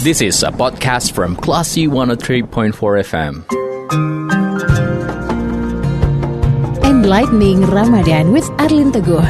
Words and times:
This 0.00 0.24
is 0.24 0.40
a 0.40 0.48
podcast 0.48 1.12
from 1.12 1.36
Classy 1.36 1.84
103.4 1.84 2.72
FM. 2.72 3.44
Enlightening 6.80 7.68
Ramadan 7.68 8.32
with 8.32 8.48
Arlin 8.56 8.96
Teguh. 8.96 9.20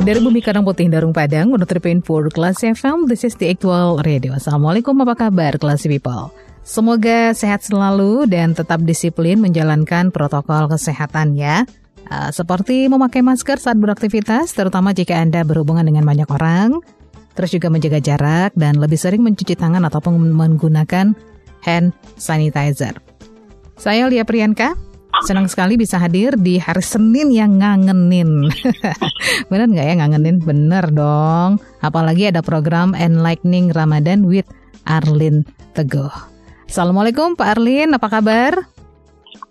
Dari 0.00 0.20
Bumi 0.24 0.40
Karang 0.40 0.64
Putih 0.64 0.88
Darung 0.88 1.12
Padang, 1.12 1.52
menurut 1.52 1.68
for 2.08 2.32
Kelas 2.32 2.64
FM, 2.64 3.04
this 3.04 3.28
is 3.28 3.36
the 3.36 3.52
actual 3.52 4.00
radio. 4.00 4.32
Assalamualaikum, 4.32 4.96
apa 5.04 5.28
kabar 5.28 5.60
kelas 5.60 5.84
people? 5.84 6.32
Semoga 6.60 7.32
sehat 7.32 7.64
selalu 7.64 8.28
dan 8.28 8.52
tetap 8.52 8.84
disiplin 8.84 9.40
menjalankan 9.40 10.12
protokol 10.12 10.70
kesehatan 10.70 11.34
ya. 11.34 11.64
Uh, 12.10 12.30
seperti 12.34 12.90
memakai 12.90 13.22
masker 13.22 13.56
saat 13.62 13.78
beraktivitas, 13.78 14.52
terutama 14.52 14.90
jika 14.90 15.18
Anda 15.18 15.46
berhubungan 15.46 15.86
dengan 15.86 16.02
banyak 16.02 16.26
orang, 16.26 16.82
terus 17.38 17.54
juga 17.54 17.70
menjaga 17.70 18.02
jarak 18.02 18.50
dan 18.58 18.76
lebih 18.82 18.98
sering 18.98 19.22
mencuci 19.22 19.54
tangan 19.54 19.86
ataupun 19.86 20.18
menggunakan 20.34 21.14
hand 21.62 21.94
sanitizer. 22.18 22.98
Saya 23.78 24.10
Lia 24.10 24.26
Priyanka, 24.26 24.76
Senang 25.20 25.52
sekali 25.52 25.76
bisa 25.76 26.00
hadir 26.00 26.32
di 26.40 26.56
hari 26.56 26.80
Senin 26.80 27.28
yang 27.28 27.60
ngangenin. 27.60 28.48
Bener 29.52 29.66
nggak 29.68 29.86
ya 29.90 29.94
ngangenin? 30.00 30.40
Bener 30.40 30.88
dong. 30.88 31.60
Apalagi 31.84 32.32
ada 32.32 32.40
program 32.40 32.96
Enlightening 32.96 33.68
Ramadan 33.74 34.24
with 34.24 34.48
Arlin 34.88 35.44
Teguh. 35.76 36.29
Assalamualaikum 36.70 37.34
Pak 37.34 37.58
Arlin, 37.58 37.98
apa 37.98 38.06
kabar? 38.06 38.54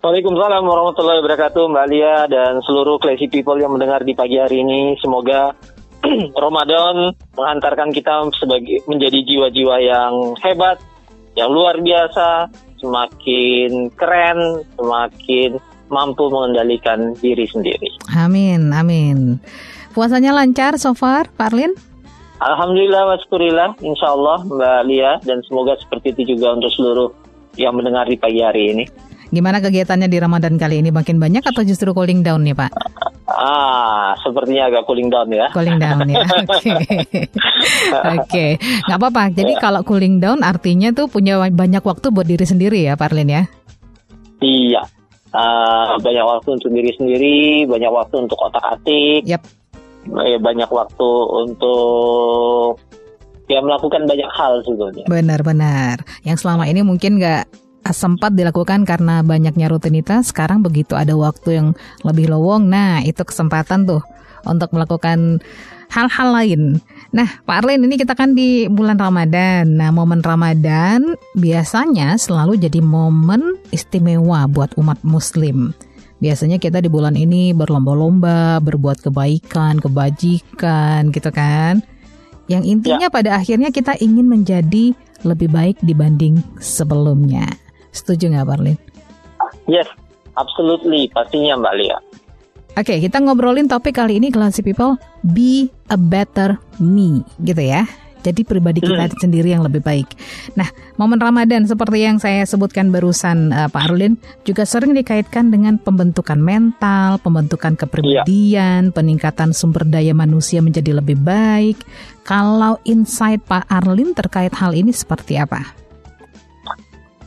Waalaikumsalam 0.00 0.64
warahmatullahi 0.64 1.20
wabarakatuh 1.20 1.68
Mbak 1.68 1.86
Lia 1.92 2.24
dan 2.32 2.64
seluruh 2.64 2.96
classy 2.96 3.28
people 3.28 3.60
yang 3.60 3.76
mendengar 3.76 4.00
di 4.00 4.16
pagi 4.16 4.40
hari 4.40 4.64
ini. 4.64 4.96
Semoga 5.04 5.52
Ramadan 6.48 7.12
menghantarkan 7.36 7.92
kita 7.92 8.24
sebagai 8.40 8.80
menjadi 8.88 9.20
jiwa-jiwa 9.20 9.76
yang 9.84 10.32
hebat, 10.40 10.80
yang 11.36 11.52
luar 11.52 11.76
biasa, 11.84 12.48
semakin 12.80 13.92
keren, 14.00 14.64
semakin 14.80 15.60
mampu 15.92 16.24
mengendalikan 16.32 17.12
diri 17.20 17.44
sendiri. 17.44 18.00
Amin, 18.16 18.72
amin. 18.72 19.44
Puasanya 19.92 20.32
lancar 20.32 20.80
so 20.80 20.96
far, 20.96 21.28
Pak 21.36 21.52
Alhamdulillah, 22.40 23.04
waskurillah, 23.04 23.76
insya 23.84 24.16
Allah 24.16 24.40
Mbak 24.48 24.80
Lia, 24.88 25.12
dan 25.20 25.44
semoga 25.44 25.76
seperti 25.76 26.16
itu 26.16 26.36
juga 26.36 26.56
untuk 26.56 26.72
seluruh 26.72 27.12
yang 27.60 27.76
mendengar 27.76 28.08
di 28.08 28.16
pagi 28.16 28.40
hari 28.40 28.72
ini. 28.72 28.84
Gimana 29.30 29.62
kegiatannya 29.62 30.10
di 30.10 30.18
Ramadan 30.18 30.58
kali 30.58 30.82
ini? 30.82 30.90
Makin 30.90 31.20
banyak 31.20 31.44
atau 31.46 31.62
justru 31.62 31.94
cooling 31.94 32.26
down 32.26 32.42
nih 32.42 32.56
Pak? 32.56 32.72
Ah, 33.30 34.18
sepertinya 34.26 34.66
agak 34.66 34.90
cooling 34.90 35.06
down 35.06 35.30
ya. 35.30 35.46
Cooling 35.54 35.78
down 35.78 36.02
ya. 36.10 36.18
Oke. 36.42 36.50
Oke. 36.58 36.96
Okay. 38.26 38.50
Nggak 38.90 38.98
apa-apa. 38.98 39.22
Jadi 39.30 39.52
ya. 39.54 39.60
kalau 39.62 39.80
cooling 39.86 40.18
down 40.18 40.42
artinya 40.42 40.90
tuh 40.90 41.06
punya 41.06 41.38
banyak 41.38 41.84
waktu 41.84 42.10
buat 42.10 42.26
diri 42.26 42.42
sendiri 42.42 42.82
ya, 42.82 42.98
Parlin 42.98 43.30
ya? 43.30 43.42
Iya. 44.42 44.82
Uh, 45.30 45.94
banyak 46.02 46.26
waktu 46.26 46.58
untuk 46.58 46.74
diri 46.74 46.90
sendiri, 46.98 47.70
banyak 47.70 47.90
waktu 47.92 48.26
untuk 48.26 48.34
otak-atik. 48.34 49.22
Yap. 50.10 50.40
Banyak 50.42 50.70
waktu 50.70 51.08
untuk 51.46 52.78
ya 53.50 53.58
melakukan 53.62 54.06
banyak 54.06 54.30
hal 54.30 54.62
sebetulnya. 54.62 55.04
Benar-benar. 55.10 56.06
Yang 56.22 56.46
selama 56.46 56.70
ini 56.70 56.86
mungkin 56.86 57.18
nggak 57.18 57.50
sempat 57.90 58.36
dilakukan 58.36 58.86
karena 58.86 59.24
banyaknya 59.24 59.66
rutinitas, 59.66 60.30
sekarang 60.30 60.62
begitu 60.62 60.94
ada 60.94 61.16
waktu 61.16 61.58
yang 61.58 61.68
lebih 62.06 62.30
lowong, 62.30 62.68
nah 62.68 63.00
itu 63.02 63.24
kesempatan 63.24 63.88
tuh 63.88 64.04
untuk 64.46 64.70
melakukan 64.76 65.40
hal-hal 65.90 66.28
lain. 66.30 66.62
Nah, 67.10 67.26
Pak 67.42 67.66
Arlin 67.66 67.82
ini 67.82 67.98
kita 67.98 68.14
kan 68.14 68.32
di 68.32 68.70
bulan 68.70 68.94
Ramadan. 68.94 69.74
Nah, 69.74 69.90
momen 69.90 70.22
Ramadan 70.22 71.18
biasanya 71.34 72.14
selalu 72.14 72.62
jadi 72.62 72.78
momen 72.78 73.58
istimewa 73.74 74.46
buat 74.46 74.70
umat 74.78 75.02
muslim. 75.02 75.74
Biasanya 76.20 76.60
kita 76.60 76.84
di 76.84 76.92
bulan 76.92 77.16
ini 77.16 77.56
berlomba-lomba, 77.56 78.60
berbuat 78.60 79.08
kebaikan, 79.08 79.80
kebajikan 79.80 81.08
gitu 81.10 81.32
kan. 81.32 81.80
Yang 82.44 82.64
intinya 82.68 83.08
ya. 83.08 83.14
pada 83.14 83.30
akhirnya 83.40 83.72
kita 83.72 83.96
ingin 84.04 84.28
menjadi 84.28 84.92
lebih 85.24 85.48
baik 85.48 85.80
dibanding 85.80 86.40
sebelumnya. 86.60 87.48
Setuju 87.96 88.36
nggak 88.36 88.46
Parlin? 88.46 88.78
Yes, 89.64 89.88
absolutely, 90.36 91.08
pastinya 91.10 91.56
Mbak 91.56 91.74
Lia. 91.80 91.98
Oke, 92.78 92.96
okay, 92.96 92.98
kita 93.02 93.18
ngobrolin 93.18 93.66
topik 93.66 93.98
kali 93.98 94.22
ini 94.22 94.30
Classy 94.30 94.62
People, 94.62 94.94
be 95.26 95.72
a 95.90 95.98
better 95.98 96.54
me, 96.78 97.26
gitu 97.42 97.64
ya. 97.64 97.82
Jadi 98.20 98.44
pribadi 98.44 98.84
kita 98.84 99.08
hmm. 99.08 99.20
sendiri 99.20 99.52
yang 99.56 99.64
lebih 99.64 99.80
baik. 99.80 100.08
Nah, 100.54 100.68
momen 101.00 101.18
Ramadan 101.18 101.64
seperti 101.64 102.04
yang 102.04 102.20
saya 102.20 102.44
sebutkan 102.44 102.92
barusan 102.92 103.50
uh, 103.50 103.68
Pak 103.72 103.90
Arulin 103.90 104.20
juga 104.44 104.68
sering 104.68 104.92
dikaitkan 104.92 105.48
dengan 105.48 105.80
pembentukan 105.80 106.38
mental, 106.38 107.18
pembentukan 107.24 107.74
kepribadian, 107.74 108.90
ya. 108.90 108.94
peningkatan 108.94 109.56
sumber 109.56 109.88
daya 109.88 110.12
manusia 110.12 110.60
menjadi 110.60 111.00
lebih 111.00 111.18
baik. 111.20 111.80
Kalau 112.22 112.78
insight 112.86 113.42
Pak 113.48 113.66
Arlin 113.66 114.12
terkait 114.14 114.52
hal 114.54 114.76
ini 114.76 114.92
seperti 114.92 115.40
apa? 115.40 115.80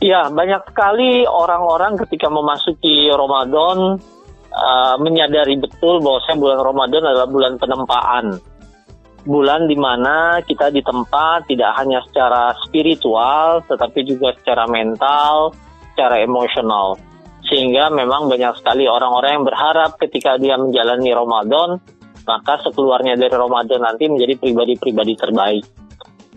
Ya, 0.04 0.28
banyak 0.28 0.68
sekali 0.68 1.24
orang-orang 1.24 1.96
ketika 1.96 2.28
memasuki 2.28 3.08
Ramadan 3.08 3.96
uh, 4.52 4.94
menyadari 5.00 5.56
betul 5.56 6.04
bahwa 6.04 6.20
bulan 6.36 6.60
Ramadan 6.60 7.02
adalah 7.08 7.28
bulan 7.28 7.52
penempaan. 7.56 8.24
Bulan 9.24 9.64
di 9.64 9.76
mana 9.76 10.44
kita 10.44 10.68
ditempa 10.68 11.48
tidak 11.48 11.72
hanya 11.80 12.04
secara 12.04 12.52
spiritual, 12.68 13.64
tetapi 13.64 14.04
juga 14.04 14.36
secara 14.36 14.68
mental, 14.68 15.56
secara 15.92 16.20
emosional. 16.20 17.00
Sehingga 17.48 17.88
memang 17.88 18.28
banyak 18.28 18.60
sekali 18.60 18.84
orang-orang 18.84 19.40
yang 19.40 19.46
berharap 19.48 19.96
ketika 19.96 20.36
dia 20.36 20.60
menjalani 20.60 21.12
Ramadan, 21.16 21.80
maka 22.28 22.60
sekeluarnya 22.68 23.16
dari 23.16 23.32
Ramadan 23.32 23.80
nanti 23.84 24.08
menjadi 24.12 24.36
pribadi-pribadi 24.40 25.12
terbaik. 25.16 25.64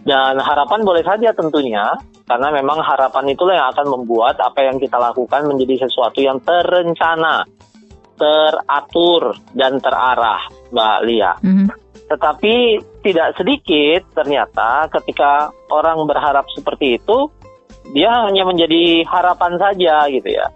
Dan 0.08 0.40
harapan 0.40 0.88
boleh 0.88 1.04
saja 1.04 1.36
tentunya, 1.36 1.92
karena 2.24 2.56
memang 2.56 2.80
harapan 2.80 3.36
itulah 3.36 3.56
yang 3.60 3.68
akan 3.76 3.88
membuat 4.00 4.40
apa 4.40 4.64
yang 4.64 4.80
kita 4.80 4.96
lakukan 4.96 5.44
menjadi 5.44 5.88
sesuatu 5.88 6.24
yang 6.24 6.40
terencana, 6.40 7.44
teratur, 8.16 9.36
dan 9.52 9.80
terarah, 9.84 10.44
Mbak 10.72 10.98
Lia. 11.08 11.32
Mm-hmm. 11.42 11.68
Tetapi 12.08 12.56
tidak 13.04 13.36
sedikit 13.36 14.02
ternyata 14.16 14.88
ketika 15.00 15.52
orang 15.68 16.00
berharap 16.08 16.48
seperti 16.56 16.96
itu, 17.00 17.28
dia 17.92 18.12
hanya 18.28 18.48
menjadi 18.48 19.04
harapan 19.08 19.60
saja 19.60 20.08
gitu 20.08 20.28
ya. 20.28 20.48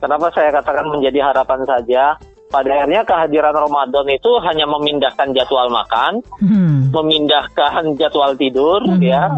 Kenapa 0.00 0.32
saya 0.32 0.54
katakan 0.54 0.86
menjadi 0.88 1.30
harapan 1.34 1.66
saja? 1.66 2.16
Pada 2.50 2.82
akhirnya 2.82 3.06
kehadiran 3.06 3.54
Ramadan 3.54 4.10
itu 4.10 4.30
hanya 4.42 4.66
memindahkan 4.66 5.30
jadwal 5.38 5.70
makan, 5.70 6.18
hmm. 6.42 6.90
memindahkan 6.90 7.94
jadwal 7.94 8.34
tidur, 8.34 8.82
hmm. 8.82 8.98
ya, 8.98 9.30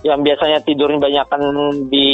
yang 0.00 0.24
biasanya 0.24 0.64
tidurnya 0.64 0.96
banyakkan 0.96 1.42
di 1.92 2.08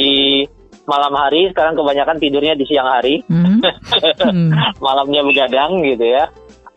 malam 0.85 1.13
hari 1.17 1.49
sekarang 1.53 1.77
kebanyakan 1.77 2.17
tidurnya 2.21 2.55
di 2.57 2.65
siang 2.69 2.85
hari 2.85 3.25
mm 3.25 3.41
-hmm. 3.41 4.49
malamnya 4.85 5.25
begadang 5.25 5.81
gitu 5.81 6.05
ya 6.05 6.29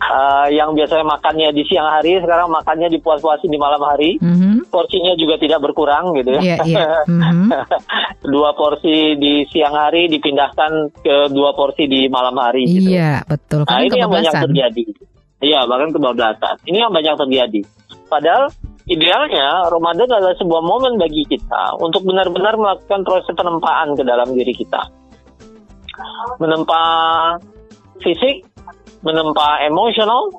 uh, 0.02 0.48
yang 0.50 0.74
biasanya 0.78 1.06
makannya 1.06 1.50
di 1.54 1.64
siang 1.66 1.88
hari 1.88 2.22
sekarang 2.22 2.48
makannya 2.50 2.88
dipuas-puasin 2.98 3.50
di 3.50 3.60
malam 3.60 3.82
hari 3.82 4.18
mm 4.22 4.36
-hmm. 4.36 4.56
porsinya 4.70 5.14
juga 5.18 5.42
tidak 5.42 5.60
berkurang 5.64 6.14
gitu 6.18 6.38
ya 6.38 6.42
yeah, 6.42 6.60
yeah. 6.66 7.02
Mm 7.10 7.22
-hmm. 7.22 7.48
dua 8.34 8.54
porsi 8.54 9.18
di 9.18 9.46
siang 9.50 9.74
hari 9.74 10.10
dipindahkan 10.12 11.02
ke 11.02 11.32
dua 11.34 11.54
porsi 11.58 11.90
di 11.90 12.06
malam 12.08 12.38
hari 12.38 12.66
gitu 12.66 12.90
iya 12.94 13.02
yeah, 13.02 13.18
betul 13.26 13.66
nah 13.66 13.82
ini 13.82 13.98
yang 13.98 14.12
banyak 14.12 14.34
terjadi 14.34 14.84
iya 15.42 15.60
bahkan 15.66 15.90
kebablasan 15.94 16.56
ini 16.66 16.78
yang 16.82 16.94
banyak 16.94 17.14
terjadi 17.18 17.62
padahal 18.08 18.50
idealnya 18.88 19.68
Ramadan 19.68 20.08
adalah 20.08 20.36
sebuah 20.40 20.64
momen 20.64 20.96
bagi 20.96 21.28
kita 21.28 21.76
untuk 21.84 22.08
benar-benar 22.08 22.56
melakukan 22.56 23.04
proses 23.04 23.36
penempaan 23.36 23.94
ke 24.00 24.04
dalam 24.08 24.32
diri 24.32 24.56
kita. 24.56 24.82
Menempa 26.40 26.82
fisik, 28.00 28.48
menempa 29.02 29.62
emosional, 29.66 30.30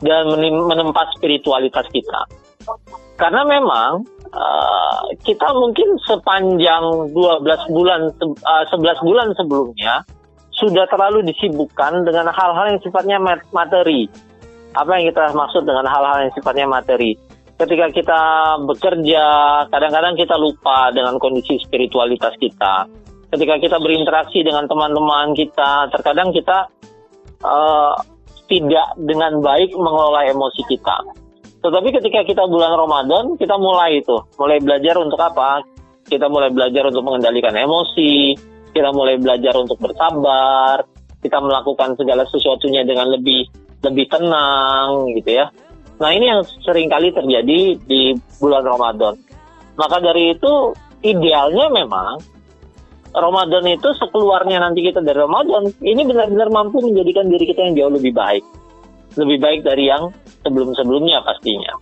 dan 0.00 0.32
menempa 0.40 1.02
spiritualitas 1.16 1.84
kita. 1.92 2.20
Karena 3.20 3.44
memang 3.44 4.08
uh, 4.32 5.02
kita 5.20 5.52
mungkin 5.52 6.00
sepanjang 6.08 7.12
12 7.12 7.74
bulan, 7.76 8.00
uh, 8.24 8.64
11 8.72 9.06
bulan 9.06 9.28
sebelumnya 9.36 10.00
sudah 10.56 10.88
terlalu 10.88 11.24
disibukkan 11.28 12.04
dengan 12.04 12.32
hal-hal 12.32 12.72
yang 12.72 12.80
sifatnya 12.80 13.20
materi. 13.52 14.08
Apa 14.72 15.00
yang 15.00 15.12
kita 15.12 15.36
maksud 15.36 15.68
dengan 15.68 15.84
hal-hal 15.84 16.28
yang 16.28 16.32
sifatnya 16.32 16.64
materi? 16.68 17.16
ketika 17.60 17.86
kita 17.92 18.22
bekerja, 18.64 19.24
kadang-kadang 19.68 20.16
kita 20.16 20.32
lupa 20.40 20.88
dengan 20.96 21.20
kondisi 21.20 21.60
spiritualitas 21.60 22.32
kita. 22.40 22.88
Ketika 23.30 23.60
kita 23.60 23.76
berinteraksi 23.78 24.40
dengan 24.40 24.64
teman-teman 24.64 25.36
kita, 25.36 25.92
terkadang 25.92 26.32
kita 26.32 26.72
uh, 27.44 27.94
tidak 28.50 28.88
dengan 28.98 29.38
baik 29.40 29.70
mengelola 29.76 30.26
emosi 30.26 30.62
kita. 30.66 30.96
Tetapi 31.60 31.88
ketika 31.92 32.20
kita 32.24 32.42
bulan 32.48 32.72
Ramadan, 32.72 33.36
kita 33.36 33.54
mulai 33.60 34.00
itu, 34.00 34.16
mulai 34.40 34.58
belajar 34.64 34.96
untuk 34.96 35.20
apa? 35.20 35.60
Kita 36.08 36.26
mulai 36.26 36.48
belajar 36.50 36.88
untuk 36.88 37.04
mengendalikan 37.04 37.52
emosi, 37.52 38.34
kita 38.72 38.90
mulai 38.96 39.20
belajar 39.20 39.54
untuk 39.60 39.76
bersabar, 39.78 40.82
kita 41.20 41.38
melakukan 41.38 41.94
segala 42.00 42.24
sesuatunya 42.26 42.82
dengan 42.88 43.12
lebih 43.12 43.44
lebih 43.84 44.08
tenang 44.08 45.12
gitu 45.20 45.30
ya. 45.36 45.52
Nah 46.00 46.10
ini 46.16 46.32
yang 46.32 46.40
sering 46.64 46.88
kali 46.88 47.12
terjadi 47.12 47.76
di 47.76 48.16
bulan 48.40 48.64
Ramadan. 48.64 49.14
Maka 49.76 50.00
dari 50.00 50.32
itu 50.32 50.72
idealnya 51.04 51.68
memang 51.72 52.20
Ramadan 53.10 53.66
itu 53.66 53.90
sekeluarnya 53.98 54.62
nanti 54.62 54.86
kita 54.86 55.02
dari 55.02 55.18
Ramadan 55.18 55.66
ini 55.82 56.06
benar-benar 56.06 56.48
mampu 56.54 56.78
menjadikan 56.78 57.26
diri 57.26 57.44
kita 57.50 57.60
yang 57.66 57.74
jauh 57.74 57.92
lebih 57.98 58.14
baik. 58.14 58.44
Lebih 59.18 59.38
baik 59.42 59.60
dari 59.66 59.90
yang 59.90 60.14
sebelum-sebelumnya 60.46 61.26
pastinya. 61.26 61.74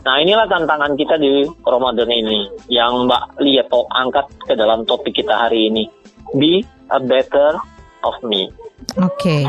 Nah 0.00 0.16
inilah 0.16 0.48
tantangan 0.48 0.96
kita 0.96 1.20
di 1.20 1.44
Ramadan 1.60 2.08
ini 2.08 2.48
yang 2.72 3.04
Mbak 3.04 3.44
Lieto 3.44 3.84
angkat 3.92 4.32
ke 4.48 4.56
dalam 4.56 4.88
topik 4.88 5.12
kita 5.12 5.36
hari 5.36 5.68
ini. 5.68 5.84
Be 6.32 6.64
a 6.88 6.96
better 6.96 7.60
of 8.00 8.16
me. 8.24 8.48
Oke. 8.96 9.12
Okay. 9.20 9.42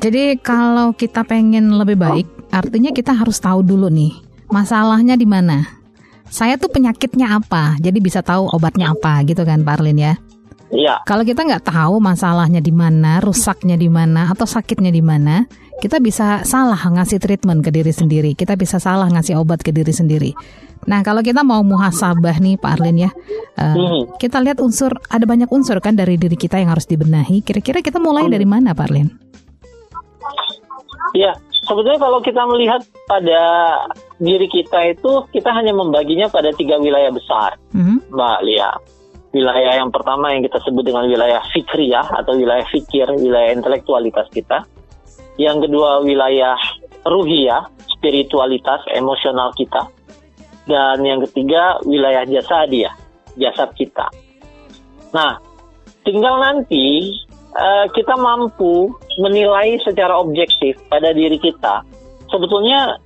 Jadi 0.00 0.40
kalau 0.40 0.96
kita 0.96 1.24
pengen 1.24 1.76
lebih 1.76 2.00
baik, 2.00 2.28
artinya 2.52 2.92
kita 2.92 3.12
harus 3.12 3.40
tahu 3.40 3.60
dulu 3.60 3.92
nih 3.92 4.12
masalahnya 4.48 5.16
di 5.16 5.28
mana. 5.28 5.64
Saya 6.28 6.58
tuh 6.58 6.72
penyakitnya 6.72 7.38
apa, 7.38 7.78
jadi 7.78 7.98
bisa 8.00 8.18
tahu 8.24 8.50
obatnya 8.50 8.90
apa 8.90 9.22
gitu 9.22 9.46
kan, 9.46 9.62
Pak 9.62 9.78
Arlin 9.78 10.00
ya? 10.00 10.14
Iya. 10.74 11.06
Kalau 11.06 11.22
kita 11.22 11.46
nggak 11.46 11.70
tahu 11.70 12.02
masalahnya 12.02 12.58
di 12.58 12.74
mana, 12.74 13.22
rusaknya 13.22 13.78
di 13.78 13.86
mana, 13.86 14.26
atau 14.34 14.42
sakitnya 14.42 14.90
di 14.90 15.00
mana, 15.00 15.46
kita 15.78 16.02
bisa 16.02 16.42
salah 16.42 16.78
ngasih 16.78 17.22
treatment 17.22 17.62
ke 17.62 17.70
diri 17.70 17.94
sendiri. 17.94 18.34
Kita 18.34 18.58
bisa 18.58 18.82
salah 18.82 19.06
ngasih 19.06 19.38
obat 19.38 19.62
ke 19.62 19.70
diri 19.70 19.94
sendiri. 19.94 20.34
Nah, 20.84 21.00
kalau 21.00 21.24
kita 21.24 21.46
mau 21.46 21.62
muhasabah 21.64 22.42
nih, 22.42 22.58
Pak 22.60 22.70
Arlin 22.76 23.08
ya, 23.08 23.10
uh, 23.56 23.72
hmm. 23.72 24.20
kita 24.20 24.42
lihat 24.42 24.60
unsur 24.60 24.92
ada 25.08 25.24
banyak 25.24 25.48
unsur 25.48 25.80
kan 25.80 25.96
dari 25.96 26.20
diri 26.20 26.36
kita 26.36 26.60
yang 26.60 26.74
harus 26.74 26.84
dibenahi. 26.84 27.40
Kira-kira 27.40 27.80
kita 27.80 27.96
mulai 28.02 28.28
hmm. 28.28 28.34
dari 28.34 28.44
mana, 28.44 28.76
Pak 28.76 28.84
Arlin? 28.90 29.08
Ya, 31.14 31.30
sebetulnya 31.62 32.02
kalau 32.02 32.18
kita 32.20 32.42
melihat 32.50 32.82
pada 33.06 33.40
diri 34.18 34.50
kita 34.50 34.92
itu, 34.92 35.24
kita 35.30 35.54
hanya 35.54 35.70
membaginya 35.70 36.26
pada 36.26 36.50
tiga 36.50 36.74
wilayah 36.82 37.14
besar, 37.14 37.54
mm-hmm. 37.70 38.10
Mbak 38.10 38.38
Lia. 38.42 38.70
Wilayah 39.34 39.82
yang 39.82 39.90
pertama 39.90 40.30
yang 40.30 40.46
kita 40.46 40.62
sebut 40.62 40.86
dengan 40.86 41.10
wilayah 41.10 41.42
fikriyah 41.50 42.06
atau 42.22 42.38
wilayah 42.38 42.62
fikir, 42.70 43.10
wilayah 43.18 43.50
intelektualitas 43.50 44.30
kita. 44.30 44.62
Yang 45.34 45.66
kedua 45.66 46.06
wilayah 46.06 46.54
ruhiyah, 47.02 47.66
spiritualitas, 47.98 48.86
emosional 48.94 49.50
kita. 49.58 49.90
Dan 50.70 51.02
yang 51.02 51.18
ketiga 51.26 51.82
wilayah 51.82 52.22
jasa 52.30 52.70
dia, 52.70 52.94
jasad 53.34 53.74
kita. 53.74 54.06
Nah, 55.10 55.42
tinggal 56.06 56.38
nanti 56.38 57.10
uh, 57.58 57.90
kita 57.90 58.14
mampu 58.14 58.94
menilai 59.18 59.82
secara 59.82 60.14
objektif 60.14 60.78
pada 60.86 61.10
diri 61.10 61.42
kita, 61.42 61.82
sebetulnya 62.30 63.02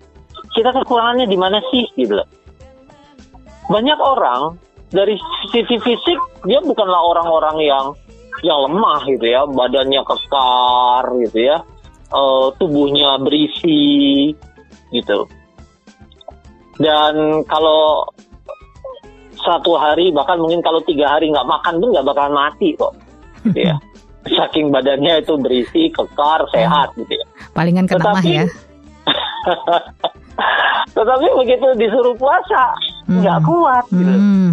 kita 0.53 0.77
kekurangannya 0.77 1.25
di 1.25 1.39
mana 1.41 1.59
sih 1.73 1.89
gitu. 1.97 2.21
Banyak 3.69 3.99
orang 4.01 4.68
dari 4.89 5.15
sisi 5.53 5.77
fisik 5.81 6.19
dia 6.49 6.61
bukanlah 6.65 7.01
orang-orang 7.13 7.57
yang 7.61 7.87
yang 8.41 8.71
lemah 8.71 9.03
gitu 9.11 9.27
ya, 9.27 9.43
badannya 9.45 10.01
kekar 10.07 11.05
gitu 11.27 11.39
ya, 11.43 11.59
uh, 12.15 12.49
tubuhnya 12.57 13.19
berisi 13.19 14.31
gitu. 14.95 15.27
Dan 16.79 17.43
kalau 17.51 18.07
satu 19.39 19.75
hari 19.75 20.15
bahkan 20.15 20.39
mungkin 20.39 20.63
kalau 20.63 20.79
tiga 20.87 21.19
hari 21.19 21.35
nggak 21.35 21.47
makan 21.47 21.83
pun 21.83 21.89
nggak 21.91 22.07
bakalan 22.07 22.35
mati 22.35 22.79
kok, 22.79 22.95
gitu 23.43 23.75
ya. 23.75 23.77
saking 24.29 24.69
badannya 24.69 25.25
itu 25.25 25.35
berisi, 25.41 25.89
kekar, 25.89 26.45
sehat 26.53 26.93
gitu 26.95 27.17
ya. 27.17 27.27
Palingan 27.57 27.89
kena 27.89 28.13
mah 28.13 28.23
ya. 28.23 28.45
Tetapi 30.97 31.27
begitu 31.39 31.67
disuruh 31.79 32.15
puasa 32.19 32.75
nggak 33.09 33.39
hmm. 33.41 33.49
kuat 33.49 33.85
gitu. 33.89 34.15
Hmm. 34.15 34.53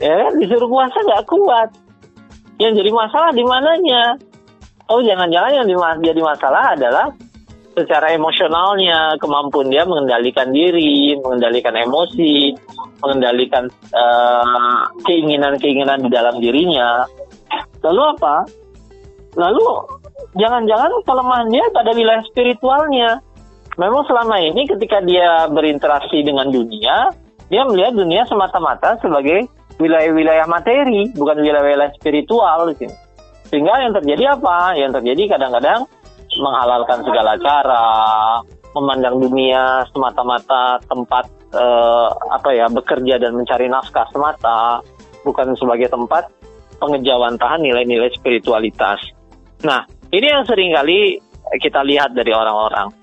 Ya 0.00 0.32
disuruh 0.32 0.68
puasa 0.68 0.96
nggak 0.96 1.28
kuat. 1.28 1.68
Yang 2.56 2.84
jadi 2.84 2.90
masalah 2.92 3.30
di 3.36 3.44
mananya? 3.44 4.16
Oh 4.88 5.04
jangan-jangan 5.04 5.52
yang 5.54 5.66
jadi 6.00 6.20
masalah 6.24 6.74
adalah 6.74 7.12
secara 7.76 8.10
emosionalnya 8.16 9.14
kemampuan 9.22 9.70
dia 9.70 9.86
mengendalikan 9.86 10.50
diri, 10.50 11.14
mengendalikan 11.20 11.76
emosi, 11.76 12.56
mengendalikan 13.04 13.70
uh, 13.94 14.88
keinginan-keinginan 15.06 16.02
di 16.04 16.10
dalam 16.10 16.40
dirinya. 16.42 17.06
Lalu 17.84 18.02
apa? 18.16 18.36
Lalu 19.38 19.66
jangan-jangan 20.36 20.90
kelemahan 21.06 21.48
dia 21.52 21.64
pada 21.70 21.90
wilayah 21.94 22.24
spiritualnya. 22.28 23.10
Memang 23.78 24.04
selama 24.10 24.36
ini 24.42 24.66
ketika 24.66 25.00
dia 25.00 25.48
berinteraksi 25.48 26.20
dengan 26.20 26.50
dunia, 26.50 27.14
dia 27.48 27.62
melihat 27.64 27.96
dunia 27.96 28.26
semata-mata 28.26 28.98
sebagai 29.00 29.48
wilayah-wilayah 29.80 30.46
materi, 30.46 31.08
bukan 31.16 31.40
wilayah-wilayah 31.40 31.90
spiritual 31.96 32.70
sini. 32.76 32.92
Sehingga 33.48 33.82
yang 33.82 33.96
terjadi 33.96 34.38
apa? 34.38 34.78
Yang 34.78 35.00
terjadi 35.00 35.34
kadang-kadang 35.34 35.88
menghalalkan 36.38 37.02
segala 37.02 37.34
cara, 37.42 37.88
memandang 38.76 39.18
dunia 39.18 39.82
semata-mata 39.90 40.78
tempat 40.86 41.24
eh, 41.56 42.08
apa 42.30 42.48
ya 42.54 42.70
bekerja 42.70 43.18
dan 43.18 43.34
mencari 43.34 43.66
nafkah 43.66 44.06
semata, 44.14 44.84
bukan 45.26 45.56
sebagai 45.58 45.90
tempat 45.90 46.30
pengejawantahan 46.78 47.60
nilai-nilai 47.60 48.14
spiritualitas. 48.14 49.02
Nah, 49.66 49.84
ini 50.14 50.26
yang 50.30 50.46
sering 50.46 50.70
kali 50.70 51.18
kita 51.58 51.82
lihat 51.82 52.14
dari 52.14 52.30
orang-orang. 52.30 52.99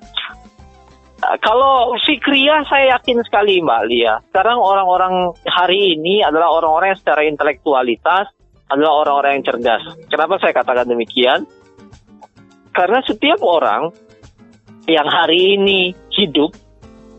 Kalau 1.44 1.92
Fikriah 2.08 2.64
saya 2.72 2.96
yakin 2.96 3.20
sekali 3.28 3.60
Mbak 3.60 3.84
Lia. 3.92 4.16
Sekarang 4.32 4.64
orang-orang 4.64 5.36
hari 5.44 6.00
ini 6.00 6.24
adalah 6.24 6.56
orang-orang 6.56 6.96
yang 6.96 7.02
secara 7.04 7.22
intelektualitas 7.28 8.32
adalah 8.72 9.04
orang-orang 9.04 9.40
yang 9.40 9.46
cerdas. 9.52 9.84
Kenapa 10.08 10.40
saya 10.40 10.56
katakan 10.56 10.88
demikian? 10.88 11.44
Karena 12.72 13.04
setiap 13.04 13.44
orang 13.44 13.92
yang 14.88 15.08
hari 15.08 15.60
ini 15.60 15.92
hidup 16.16 16.56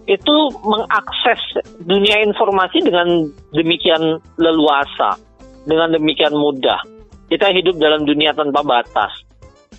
itu 0.09 0.37
mengakses 0.65 1.61
dunia 1.85 2.25
informasi 2.25 2.81
dengan 2.81 3.29
demikian 3.53 4.25
leluasa, 4.41 5.21
dengan 5.69 5.93
demikian 5.93 6.33
mudah. 6.33 6.81
Kita 7.29 7.53
hidup 7.53 7.77
dalam 7.77 8.09
dunia 8.09 8.33
tanpa 8.33 8.65
batas 8.65 9.29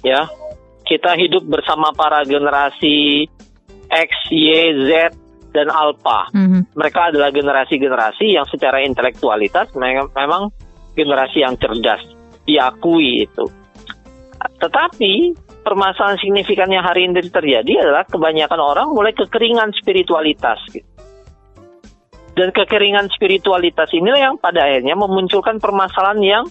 ya 0.05 0.27
kita 0.88 1.13
hidup 1.19 1.45
bersama 1.45 1.93
para 1.93 2.25
generasi 2.25 3.27
X, 3.89 4.10
Y, 4.31 4.74
Z 4.88 5.13
dan 5.53 5.67
Alpha. 5.74 6.29
Mm-hmm. 6.34 6.77
Mereka 6.77 7.01
adalah 7.13 7.29
generasi-generasi 7.34 8.38
yang 8.38 8.46
secara 8.46 8.86
intelektualitas 8.86 9.74
memang 9.75 10.53
generasi 10.93 11.41
yang 11.41 11.58
cerdas, 11.58 12.01
diakui 12.46 13.25
itu. 13.25 13.46
Tetapi 14.39 15.36
permasalahan 15.65 16.19
signifikan 16.22 16.69
yang 16.72 16.86
hari 16.86 17.10
ini 17.10 17.19
terjadi 17.27 17.86
adalah 17.86 18.05
kebanyakan 18.08 18.62
orang 18.62 18.88
mulai 18.93 19.12
kekeringan 19.12 19.74
spiritualitas. 19.75 20.60
Gitu. 20.72 20.88
Dan 22.38 22.55
kekeringan 22.55 23.12
spiritualitas 23.12 23.91
inilah 23.91 24.31
yang 24.31 24.36
pada 24.39 24.63
akhirnya 24.63 24.96
memunculkan 24.96 25.60
permasalahan 25.60 26.22
yang 26.24 26.43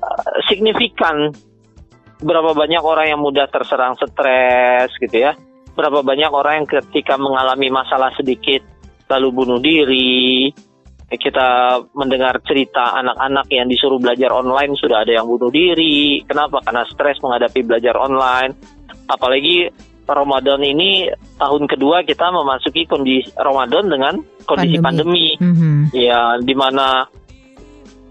uh, 0.00 0.36
signifikan 0.48 1.36
berapa 2.16 2.56
banyak 2.56 2.80
orang 2.80 3.12
yang 3.12 3.20
mudah 3.20 3.44
terserang 3.52 3.92
stres 4.00 4.88
gitu 4.96 5.20
ya 5.20 5.36
berapa 5.76 6.00
banyak 6.00 6.30
orang 6.32 6.64
yang 6.64 6.68
ketika 6.80 7.20
mengalami 7.20 7.68
masalah 7.68 8.10
sedikit 8.16 8.64
lalu 9.06 9.28
bunuh 9.30 9.60
diri 9.60 10.50
kita 11.06 11.78
mendengar 11.94 12.42
cerita 12.42 12.98
anak-anak 12.98 13.46
yang 13.54 13.70
disuruh 13.70 14.02
belajar 14.02 14.34
online 14.34 14.74
sudah 14.74 15.06
ada 15.06 15.22
yang 15.22 15.28
bunuh 15.28 15.52
diri 15.54 16.24
kenapa 16.26 16.58
karena 16.66 16.82
stres 16.90 17.22
menghadapi 17.22 17.62
belajar 17.62 17.94
online 17.94 18.56
apalagi 19.06 19.70
Ramadan 20.06 20.62
ini 20.62 21.10
tahun 21.38 21.66
kedua 21.66 22.06
kita 22.06 22.30
memasuki 22.30 22.86
kondisi 22.86 23.30
Ramadan 23.34 23.90
dengan 23.90 24.14
kondisi 24.46 24.78
pandemi, 24.78 25.34
pandemi. 25.34 25.42
Mm 25.42 25.54
-hmm. 25.54 25.78
ya 25.94 26.20
di 26.38 26.54
mana 26.54 27.06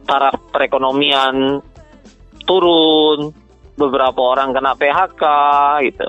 taraf 0.04 0.52
perekonomian 0.52 1.60
turun 2.44 3.32
beberapa 3.76 4.22
orang 4.22 4.52
kena 4.56 4.76
PHK 4.76 5.24
gitu. 5.88 6.08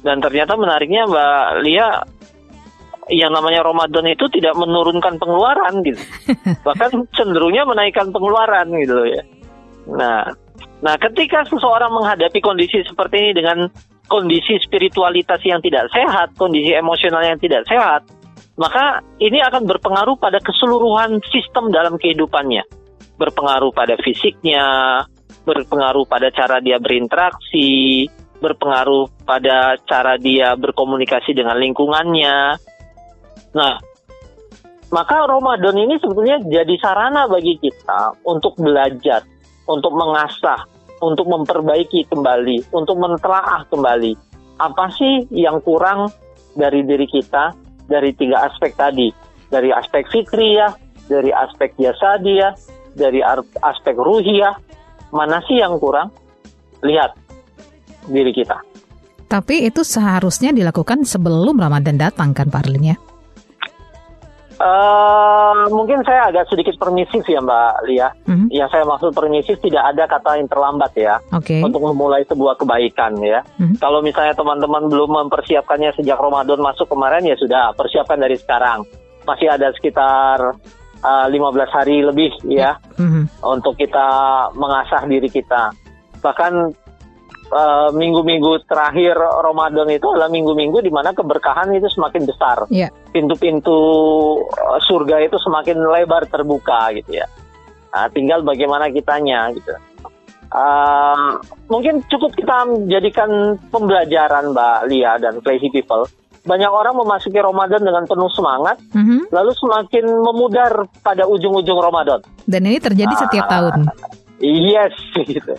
Dan 0.00 0.24
ternyata 0.24 0.56
menariknya 0.56 1.04
Mbak 1.04 1.44
Lia 1.64 1.88
yang 3.10 3.34
namanya 3.34 3.66
Ramadan 3.66 4.06
itu 4.06 4.30
tidak 4.30 4.54
menurunkan 4.54 5.18
pengeluaran 5.18 5.82
gitu. 5.82 6.00
Bahkan 6.66 7.10
cenderungnya 7.12 7.66
menaikkan 7.66 8.08
pengeluaran 8.14 8.70
gitu 8.80 9.02
ya. 9.04 9.22
Nah, 9.90 10.30
nah 10.80 10.94
ketika 10.96 11.42
seseorang 11.50 11.90
menghadapi 11.90 12.38
kondisi 12.38 12.80
seperti 12.86 13.16
ini 13.18 13.30
dengan 13.34 13.66
kondisi 14.06 14.58
spiritualitas 14.62 15.42
yang 15.46 15.58
tidak 15.62 15.90
sehat, 15.90 16.34
kondisi 16.38 16.74
emosional 16.74 17.22
yang 17.22 17.38
tidak 17.38 17.66
sehat, 17.66 18.06
maka 18.58 19.02
ini 19.22 19.38
akan 19.42 19.66
berpengaruh 19.66 20.18
pada 20.18 20.42
keseluruhan 20.42 21.22
sistem 21.30 21.70
dalam 21.70 21.98
kehidupannya. 21.98 22.66
Berpengaruh 23.18 23.70
pada 23.70 23.94
fisiknya, 24.00 25.00
berpengaruh 25.46 26.04
pada 26.04 26.28
cara 26.34 26.58
dia 26.58 26.76
berinteraksi, 26.82 28.08
berpengaruh 28.40 29.06
pada 29.28 29.76
cara 29.84 30.16
dia 30.16 30.56
berkomunikasi 30.56 31.36
dengan 31.36 31.60
lingkungannya. 31.60 32.56
Nah, 33.54 33.74
maka 34.90 35.22
Ramadan 35.28 35.76
ini 35.76 36.00
sebetulnya 36.02 36.42
jadi 36.42 36.74
sarana 36.82 37.30
bagi 37.30 37.60
kita 37.60 38.18
untuk 38.26 38.58
belajar, 38.58 39.22
untuk 39.68 39.94
mengasah, 39.94 40.66
untuk 40.98 41.30
memperbaiki 41.30 42.08
kembali, 42.10 42.74
untuk 42.74 42.98
mentelaah 42.98 43.68
kembali. 43.70 44.16
Apa 44.58 44.90
sih 44.96 45.30
yang 45.30 45.62
kurang 45.62 46.10
dari 46.58 46.82
diri 46.82 47.06
kita 47.06 47.54
dari 47.86 48.10
tiga 48.16 48.50
aspek 48.50 48.74
tadi? 48.74 49.12
Dari 49.50 49.70
aspek 49.70 50.06
fitriyah, 50.10 50.74
dari 51.10 51.30
aspek 51.34 51.74
dia, 51.78 52.54
dari 52.94 53.20
aspek 53.62 53.94
ruhiyah. 53.94 54.54
Mana 55.10 55.42
sih 55.46 55.58
yang 55.58 55.78
kurang? 55.82 56.14
Lihat 56.86 57.18
diri 58.08 58.32
kita. 58.32 58.56
Tapi 59.30 59.68
itu 59.68 59.86
seharusnya 59.86 60.50
dilakukan 60.50 61.06
sebelum 61.06 61.54
Ramadan 61.54 61.94
datang 61.94 62.34
kan 62.34 62.50
Pak 62.50 62.66
Arlin 62.66 62.94
ya? 62.94 62.96
Uh, 64.60 65.72
mungkin 65.72 66.04
saya 66.04 66.28
agak 66.28 66.52
sedikit 66.52 66.76
permisif 66.76 67.24
ya 67.24 67.40
Mbak 67.40 67.74
Lia. 67.88 68.12
Mm-hmm. 68.28 68.52
Yang 68.52 68.68
saya 68.76 68.84
maksud 68.84 69.16
permisif 69.16 69.56
tidak 69.64 69.88
ada 69.88 70.04
kata 70.04 70.36
yang 70.36 70.52
terlambat 70.52 70.92
ya. 71.00 71.16
Okay. 71.32 71.64
Untuk 71.64 71.80
memulai 71.80 72.28
sebuah 72.28 72.60
kebaikan 72.60 73.16
ya. 73.24 73.40
Mm-hmm. 73.56 73.80
Kalau 73.80 74.04
misalnya 74.04 74.36
teman-teman 74.36 74.92
belum 74.92 75.10
mempersiapkannya 75.24 75.96
sejak 75.96 76.20
Ramadan 76.20 76.60
masuk 76.60 76.92
kemarin 76.92 77.24
ya 77.24 77.40
sudah 77.40 77.72
persiapkan 77.72 78.20
dari 78.20 78.36
sekarang. 78.36 78.84
Masih 79.24 79.48
ada 79.48 79.72
sekitar 79.72 80.58
uh, 81.06 81.24
eh, 81.24 81.40
15 81.40 81.76
hari 81.80 82.04
lebih 82.04 82.34
ya 82.44 82.76
mm-hmm. 83.00 83.40
untuk 83.40 83.80
kita 83.80 84.08
mengasah 84.52 85.08
diri 85.08 85.32
kita. 85.32 85.72
Bahkan 86.20 86.52
minggu-minggu 87.90 88.62
uh, 88.62 88.62
terakhir 88.62 89.18
Ramadan 89.18 89.90
itu 89.90 90.06
adalah 90.06 90.30
minggu-minggu 90.30 90.86
di 90.86 90.92
mana 90.94 91.10
keberkahan 91.10 91.74
itu 91.74 91.90
semakin 91.90 92.22
besar. 92.22 92.70
Yeah. 92.70 92.94
Pintu-pintu 93.10 93.78
uh, 94.46 94.78
surga 94.86 95.26
itu 95.26 95.34
semakin 95.42 95.82
lebar 95.82 96.30
terbuka 96.30 96.94
gitu 96.94 97.18
ya. 97.18 97.26
Nah, 97.90 98.06
tinggal 98.14 98.46
bagaimana 98.46 98.86
kitanya 98.94 99.50
gitu. 99.50 99.74
Uh, 100.50 101.38
mungkin 101.70 102.02
cukup 102.10 102.34
kita 102.34 102.66
menjadikan 102.66 103.58
pembelajaran 103.70 104.50
Mbak 104.54 104.78
Lia 104.90 105.18
dan 105.18 105.38
Crazy 105.42 105.70
People. 105.70 106.06
Banyak 106.40 106.72
orang 106.72 106.96
memasuki 106.96 107.36
Ramadan 107.36 107.84
dengan 107.84 108.08
penuh 108.08 108.32
semangat, 108.32 108.80
mm 108.96 109.02
-hmm. 109.04 109.20
lalu 109.28 109.52
semakin 109.60 110.04
memudar 110.08 110.72
pada 111.04 111.28
ujung-ujung 111.28 111.76
Ramadan. 111.76 112.24
Dan 112.48 112.64
ini 112.64 112.80
terjadi 112.80 113.12
setiap 113.12 113.44
uh, 113.46 113.50
tahun. 113.52 113.72
Yes, 114.40 114.96
gitu. 115.28 115.52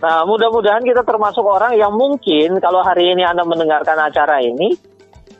Nah, 0.00 0.24
mudah-mudahan 0.24 0.80
kita 0.80 1.04
termasuk 1.04 1.44
orang 1.44 1.76
yang 1.76 1.92
mungkin 1.92 2.56
kalau 2.56 2.80
hari 2.80 3.12
ini 3.12 3.20
Anda 3.20 3.44
mendengarkan 3.44 4.00
acara 4.00 4.40
ini, 4.40 4.72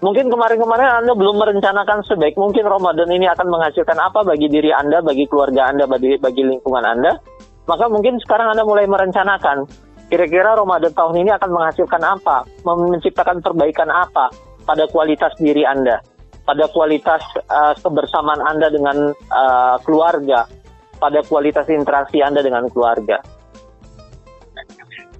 mungkin 0.05 0.29
kemarin-kemarin 0.29 1.01
Anda 1.05 1.17
belum 1.17 1.41
merencanakan 1.41 2.05
sebaik 2.05 2.37
mungkin 2.37 2.69
Ramadan 2.69 3.09
ini 3.09 3.25
akan 3.25 3.49
menghasilkan 3.49 3.97
apa 3.97 4.21
bagi 4.21 4.53
diri 4.53 4.69
Anda, 4.69 5.01
bagi 5.01 5.25
keluarga 5.25 5.73
Anda, 5.73 5.89
bagi, 5.89 6.21
bagi 6.21 6.45
lingkungan 6.45 6.85
Anda. 6.85 7.17
Maka 7.65 7.89
mungkin 7.89 8.21
sekarang 8.21 8.53
Anda 8.53 8.69
mulai 8.69 8.85
merencanakan, 8.85 9.65
kira-kira 10.13 10.53
Ramadan 10.53 10.93
tahun 10.93 11.25
ini 11.25 11.31
akan 11.41 11.51
menghasilkan 11.53 12.03
apa, 12.05 12.45
menciptakan 12.69 13.41
perbaikan 13.41 13.89
apa 13.89 14.29
pada 14.69 14.85
kualitas 14.93 15.33
diri 15.41 15.65
Anda, 15.65 16.05
pada 16.45 16.69
kualitas 16.69 17.25
uh, 17.49 17.73
kebersamaan 17.81 18.41
Anda 18.45 18.69
dengan 18.69 19.13
uh, 19.13 19.77
keluarga, 19.85 20.45
pada 20.99 21.23
kualitas 21.25 21.65
interaksi 21.71 22.21
Anda 22.21 22.43
dengan 22.43 22.67
keluarga. 22.69 23.23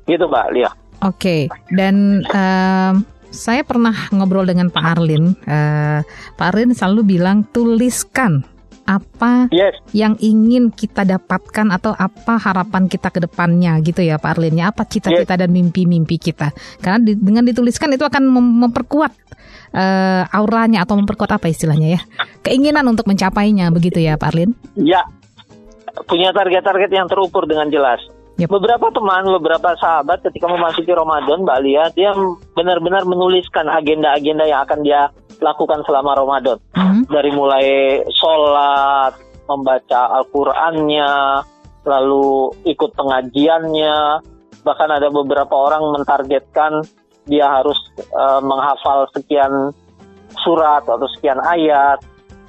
Gitu 0.05 0.25
Mbak 0.27 0.47
Lia. 0.53 0.71
Oke, 0.99 1.47
okay. 1.47 1.71
dan 1.71 2.27
uh, 2.27 2.91
saya 3.31 3.63
pernah 3.63 3.95
ngobrol 4.11 4.51
dengan 4.51 4.67
Pak 4.67 4.85
Arlin. 4.99 5.31
Uh, 5.47 6.03
Pak 6.35 6.47
Arlin 6.51 6.75
selalu 6.75 7.15
bilang 7.15 7.47
tuliskan 7.55 8.43
apa 8.89 9.53
yes. 9.53 9.77
yang 9.93 10.17
ingin 10.17 10.73
kita 10.73 11.05
dapatkan 11.05 11.69
atau 11.77 11.93
apa 11.93 12.41
harapan 12.41 12.89
kita 12.89 13.13
ke 13.13 13.21
depannya 13.21 13.77
gitu 13.85 14.01
ya 14.01 14.17
Pak 14.17 14.41
Arlin 14.41 14.57
ya 14.57 14.73
apa 14.73 14.89
cita-cita 14.89 15.37
yes. 15.37 15.41
dan 15.45 15.53
mimpi-mimpi 15.53 16.17
kita 16.17 16.57
karena 16.81 16.97
di, 17.05 17.13
dengan 17.13 17.45
dituliskan 17.45 17.93
itu 17.93 18.09
akan 18.09 18.33
mem 18.33 18.47
memperkuat 18.65 19.13
uh, 19.77 20.25
auranya 20.33 20.89
atau 20.89 20.97
memperkuat 20.97 21.37
apa 21.37 21.53
istilahnya 21.53 22.01
ya 22.01 22.03
keinginan 22.41 22.89
untuk 22.89 23.05
mencapainya 23.05 23.69
begitu 23.69 24.01
ya 24.01 24.17
Pak 24.17 24.33
Arlin 24.33 24.57
ya 24.81 25.05
punya 26.07 26.33
target-target 26.33 26.91
yang 26.91 27.07
terukur 27.07 27.45
dengan 27.45 27.69
jelas. 27.69 28.01
Yep. 28.39 28.55
Beberapa 28.55 28.95
teman, 28.95 29.27
beberapa 29.43 29.75
sahabat 29.83 30.23
ketika 30.23 30.47
memasuki 30.47 30.95
Ramadan, 30.95 31.43
Mbak 31.43 31.61
Lia, 31.67 31.85
dia 31.91 32.15
benar-benar 32.55 33.03
menuliskan 33.03 33.67
agenda-agenda 33.67 34.47
yang 34.47 34.63
akan 34.63 34.87
dia 34.87 35.11
lakukan 35.43 35.83
selama 35.83 36.15
Ramadan. 36.15 36.59
Mm-hmm. 36.79 37.03
Dari 37.11 37.31
mulai 37.35 37.67
sholat, 38.15 39.19
membaca 39.51 40.23
Al-Qur'annya, 40.23 41.43
lalu 41.83 42.55
ikut 42.69 42.95
pengajiannya, 42.95 43.97
bahkan 44.63 44.91
ada 44.93 45.11
beberapa 45.11 45.55
orang 45.57 45.83
mentargetkan 45.99 46.85
dia 47.27 47.49
harus 47.49 47.77
uh, 48.15 48.39
menghafal 48.39 49.11
sekian 49.17 49.73
surat 50.45 50.85
atau 50.85 51.09
sekian 51.17 51.41
ayat, 51.43 52.01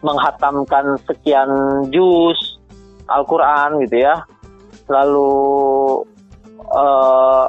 menghatamkan 0.03 0.99
sekian 1.07 1.49
juz, 1.91 2.58
Al-Quran 3.09 3.81
gitu 3.85 3.97
ya. 4.05 4.21
Lalu 4.89 5.31
uh, 6.69 7.47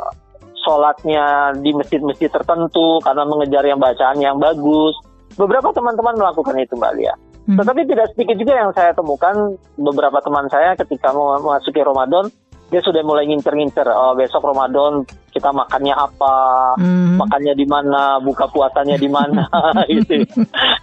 sholatnya 0.61 1.57
di 1.61 1.73
masjid-masjid 1.73 2.29
tertentu 2.29 3.01
karena 3.01 3.25
mengejar 3.25 3.65
yang 3.65 3.81
bacaan 3.81 4.19
yang 4.21 4.37
bagus. 4.37 4.97
Beberapa 5.37 5.73
teman-teman 5.73 6.17
melakukan 6.19 6.57
itu 6.61 6.77
Mbak 6.77 6.95
Lia. 7.01 7.15
Hmm. 7.49 7.57
tetapi 7.57 7.89
tidak 7.89 8.13
sedikit 8.13 8.37
juga 8.37 8.53
yang 8.53 8.71
saya 8.77 8.93
temukan. 8.93 9.57
Beberapa 9.81 10.21
teman 10.21 10.47
saya 10.53 10.77
ketika 10.77 11.11
memasuki 11.11 11.81
Ramadan 11.81 12.29
dia 12.71 12.81
sudah 12.81 13.03
mulai 13.03 13.27
ngincer-ngincer 13.27 13.87
oh, 13.91 14.15
besok 14.15 14.47
Ramadan 14.47 15.03
kita 15.31 15.51
makannya 15.51 15.95
apa, 15.95 16.39
hmm. 16.79 17.19
makannya 17.19 17.55
di 17.55 17.67
mana, 17.67 18.19
buka 18.23 18.47
puasanya 18.51 18.99
di 18.99 19.11
mana 19.11 19.47
gitu. 19.91 20.27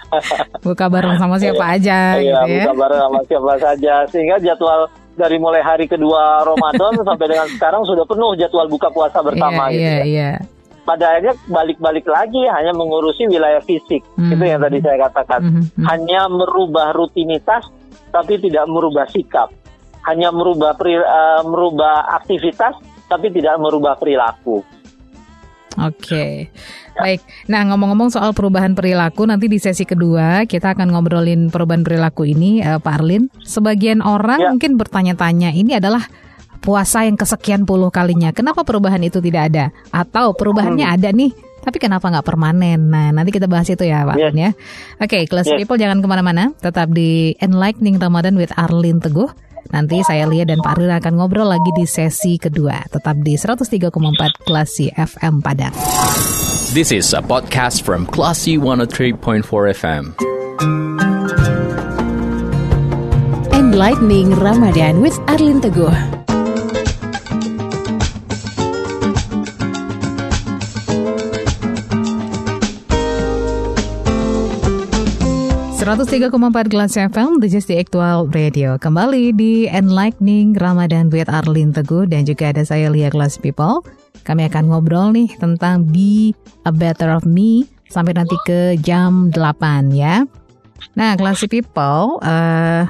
buka 0.67 0.85
bareng 0.87 1.15
sama 1.19 1.39
siapa 1.39 1.63
iya. 1.63 1.75
aja 1.79 1.97
iya, 2.19 2.19
gitu 2.19 2.51
ya. 2.51 2.63
buka 2.67 2.73
bareng 2.75 3.01
sama 3.07 3.19
siapa 3.27 3.53
saja 3.59 3.93
sehingga 4.07 4.35
jadwal 4.39 4.87
dari 5.17 5.37
mulai 5.41 5.65
hari 5.65 5.89
kedua 5.89 6.45
Ramadan 6.45 7.01
sampai 7.07 7.27
dengan 7.27 7.47
sekarang 7.55 7.83
sudah 7.83 8.05
penuh 8.05 8.37
jadwal 8.37 8.67
buka 8.69 8.87
puasa 8.93 9.19
bersama 9.25 9.67
yeah, 9.67 9.73
gitu 9.73 9.83
yeah, 9.83 10.03
ya. 10.03 10.15
Yeah. 10.15 10.35
Pada 10.87 11.03
akhirnya 11.11 11.35
balik-balik 11.51 12.07
lagi 12.07 12.47
hanya 12.47 12.71
mengurusi 12.71 13.27
wilayah 13.27 13.59
fisik. 13.59 14.07
Hmm. 14.15 14.31
Itu 14.31 14.43
yang 14.47 14.63
tadi 14.63 14.79
saya 14.79 15.11
katakan. 15.11 15.43
Hmm. 15.43 15.63
Hmm. 15.75 15.83
Hanya 15.83 16.31
merubah 16.31 16.95
rutinitas 16.95 17.67
tapi 18.07 18.39
tidak 18.39 18.63
merubah 18.71 19.03
sikap 19.11 19.51
hanya 20.07 20.31
merubah 20.31 20.73
peri, 20.79 20.95
uh, 20.95 21.43
merubah 21.43 22.07
aktivitas 22.15 22.79
tapi 23.11 23.27
tidak 23.31 23.59
merubah 23.59 23.99
perilaku. 23.99 24.63
Oke, 25.77 26.09
okay. 26.09 26.31
ya. 26.97 26.99
baik. 27.05 27.21
Nah 27.53 27.61
ngomong-ngomong 27.69 28.09
soal 28.09 28.33
perubahan 28.33 28.73
perilaku, 28.73 29.29
nanti 29.29 29.45
di 29.45 29.61
sesi 29.61 29.85
kedua 29.85 30.49
kita 30.49 30.73
akan 30.73 30.89
ngobrolin 30.89 31.53
perubahan 31.53 31.85
perilaku 31.85 32.25
ini, 32.25 32.65
uh, 32.65 32.81
Pak 32.81 32.93
Arlin. 32.97 33.29
Sebagian 33.45 34.01
orang 34.01 34.41
ya. 34.41 34.49
mungkin 34.49 34.73
bertanya-tanya, 34.73 35.53
ini 35.53 35.77
adalah 35.77 36.01
puasa 36.57 37.05
yang 37.05 37.13
kesekian 37.13 37.69
puluh 37.69 37.93
kalinya. 37.93 38.33
Kenapa 38.33 38.65
perubahan 38.65 39.05
itu 39.05 39.21
tidak 39.21 39.53
ada? 39.53 39.69
Atau 39.93 40.33
perubahannya 40.33 40.89
hmm. 40.89 40.95
ada 40.97 41.09
nih, 41.13 41.31
tapi 41.61 41.77
kenapa 41.77 42.09
nggak 42.09 42.25
permanen? 42.25 42.89
Nah, 42.89 43.13
nanti 43.13 43.29
kita 43.29 43.45
bahas 43.45 43.69
itu 43.69 43.85
ya, 43.85 44.01
Pak 44.01 44.17
yes. 44.17 44.33
ya. 44.33 44.51
Oke, 44.97 45.05
okay, 45.05 45.21
kelas 45.29 45.45
yes. 45.45 45.61
people 45.61 45.77
jangan 45.77 46.01
ke 46.01 46.07
mana-mana. 46.09 46.57
Tetap 46.57 46.89
di 46.89 47.37
Enlightening 47.37 48.01
Ramadan 48.01 48.33
with 48.33 48.49
Arlin 48.57 48.97
Teguh. 48.97 49.29
Nanti 49.71 50.03
saya 50.05 50.27
Lia 50.29 50.45
dan 50.47 50.59
Pak 50.63 50.77
Aril 50.77 50.91
akan 50.91 51.13
ngobrol 51.17 51.49
lagi 51.49 51.71
di 51.75 51.85
sesi 51.87 52.35
kedua. 52.39 52.85
Tetap 52.91 53.19
di 53.23 53.35
103,4 53.35 53.91
Klasi 54.45 54.91
FM 54.93 55.41
Padang. 55.43 55.75
This 56.75 56.91
is 56.91 57.15
a 57.15 57.23
podcast 57.23 57.87
from 57.87 58.03
Klasi 58.03 58.59
103.4 58.59 59.43
FM. 59.71 60.03
Enlightening 63.55 64.35
Ramadan 64.35 64.99
with 64.99 65.15
Arlin 65.31 65.63
Teguh. 65.63 66.26
103,4 75.87 76.67
Kelas 76.67 76.99
FM, 76.99 77.39
this 77.39 77.55
is 77.55 77.63
the 77.63 77.79
actual 77.79 78.27
radio. 78.35 78.75
Kembali 78.75 79.31
di 79.31 79.71
Enlightening 79.71 80.51
Ramadan 80.59 81.07
with 81.07 81.31
Arlin 81.31 81.71
Teguh 81.71 82.11
dan 82.11 82.27
juga 82.27 82.51
ada 82.51 82.59
saya 82.67 82.91
Lia 82.91 83.07
Kelas 83.07 83.39
People. 83.39 83.87
Kami 84.27 84.51
akan 84.51 84.67
ngobrol 84.67 85.15
nih 85.15 85.31
tentang 85.39 85.87
Be 85.87 86.35
a 86.67 86.75
Better 86.75 87.07
of 87.15 87.23
Me 87.23 87.63
sampai 87.87 88.19
nanti 88.19 88.35
ke 88.43 88.75
jam 88.83 89.31
8 89.31 89.95
ya. 89.95 90.27
Nah, 90.99 91.15
Classy 91.15 91.47
People, 91.47 92.19
uh, 92.19 92.83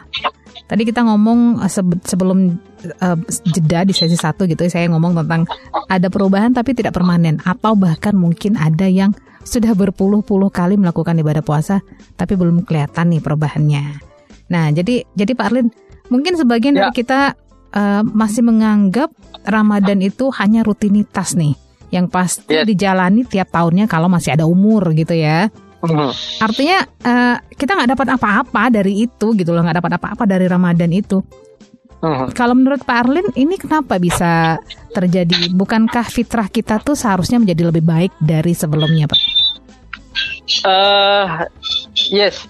tadi 0.65 0.81
kita 0.81 1.05
ngomong 1.05 1.61
sebelum 2.01 2.57
uh, 2.97 3.17
jeda 3.45 3.85
di 3.85 3.93
sesi 3.93 4.17
satu 4.17 4.49
gitu, 4.49 4.65
saya 4.73 4.89
ngomong 4.89 5.21
tentang 5.21 5.45
ada 5.85 6.09
perubahan 6.09 6.49
tapi 6.49 6.73
tidak 6.73 6.97
permanen 6.97 7.37
atau 7.45 7.77
bahkan 7.77 8.17
mungkin 8.17 8.57
ada 8.57 8.89
yang 8.89 9.13
sudah 9.47 9.71
berpuluh-puluh 9.71 10.51
kali 10.51 10.75
melakukan 10.75 11.15
ibadah 11.15 11.41
puasa 11.41 11.79
tapi 12.19 12.35
belum 12.35 12.67
kelihatan 12.67 13.15
nih 13.15 13.23
perubahannya. 13.23 13.85
Nah, 14.47 14.71
jadi 14.71 15.03
jadi 15.15 15.31
Pak 15.35 15.47
Arlin, 15.47 15.67
mungkin 16.07 16.35
sebagian 16.39 16.75
ya. 16.75 16.87
dari 16.87 16.91
kita 16.95 17.35
uh, 17.75 18.03
masih 18.03 18.43
menganggap 18.43 19.11
Ramadan 19.47 19.99
itu 20.03 20.31
hanya 20.35 20.63
rutinitas 20.63 21.35
nih, 21.35 21.55
yang 21.91 22.07
pasti 22.07 22.55
yeah. 22.55 22.67
dijalani 22.67 23.27
tiap 23.27 23.51
tahunnya 23.51 23.87
kalau 23.91 24.07
masih 24.07 24.35
ada 24.35 24.47
umur 24.47 24.91
gitu 24.95 25.15
ya. 25.15 25.51
Mm. 25.83 26.11
Artinya 26.39 26.83
uh, 26.83 27.35
kita 27.53 27.75
nggak 27.75 27.91
dapat 27.95 28.07
apa-apa 28.15 28.63
dari 28.71 29.03
itu 29.03 29.35
gitu 29.35 29.51
loh, 29.51 29.63
nggak 29.67 29.83
dapat 29.83 29.91
apa-apa 29.99 30.23
dari 30.23 30.47
Ramadan 30.47 30.91
itu. 30.95 31.19
Mm. 31.99 32.31
Kalau 32.31 32.55
menurut 32.55 32.87
Pak 32.87 32.97
Arlin, 33.03 33.27
ini 33.35 33.59
kenapa 33.59 33.99
bisa 33.99 34.63
terjadi? 34.95 35.51
Bukankah 35.51 36.07
fitrah 36.07 36.47
kita 36.47 36.79
tuh 36.79 36.95
seharusnya 36.95 37.35
menjadi 37.35 37.67
lebih 37.67 37.83
baik 37.83 38.15
dari 38.23 38.55
sebelumnya, 38.55 39.11
Pak? 39.11 39.36
Uh, 40.63 41.43
yes, 42.07 42.47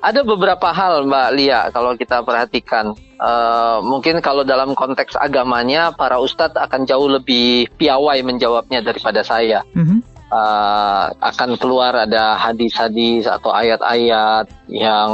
ada 0.00 0.20
beberapa 0.24 0.72
hal 0.72 1.04
Mbak 1.08 1.28
Lia 1.36 1.60
kalau 1.72 1.96
kita 1.96 2.24
perhatikan. 2.24 2.96
Uh, 3.20 3.84
mungkin 3.84 4.24
kalau 4.24 4.48
dalam 4.48 4.72
konteks 4.72 5.12
agamanya 5.20 5.92
para 5.92 6.16
ustadz 6.16 6.56
akan 6.56 6.88
jauh 6.88 7.04
lebih 7.04 7.68
piawai 7.76 8.20
menjawabnya 8.24 8.80
daripada 8.80 9.20
saya. 9.20 9.60
Mm-hmm. 9.76 10.00
Uh, 10.30 11.10
akan 11.20 11.58
keluar 11.58 11.92
ada 12.06 12.38
hadis-hadis 12.38 13.26
atau 13.26 13.50
ayat-ayat 13.50 14.46
yang 14.70 15.10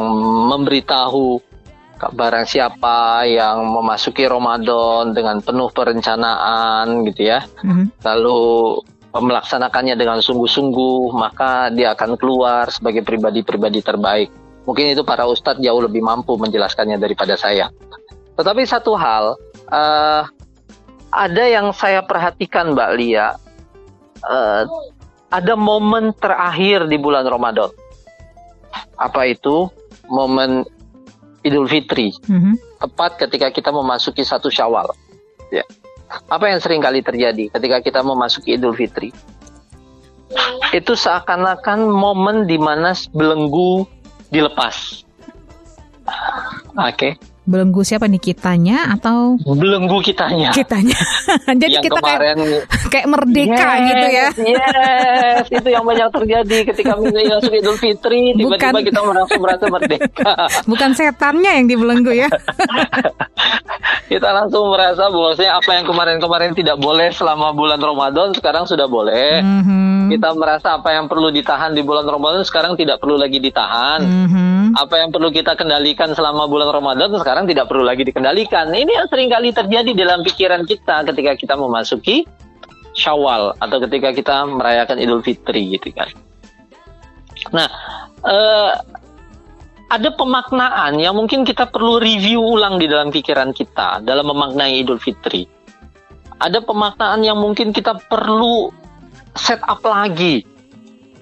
memberitahu 0.52 1.40
barang 1.96 2.44
siapa 2.44 3.24
yang 3.24 3.64
memasuki 3.64 4.28
Ramadan 4.28 5.16
dengan 5.16 5.40
penuh 5.40 5.72
perencanaan 5.72 7.08
gitu 7.10 7.32
ya. 7.32 7.42
Mm-hmm. 7.64 7.86
Lalu 8.06 8.42
melaksanakannya 9.22 9.96
dengan 9.96 10.20
sungguh-sungguh, 10.20 11.14
maka 11.14 11.70
dia 11.72 11.92
akan 11.96 12.18
keluar 12.20 12.68
sebagai 12.68 13.06
pribadi-pribadi 13.06 13.80
terbaik. 13.80 14.28
Mungkin 14.66 14.98
itu 14.98 15.06
para 15.06 15.24
ustadz 15.30 15.62
jauh 15.62 15.78
lebih 15.78 16.02
mampu 16.02 16.34
menjelaskannya 16.34 16.98
daripada 16.98 17.38
saya. 17.38 17.70
Tetapi 18.36 18.62
satu 18.66 18.98
hal, 18.98 19.38
uh, 19.70 20.22
ada 21.14 21.44
yang 21.46 21.70
saya 21.72 22.02
perhatikan 22.02 22.74
Mbak 22.74 22.90
Lia, 22.98 23.38
uh, 24.26 24.62
ada 25.30 25.54
momen 25.54 26.12
terakhir 26.18 26.90
di 26.90 26.98
bulan 26.98 27.24
Ramadan. 27.24 27.70
Apa 28.98 29.30
itu? 29.30 29.70
Momen 30.10 30.66
Idul 31.46 31.70
Fitri. 31.70 32.10
Mm-hmm. 32.26 32.82
Tepat 32.82 33.22
ketika 33.22 33.48
kita 33.54 33.70
memasuki 33.70 34.26
satu 34.26 34.50
Syawal. 34.50 34.90
Ya. 35.54 35.62
Apa 36.30 36.50
yang 36.50 36.62
sering 36.62 36.78
kali 36.82 37.02
terjadi 37.02 37.50
ketika 37.50 37.82
kita 37.82 38.00
memasuki 38.02 38.54
Idul 38.54 38.74
Fitri? 38.74 39.10
Itu 40.74 40.98
seakan-akan 40.98 41.86
momen 41.86 42.46
di 42.50 42.58
mana 42.58 42.94
belenggu 43.14 43.86
dilepas. 44.30 45.06
Oke. 46.76 46.90
Okay. 46.94 47.12
Belenggu 47.46 47.86
siapa 47.86 48.10
nih 48.10 48.18
kitanya 48.18 48.90
atau 48.90 49.38
belenggu 49.38 50.02
kitanya? 50.02 50.50
Kitanya. 50.50 50.98
Jadi 51.62 51.78
yang 51.78 51.86
kita 51.86 52.02
kemarin, 52.02 52.36
kayak, 52.42 52.62
kayak 52.90 53.06
merdeka 53.06 53.54
yes, 53.70 53.86
gitu 53.86 54.06
ya. 54.10 54.26
Yes, 54.34 55.46
itu 55.54 55.68
yang 55.70 55.86
banyak 55.86 56.10
terjadi 56.10 56.58
ketika 56.74 56.98
masuk 56.98 57.54
Idul 57.54 57.78
Fitri 57.78 58.34
tiba-tiba 58.34 58.82
kita 58.82 58.98
merasa 58.98 59.34
merasa 59.38 59.64
merdeka. 59.70 60.30
Bukan 60.74 60.90
setannya 60.98 61.62
yang 61.62 61.70
dibelenggu 61.70 62.18
ya. 62.18 62.26
kita 64.12 64.28
langsung 64.30 64.70
merasa 64.70 65.08
bahwasanya 65.10 65.52
apa 65.58 65.70
yang 65.76 65.84
kemarin-kemarin 65.86 66.52
tidak 66.54 66.76
boleh 66.78 67.10
selama 67.10 67.50
bulan 67.54 67.78
Ramadan 67.78 68.34
sekarang 68.34 68.64
sudah 68.64 68.86
boleh. 68.86 69.42
Mm 69.42 69.62
-hmm 69.62 69.86
hmm. 70.06 70.14
kita 70.14 70.28
merasa 70.38 70.78
apa 70.78 70.94
yang 70.94 71.10
perlu 71.10 71.28
ditahan 71.34 71.74
di 71.74 71.82
bulan 71.82 72.06
Ramadan 72.06 72.46
sekarang 72.46 72.78
tidak 72.78 73.02
perlu 73.02 73.18
lagi 73.18 73.42
ditahan. 73.42 74.00
Hmm. 74.06 74.70
Apa 74.78 75.02
yang 75.02 75.10
perlu 75.10 75.34
kita 75.34 75.58
kendalikan 75.58 76.14
selama 76.14 76.46
bulan 76.46 76.70
Ramadan 76.70 77.10
sekarang 77.18 77.50
tidak 77.50 77.66
perlu 77.66 77.82
lagi 77.82 78.06
dikendalikan. 78.06 78.70
Ini 78.70 78.92
yang 79.02 79.08
sering 79.10 79.28
kali 79.28 79.50
terjadi 79.50 79.90
dalam 79.92 80.22
pikiran 80.22 80.62
kita 80.62 81.02
ketika 81.10 81.32
kita 81.34 81.54
memasuki 81.58 82.24
Syawal 82.96 83.52
atau 83.60 83.76
ketika 83.84 84.08
kita 84.16 84.36
merayakan 84.48 84.96
Idul 84.96 85.20
Fitri 85.20 85.76
gitu 85.76 85.92
kan. 85.92 86.08
Nah, 87.52 87.68
eh, 88.24 88.70
ada 89.86 90.10
pemaknaan 90.10 90.98
yang 90.98 91.14
mungkin 91.14 91.46
kita 91.46 91.70
perlu 91.70 92.02
review 92.02 92.42
ulang 92.42 92.82
di 92.82 92.90
dalam 92.90 93.14
pikiran 93.14 93.54
kita 93.54 94.02
dalam 94.02 94.26
memaknai 94.26 94.82
Idul 94.82 94.98
Fitri. 94.98 95.46
Ada 96.36 96.60
pemaknaan 96.60 97.22
yang 97.22 97.38
mungkin 97.38 97.70
kita 97.70 97.96
perlu 98.10 98.74
set 99.38 99.62
up 99.62 99.80
lagi. 99.86 100.42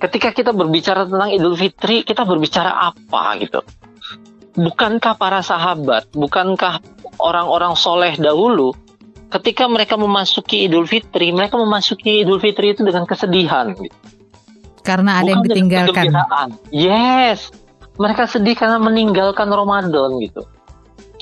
Ketika 0.00 0.33
kita 0.33 0.50
berbicara 0.57 1.07
tentang 1.07 1.31
Idul 1.31 1.55
Fitri, 1.55 2.03
kita 2.03 2.24
berbicara 2.24 2.90
apa 2.90 3.37
gitu? 3.38 3.61
Bukankah 4.55 5.14
para 5.18 5.44
sahabat, 5.44 6.11
bukankah 6.16 6.81
orang-orang 7.20 7.74
soleh 7.79 8.14
dahulu, 8.16 8.74
ketika 9.31 9.68
mereka 9.70 9.94
memasuki 9.94 10.66
Idul 10.66 10.88
Fitri, 10.88 11.31
mereka 11.31 11.61
memasuki 11.61 12.24
Idul 12.24 12.40
Fitri 12.40 12.74
itu 12.74 12.83
dengan 12.83 13.05
kesedihan. 13.07 13.77
Gitu. 13.77 13.94
Karena 14.85 15.20
ada 15.20 15.31
Bukan 15.31 15.33
yang 15.33 15.42
ditinggalkan. 15.46 16.07
Yes, 16.68 17.48
mereka 17.96 18.26
sedih 18.26 18.59
karena 18.59 18.78
meninggalkan 18.83 19.46
Ramadan 19.50 20.18
gitu. 20.18 20.42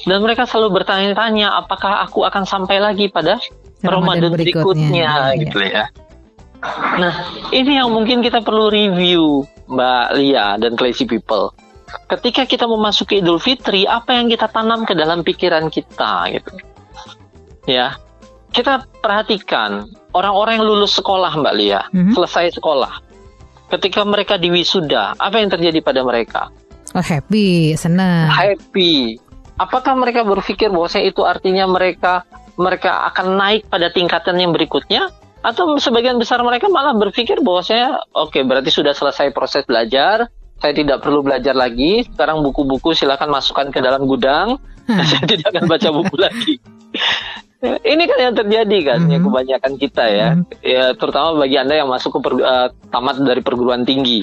Dan 0.02 0.18
mereka 0.24 0.48
selalu 0.48 0.82
bertanya-tanya, 0.82 1.54
apakah 1.62 2.02
aku 2.02 2.26
akan 2.26 2.42
sampai 2.42 2.82
lagi 2.82 3.06
pada 3.06 3.38
Ramadan, 3.87 4.30
Ramadan 4.30 4.30
berikutnya, 4.35 5.08
berikutnya 5.30 5.40
gitu 5.42 5.58
ya. 5.62 5.85
Nah, 6.98 7.14
ini 7.50 7.78
yang 7.78 7.90
mungkin 7.90 8.22
kita 8.22 8.42
perlu 8.42 8.70
review, 8.70 9.46
Mbak 9.66 10.06
Lia 10.18 10.58
dan 10.58 10.78
Crazy 10.78 11.06
People. 11.06 11.50
Ketika 12.08 12.46
kita 12.48 12.64
memasuki 12.64 13.20
Idul 13.20 13.42
Fitri, 13.42 13.85
apa 13.85 14.14
yang 14.16 14.30
kita 14.30 14.48
tanam 14.48 14.87
ke 14.87 14.94
dalam 14.94 15.26
pikiran 15.26 15.68
kita 15.68 16.30
gitu. 16.30 16.52
Ya. 17.66 17.98
Kita 18.52 18.85
perhatikan 19.00 19.88
orang-orang 20.12 20.61
yang 20.61 20.66
lulus 20.68 20.92
sekolah, 21.00 21.35
Mbak 21.40 21.54
Lia, 21.56 21.82
mm-hmm. 21.88 22.12
selesai 22.12 22.61
sekolah. 22.61 23.00
Ketika 23.72 24.04
mereka 24.04 24.37
di 24.37 24.52
wisuda, 24.52 25.16
apa 25.16 25.40
yang 25.40 25.48
terjadi 25.48 25.80
pada 25.80 26.04
mereka? 26.04 26.52
Oh, 26.92 27.00
happy, 27.00 27.72
senang. 27.74 28.28
Happy. 28.28 29.16
Apakah 29.57 29.96
mereka 29.96 30.24
berpikir 30.24 30.68
bahwa 30.68 30.88
itu 31.00 31.22
artinya 31.24 31.64
mereka 31.64 32.28
mereka 32.61 33.09
akan 33.09 33.40
naik 33.40 33.68
pada 33.72 33.88
tingkatan 33.88 34.37
yang 34.37 34.52
berikutnya 34.52 35.09
atau 35.42 35.74
sebagian 35.81 36.20
besar 36.20 36.38
mereka 36.44 36.70
malah 36.70 36.94
berpikir 36.94 37.42
bahwa 37.42 37.64
saya 37.66 37.98
oke 38.14 38.31
okay, 38.31 38.42
berarti 38.46 38.70
sudah 38.70 38.94
selesai 38.94 39.35
proses 39.35 39.66
belajar 39.66 40.31
saya 40.62 40.72
tidak 40.76 41.02
perlu 41.02 41.26
belajar 41.26 41.59
lagi 41.59 42.07
sekarang 42.07 42.46
buku-buku 42.46 42.94
silakan 42.94 43.35
masukkan 43.35 43.66
ke 43.74 43.83
dalam 43.83 44.07
gudang 44.07 44.62
hmm. 44.87 45.02
saya 45.11 45.24
tidak 45.26 45.50
akan 45.50 45.66
baca 45.66 45.88
buku 45.90 46.14
lagi 46.14 46.55
ini 47.62 48.02
kan 48.07 48.18
yang 48.22 48.35
terjadi 48.38 48.78
kan 48.94 49.00
hmm. 49.02 49.11
ya 49.11 49.18
kebanyakan 49.18 49.72
kita 49.78 50.05
ya 50.07 50.28
hmm. 50.38 50.44
ya 50.62 50.85
terutama 50.94 51.42
bagi 51.42 51.57
anda 51.59 51.74
yang 51.74 51.90
masuk 51.90 52.14
ke 52.14 52.20
per, 52.22 52.35
uh, 52.38 52.68
tamat 52.94 53.16
dari 53.26 53.42
perguruan 53.42 53.83
tinggi 53.83 54.22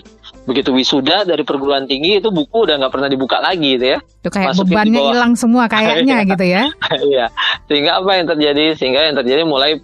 begitu 0.49 0.73
wisuda 0.73 1.29
dari 1.29 1.45
perguruan 1.45 1.85
tinggi 1.85 2.17
itu 2.17 2.33
buku 2.33 2.65
udah 2.65 2.81
nggak 2.81 2.89
pernah 2.89 3.05
dibuka 3.05 3.37
lagi 3.37 3.77
gitu 3.77 3.85
ya 3.93 3.99
itu 4.01 4.29
kayak 4.33 4.57
Masukin 4.57 4.65
bebannya 4.73 5.01
hilang 5.13 5.33
semua 5.37 5.69
kayaknya 5.73 6.25
gitu 6.25 6.45
ya 6.49 6.63
iya 7.13 7.25
sehingga 7.69 8.01
apa 8.01 8.11
yang 8.17 8.25
terjadi 8.25 8.65
sehingga 8.73 9.05
yang 9.05 9.15
terjadi 9.21 9.45
mulai 9.45 9.77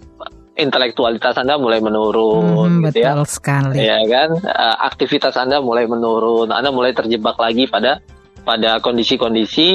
intelektualitas 0.56 1.36
Anda 1.36 1.60
mulai 1.60 1.84
menurun 1.84 2.80
hmm, 2.80 2.84
gitu 2.90 2.98
ya. 3.04 3.12
Betul 3.12 3.28
sekali. 3.28 3.76
Ya 3.84 4.00
kan? 4.08 4.40
Uh, 4.40 4.76
aktivitas 4.88 5.36
Anda 5.36 5.60
mulai 5.60 5.84
menurun. 5.84 6.48
Anda 6.48 6.72
mulai 6.72 6.96
terjebak 6.96 7.36
lagi 7.36 7.68
pada 7.68 8.00
pada 8.40 8.80
kondisi-kondisi 8.80 9.68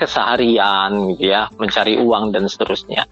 keseharian 0.00 1.12
gitu 1.14 1.28
ya, 1.28 1.52
mencari 1.60 2.00
uang 2.00 2.32
dan 2.32 2.48
seterusnya. 2.48 3.04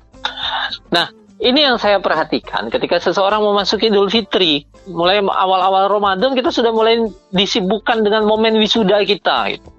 Nah, 0.88 1.11
ini 1.42 1.61
yang 1.66 1.76
saya 1.76 1.98
perhatikan 1.98 2.70
ketika 2.70 3.02
seseorang 3.02 3.42
memasuki 3.42 3.90
Idul 3.90 4.09
Fitri, 4.09 4.62
mulai 4.87 5.18
awal-awal 5.18 5.90
Ramadan 5.90 6.38
kita 6.38 6.55
sudah 6.55 6.70
mulai 6.70 7.02
disibukkan 7.35 8.07
dengan 8.07 8.22
momen 8.24 8.55
wisuda 8.62 9.02
kita 9.02 9.50
gitu 9.59 9.70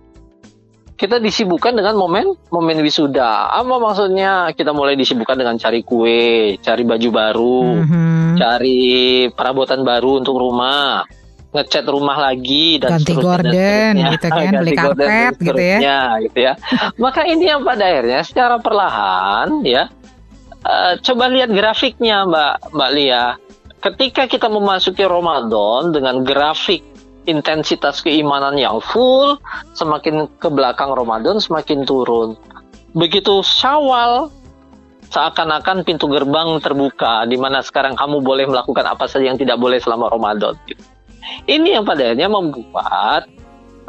kita 0.93 1.19
disibukkan 1.19 1.75
dengan 1.75 1.99
momen 1.99 2.31
momen 2.47 2.79
wisuda. 2.79 3.51
Apa 3.51 3.75
maksudnya? 3.75 4.55
Kita 4.55 4.71
mulai 4.71 4.95
disibukkan 4.95 5.35
dengan 5.35 5.59
cari 5.59 5.83
kue, 5.83 6.55
cari 6.63 6.83
baju 6.87 7.09
baru, 7.11 7.61
mm-hmm. 7.83 8.39
cari 8.39 8.81
perabotan 9.33 9.83
baru 9.83 10.23
untuk 10.23 10.39
rumah, 10.39 11.03
ngecat 11.51 11.85
rumah 11.91 12.17
lagi 12.23 12.79
dan 12.79 12.97
ganti 12.97 13.13
gorden 13.19 13.93
gitu 13.99 14.27
kan, 14.31 14.37
ganti 14.47 14.57
beli 14.63 14.73
karpet 14.79 15.33
gitu 15.43 15.59
ya. 15.59 15.99
gitu 16.23 16.39
ya. 16.39 16.53
Maka 16.95 17.27
ini 17.27 17.51
yang 17.51 17.67
pada 17.67 17.83
akhirnya 17.83 18.21
secara 18.23 18.55
perlahan 18.63 19.59
ya 19.65 19.91
uh, 20.65 20.93
coba 20.99 21.29
lihat 21.31 21.51
grafiknya 21.51 22.25
Mbak 22.27 22.53
Mbak 22.73 22.91
Lia. 22.95 23.25
ketika 23.83 24.31
kita 24.31 24.47
memasuki 24.47 25.03
Ramadan 25.03 25.91
dengan 25.91 26.23
grafik 26.23 26.79
intensitas 27.27 27.99
keimanan 27.99 28.55
yang 28.55 28.79
full, 28.79 29.35
semakin 29.75 30.27
ke 30.39 30.47
belakang 30.47 30.91
Ramadan 30.91 31.39
semakin 31.39 31.83
turun. 31.83 32.39
Begitu 32.95 33.43
Syawal, 33.43 34.31
seakan-akan 35.11 35.83
pintu 35.83 36.07
gerbang 36.07 36.59
terbuka, 36.63 37.27
di 37.27 37.35
mana 37.35 37.59
sekarang 37.63 37.95
kamu 37.99 38.23
boleh 38.23 38.45
melakukan 38.47 38.85
apa 38.87 39.07
saja 39.07 39.31
yang 39.31 39.39
tidak 39.39 39.59
boleh 39.59 39.79
selama 39.83 40.11
Ramadan. 40.11 40.55
Ini 41.47 41.79
yang 41.79 41.83
pada 41.87 42.11
akhirnya 42.11 42.27
membuat 42.27 43.27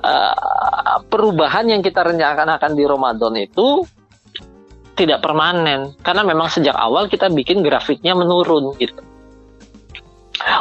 uh, 0.02 0.98
perubahan 1.10 1.66
yang 1.66 1.82
kita 1.82 2.06
rencanakan 2.06 2.54
akan 2.58 2.72
di 2.78 2.84
Ramadan 2.86 3.34
itu 3.38 3.82
tidak 4.94 5.22
permanen 5.22 5.94
karena 6.00 6.22
memang 6.22 6.48
sejak 6.50 6.74
awal 6.74 7.10
kita 7.10 7.30
bikin 7.30 7.60
grafiknya 7.60 8.14
menurun 8.14 8.74
gitu. 8.78 9.02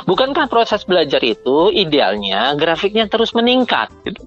Bukankah 0.04 0.52
proses 0.52 0.84
belajar 0.84 1.20
itu 1.24 1.72
idealnya 1.74 2.54
grafiknya 2.58 3.08
terus 3.08 3.32
meningkat 3.32 3.90
gitu? 4.04 4.26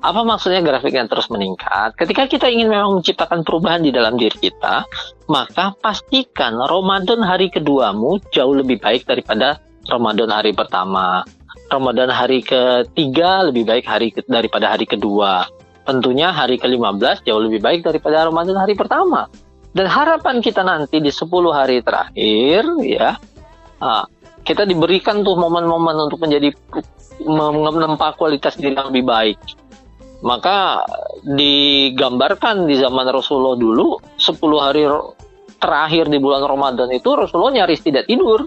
Apa 0.00 0.24
maksudnya 0.24 0.64
grafiknya 0.64 1.04
terus 1.04 1.28
meningkat? 1.28 1.92
Ketika 1.92 2.24
kita 2.24 2.48
ingin 2.48 2.72
memang 2.72 3.00
menciptakan 3.00 3.44
perubahan 3.44 3.84
di 3.84 3.92
dalam 3.92 4.16
diri 4.16 4.32
kita, 4.32 4.88
maka 5.28 5.76
pastikan 5.76 6.56
Ramadan 6.56 7.20
hari 7.20 7.52
keduamu 7.52 8.16
jauh 8.32 8.56
lebih 8.56 8.80
baik 8.80 9.04
daripada 9.04 9.60
Ramadan 9.84 10.32
hari 10.32 10.56
pertama. 10.56 11.20
Ramadan 11.68 12.08
hari 12.08 12.40
ketiga 12.40 13.44
lebih 13.44 13.68
baik 13.68 13.84
hari 13.84 14.08
daripada 14.24 14.72
hari 14.72 14.88
kedua. 14.88 15.44
Tentunya 15.90 16.30
hari 16.30 16.54
ke-15 16.54 17.26
jauh 17.26 17.42
lebih 17.42 17.58
baik 17.58 17.82
daripada 17.82 18.30
Ramadan 18.30 18.62
hari 18.62 18.78
pertama. 18.78 19.26
Dan 19.74 19.90
harapan 19.90 20.38
kita 20.38 20.62
nanti 20.62 21.02
di 21.02 21.10
10 21.10 21.26
hari 21.50 21.82
terakhir 21.82 22.62
ya, 22.86 23.18
kita 24.46 24.62
diberikan 24.70 25.26
tuh 25.26 25.34
momen-momen 25.34 26.06
untuk 26.06 26.22
menjadi 26.22 26.54
menempa 27.26 28.14
kualitas 28.14 28.54
diri 28.54 28.78
yang 28.78 28.94
lebih 28.94 29.02
baik. 29.02 29.38
Maka 30.22 30.86
digambarkan 31.26 32.70
di 32.70 32.78
zaman 32.78 33.10
Rasulullah 33.10 33.58
dulu 33.58 33.98
10 34.14 34.30
hari 34.62 34.86
terakhir 35.58 36.06
di 36.06 36.22
bulan 36.22 36.46
Ramadan 36.46 36.86
itu 36.94 37.18
Rasulullah 37.18 37.66
nyaris 37.66 37.82
tidak 37.82 38.06
tidur. 38.06 38.46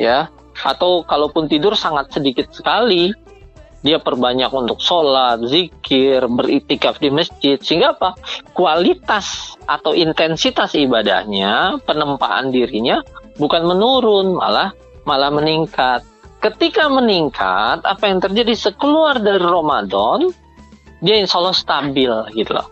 Ya, 0.00 0.32
atau 0.64 1.04
kalaupun 1.04 1.44
tidur 1.44 1.76
sangat 1.76 2.08
sedikit 2.08 2.48
sekali. 2.56 3.12
Dia 3.78 4.02
perbanyak 4.02 4.50
untuk 4.50 4.82
sholat, 4.82 5.38
zikir, 5.46 6.26
beritikaf 6.26 6.98
di 6.98 7.14
masjid. 7.14 7.62
Sehingga 7.62 7.94
apa? 7.94 8.18
Kualitas 8.50 9.54
atau 9.70 9.94
intensitas 9.94 10.74
ibadahnya, 10.74 11.78
penempaan 11.86 12.50
dirinya 12.50 12.98
bukan 13.38 13.62
menurun, 13.62 14.34
malah 14.34 14.74
malah 15.06 15.30
meningkat. 15.30 16.02
Ketika 16.38 16.86
meningkat, 16.90 17.82
apa 17.82 18.04
yang 18.06 18.22
terjadi 18.22 18.54
sekeluar 18.54 19.18
dari 19.18 19.42
Ramadan, 19.42 20.30
dia 21.02 21.18
insya 21.18 21.38
Allah 21.38 21.54
stabil 21.54 22.10
gitu 22.34 22.54
loh. 22.54 22.68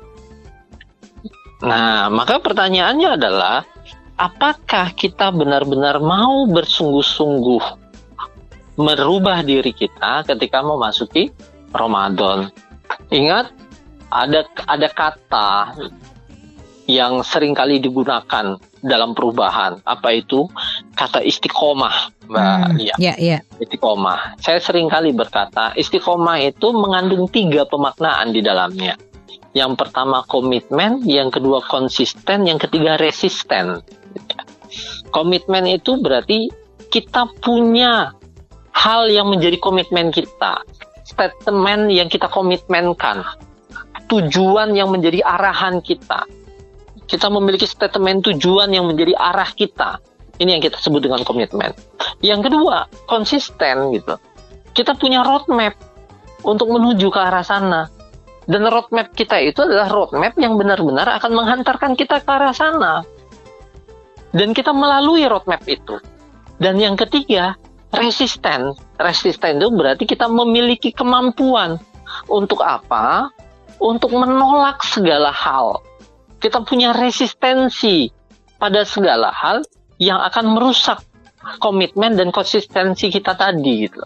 Nah, 1.67 2.07
maka 2.13 2.39
pertanyaannya 2.39 3.17
adalah, 3.19 3.67
apakah 4.19 4.95
kita 4.95 5.35
benar-benar 5.35 5.99
mau 5.99 6.47
bersungguh-sungguh 6.47 7.86
merubah 8.77 9.41
diri 9.43 9.73
kita 9.73 10.25
ketika 10.25 10.61
memasuki 10.61 11.33
Ramadan? 11.73 12.53
Ingat, 13.11 13.53
ada 14.13 14.47
ada 14.69 14.89
kata 14.89 15.51
yang 16.87 17.21
sering 17.27 17.53
kali 17.53 17.83
digunakan 17.83 18.57
dalam 18.87 19.11
perubahan. 19.13 19.83
Apa 19.83 20.15
itu? 20.15 20.47
Kata 20.95 21.19
istiqomah, 21.19 22.31
Mbak 22.31 22.47
hmm, 22.47 22.77
Lia. 22.79 22.95
Ya, 23.03 23.15
ya. 23.19 23.39
Istiqomah. 23.59 24.39
Saya 24.39 24.63
sering 24.63 24.87
kali 24.87 25.11
berkata, 25.11 25.75
istiqomah 25.75 26.39
itu 26.47 26.71
mengandung 26.71 27.27
tiga 27.27 27.67
pemaknaan 27.67 28.31
di 28.31 28.41
dalamnya. 28.41 28.95
Yang 29.53 29.73
pertama 29.83 30.23
komitmen, 30.31 31.03
yang 31.03 31.35
kedua 31.35 31.65
konsisten, 31.67 32.47
yang 32.47 32.63
ketiga 32.63 32.95
resisten. 33.01 33.83
Komitmen 35.11 35.67
itu 35.67 35.99
berarti 35.99 36.53
kita 36.93 37.27
punya 37.43 38.15
hal 38.77 39.09
yang 39.09 39.33
menjadi 39.33 39.57
komitmen 39.57 40.13
kita. 40.13 40.61
Statement 41.09 41.89
yang 41.89 42.13
kita 42.13 42.29
komitmenkan. 42.29 43.25
Tujuan 44.13 44.77
yang 44.77 44.93
menjadi 44.93 45.25
arahan 45.25 45.81
kita 45.81 46.29
kita 47.07 47.31
memiliki 47.31 47.65
statement 47.65 48.27
tujuan 48.27 48.75
yang 48.75 48.87
menjadi 48.91 49.15
arah 49.15 49.51
kita. 49.55 50.03
Ini 50.37 50.59
yang 50.59 50.63
kita 50.63 50.77
sebut 50.77 51.01
dengan 51.01 51.23
komitmen. 51.23 51.73
Yang 52.21 52.51
kedua, 52.51 52.91
konsisten 53.09 53.95
gitu. 53.95 54.21
Kita 54.77 54.93
punya 54.99 55.25
roadmap 55.25 55.73
untuk 56.45 56.69
menuju 56.69 57.09
ke 57.09 57.21
arah 57.23 57.47
sana. 57.47 57.89
Dan 58.45 58.69
roadmap 58.69 59.17
kita 59.17 59.41
itu 59.41 59.65
adalah 59.65 59.89
roadmap 59.89 60.37
yang 60.37 60.61
benar-benar 60.61 61.09
akan 61.19 61.33
menghantarkan 61.33 61.97
kita 61.97 62.21
ke 62.21 62.31
arah 62.31 62.53
sana. 62.53 63.01
Dan 64.37 64.53
kita 64.53 64.77
melalui 64.77 65.25
roadmap 65.25 65.65
itu. 65.65 65.97
Dan 66.61 66.77
yang 66.77 67.01
ketiga, 67.01 67.57
resisten. 67.97 68.77
Resisten 69.01 69.59
itu 69.59 69.69
berarti 69.73 70.05
kita 70.05 70.29
memiliki 70.29 70.93
kemampuan. 70.93 71.81
Untuk 72.31 72.63
apa? 72.63 73.29
Untuk 73.83 74.15
menolak 74.15 74.81
segala 74.87 75.35
hal 75.35 75.83
kita 76.47 76.63
punya 76.63 76.93
resistensi 76.93 78.13
pada 78.61 78.85
segala 78.85 79.33
hal 79.33 79.65
yang 79.97 80.21
akan 80.21 80.55
merusak 80.57 81.01
komitmen 81.59 82.15
dan 82.15 82.29
konsistensi 82.31 83.09
kita 83.09 83.35
tadi 83.35 83.89
gitu. 83.89 84.05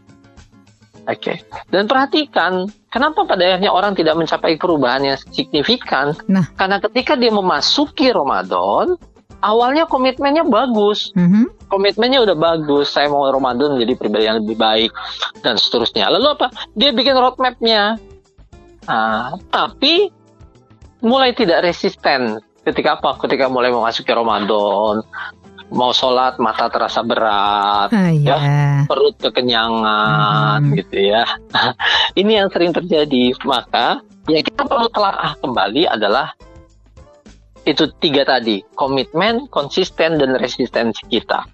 Oke. 1.05 1.17
Okay. 1.17 1.37
Dan 1.73 1.91
perhatikan, 1.91 2.69
kenapa 2.93 3.27
pada 3.27 3.43
akhirnya 3.43 3.73
orang 3.73 3.97
tidak 3.99 4.15
mencapai 4.15 4.61
perubahan 4.61 5.03
yang 5.11 5.19
signifikan? 5.19 6.15
Nah. 6.31 6.47
Karena 6.55 6.79
ketika 6.79 7.19
dia 7.19 7.33
memasuki 7.35 8.13
Ramadan, 8.13 8.95
awalnya 9.41 9.85
komitmennya 9.89 10.45
bagus. 10.47 11.13
Mm 11.17 11.29
-hmm. 11.29 11.45
Komitmennya 11.71 12.21
udah 12.27 12.37
bagus, 12.37 12.91
saya 12.91 13.07
mau 13.07 13.27
Ramadan 13.31 13.79
jadi 13.79 13.95
pribadi 13.95 14.27
yang 14.27 14.43
lebih 14.43 14.59
baik 14.59 14.91
dan 15.47 15.55
seterusnya. 15.55 16.11
Lalu 16.11 16.27
apa? 16.35 16.47
Dia 16.75 16.91
bikin 16.91 17.15
roadmapnya. 17.15 17.95
Nah, 18.91 19.39
tapi 19.55 20.11
mulai 20.99 21.31
tidak 21.31 21.63
resisten 21.63 22.43
ketika 22.67 22.99
apa? 22.99 23.17
Ketika 23.23 23.47
mulai 23.47 23.71
memasuki 23.71 24.11
Ramadan, 24.11 25.07
mau 25.71 25.95
sholat 25.95 26.37
mata 26.43 26.67
terasa 26.67 27.01
berat, 27.07 27.95
ah, 27.95 28.11
ya, 28.11 28.39
perut 28.91 29.15
kekenyangan, 29.23 30.59
hmm. 30.67 30.75
gitu 30.75 30.97
ya. 31.15 31.23
Ini 32.21 32.45
yang 32.45 32.49
sering 32.51 32.75
terjadi. 32.75 33.31
Maka 33.47 34.03
yang 34.27 34.43
kita 34.43 34.67
perlu 34.67 34.91
telah 34.91 35.39
kembali 35.39 35.87
adalah 35.87 36.35
itu 37.69 37.91
tiga 38.01 38.25
tadi: 38.25 38.65
komitmen, 38.77 39.49
konsisten, 39.53 40.17
dan 40.17 40.37
resistensi 40.37 41.05
kita. 41.09 41.45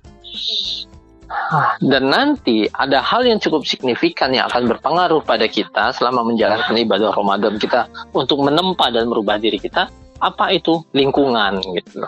Dan 1.83 2.11
nanti 2.11 2.71
ada 2.71 3.03
hal 3.03 3.27
yang 3.27 3.43
cukup 3.43 3.67
signifikan 3.67 4.31
yang 4.31 4.47
akan 4.47 4.71
berpengaruh 4.71 5.23
pada 5.27 5.51
kita 5.51 5.91
selama 5.91 6.23
menjalankan 6.23 6.79
ibadah 6.79 7.11
Ramadan 7.11 7.59
kita 7.59 7.91
untuk 8.15 8.43
menempa 8.47 8.91
dan 8.95 9.11
merubah 9.11 9.39
diri 9.39 9.59
kita. 9.59 9.91
Apa 10.23 10.55
itu 10.55 10.81
lingkungan 10.97 11.61
gitu 11.61 12.07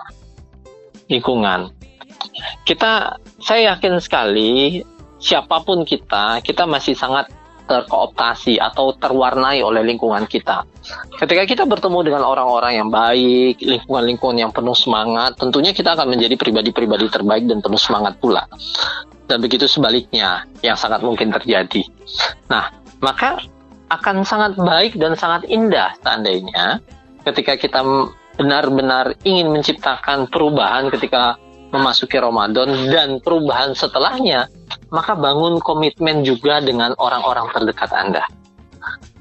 Lingkungan. 1.10 1.74
Kita, 2.64 3.18
saya 3.42 3.74
yakin 3.74 3.98
sekali 4.00 4.80
siapa 5.18 5.60
pun 5.66 5.82
kita, 5.82 6.40
kita 6.46 6.64
masih 6.64 6.94
sangat 6.94 7.26
terkooptasi 7.68 8.56
atau 8.56 8.96
terwarnai 8.96 9.60
oleh 9.60 9.84
lingkungan 9.84 10.24
kita. 10.24 10.64
Ketika 11.20 11.44
kita 11.44 11.62
bertemu 11.68 12.08
dengan 12.08 12.22
orang-orang 12.24 12.80
yang 12.80 12.88
baik, 12.88 13.60
lingkungan-lingkungan 13.60 14.40
yang 14.40 14.50
penuh 14.50 14.72
semangat, 14.72 15.36
tentunya 15.36 15.76
kita 15.76 15.92
akan 15.92 16.16
menjadi 16.16 16.34
pribadi-pribadi 16.40 17.12
terbaik 17.12 17.44
dan 17.44 17.60
penuh 17.60 17.78
semangat 17.78 18.16
pula. 18.16 18.48
Dan 19.28 19.44
begitu 19.44 19.68
sebaliknya, 19.68 20.48
yang 20.64 20.80
sangat 20.80 21.04
mungkin 21.04 21.28
terjadi. 21.28 21.84
Nah, 22.48 22.72
maka 23.04 23.44
akan 23.92 24.24
sangat 24.24 24.56
baik 24.56 24.96
dan 24.96 25.12
sangat 25.16 25.44
indah 25.48 25.92
seandainya 26.00 26.80
ketika 27.24 27.56
kita 27.56 27.80
benar-benar 28.38 29.18
ingin 29.26 29.50
menciptakan 29.50 30.30
perubahan 30.30 30.88
ketika 30.94 31.36
memasuki 31.68 32.16
Ramadan 32.16 32.88
dan 32.88 33.20
perubahan 33.20 33.76
setelahnya, 33.76 34.48
maka 34.88 35.12
bangun 35.12 35.60
komitmen 35.60 36.24
juga 36.24 36.64
dengan 36.64 36.96
orang-orang 36.96 37.52
terdekat 37.52 37.90
Anda. 37.92 38.24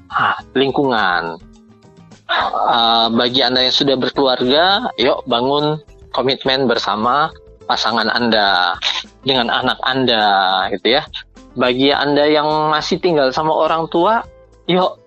Ah, 0.08 0.40
lingkungan. 0.56 1.36
Uh, 2.28 3.08
bagi 3.16 3.40
Anda 3.40 3.64
yang 3.68 3.76
sudah 3.76 3.96
berkeluarga, 3.96 4.92
yuk 5.00 5.24
bangun 5.24 5.80
komitmen 6.12 6.68
bersama 6.68 7.32
pasangan 7.68 8.08
Anda 8.12 8.76
dengan 9.24 9.48
anak 9.52 9.80
Anda 9.84 10.24
gitu 10.72 11.00
ya. 11.00 11.02
Bagi 11.56 11.92
Anda 11.92 12.28
yang 12.28 12.48
masih 12.72 13.00
tinggal 13.00 13.32
sama 13.32 13.52
orang 13.52 13.88
tua, 13.92 14.24
yuk 14.68 15.00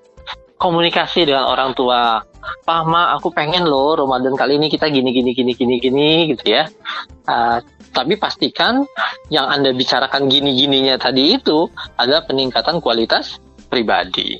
komunikasi 0.62 1.26
dengan 1.26 1.50
orang 1.50 1.74
tua. 1.74 2.22
Pak, 2.42 2.82
Ma, 2.86 3.18
aku 3.18 3.34
pengen 3.34 3.66
loh 3.66 3.98
Ramadan 3.98 4.38
kali 4.38 4.62
ini 4.62 4.70
kita 4.70 4.94
gini 4.94 5.10
gini 5.10 5.34
gini 5.34 5.58
gini 5.58 5.76
gini 5.82 6.10
gitu 6.30 6.46
ya. 6.46 6.70
Uh, 7.26 7.58
Tapi 7.92 8.16
pastikan 8.16 8.88
yang 9.28 9.52
Anda 9.52 9.76
bicarakan 9.76 10.32
gini-gininya 10.32 10.96
tadi 10.96 11.36
itu 11.36 11.68
adalah 12.00 12.24
peningkatan 12.24 12.80
kualitas 12.80 13.44
pribadi. 13.68 14.40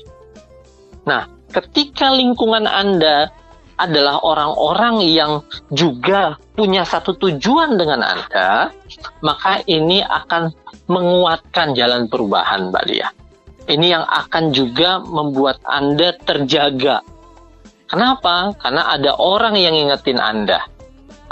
Nah, 1.04 1.28
ketika 1.52 2.16
lingkungan 2.16 2.64
Anda 2.64 3.28
adalah 3.76 4.24
orang-orang 4.24 5.04
yang 5.04 5.44
juga 5.68 6.40
punya 6.56 6.88
satu 6.88 7.12
tujuan 7.18 7.76
dengan 7.76 8.00
Anda, 8.00 8.72
maka 9.20 9.60
ini 9.68 10.00
akan 10.00 10.48
menguatkan 10.88 11.76
jalan 11.76 12.08
perubahan, 12.08 12.72
Mbak 12.72 12.84
Lia. 12.88 13.12
Ini 13.70 13.86
yang 13.98 14.04
akan 14.04 14.50
juga 14.50 14.98
membuat 15.02 15.62
Anda 15.62 16.14
terjaga. 16.18 17.02
Kenapa? 17.86 18.56
Karena 18.58 18.90
ada 18.90 19.14
orang 19.20 19.54
yang 19.54 19.76
ingetin 19.76 20.18
Anda. 20.18 20.66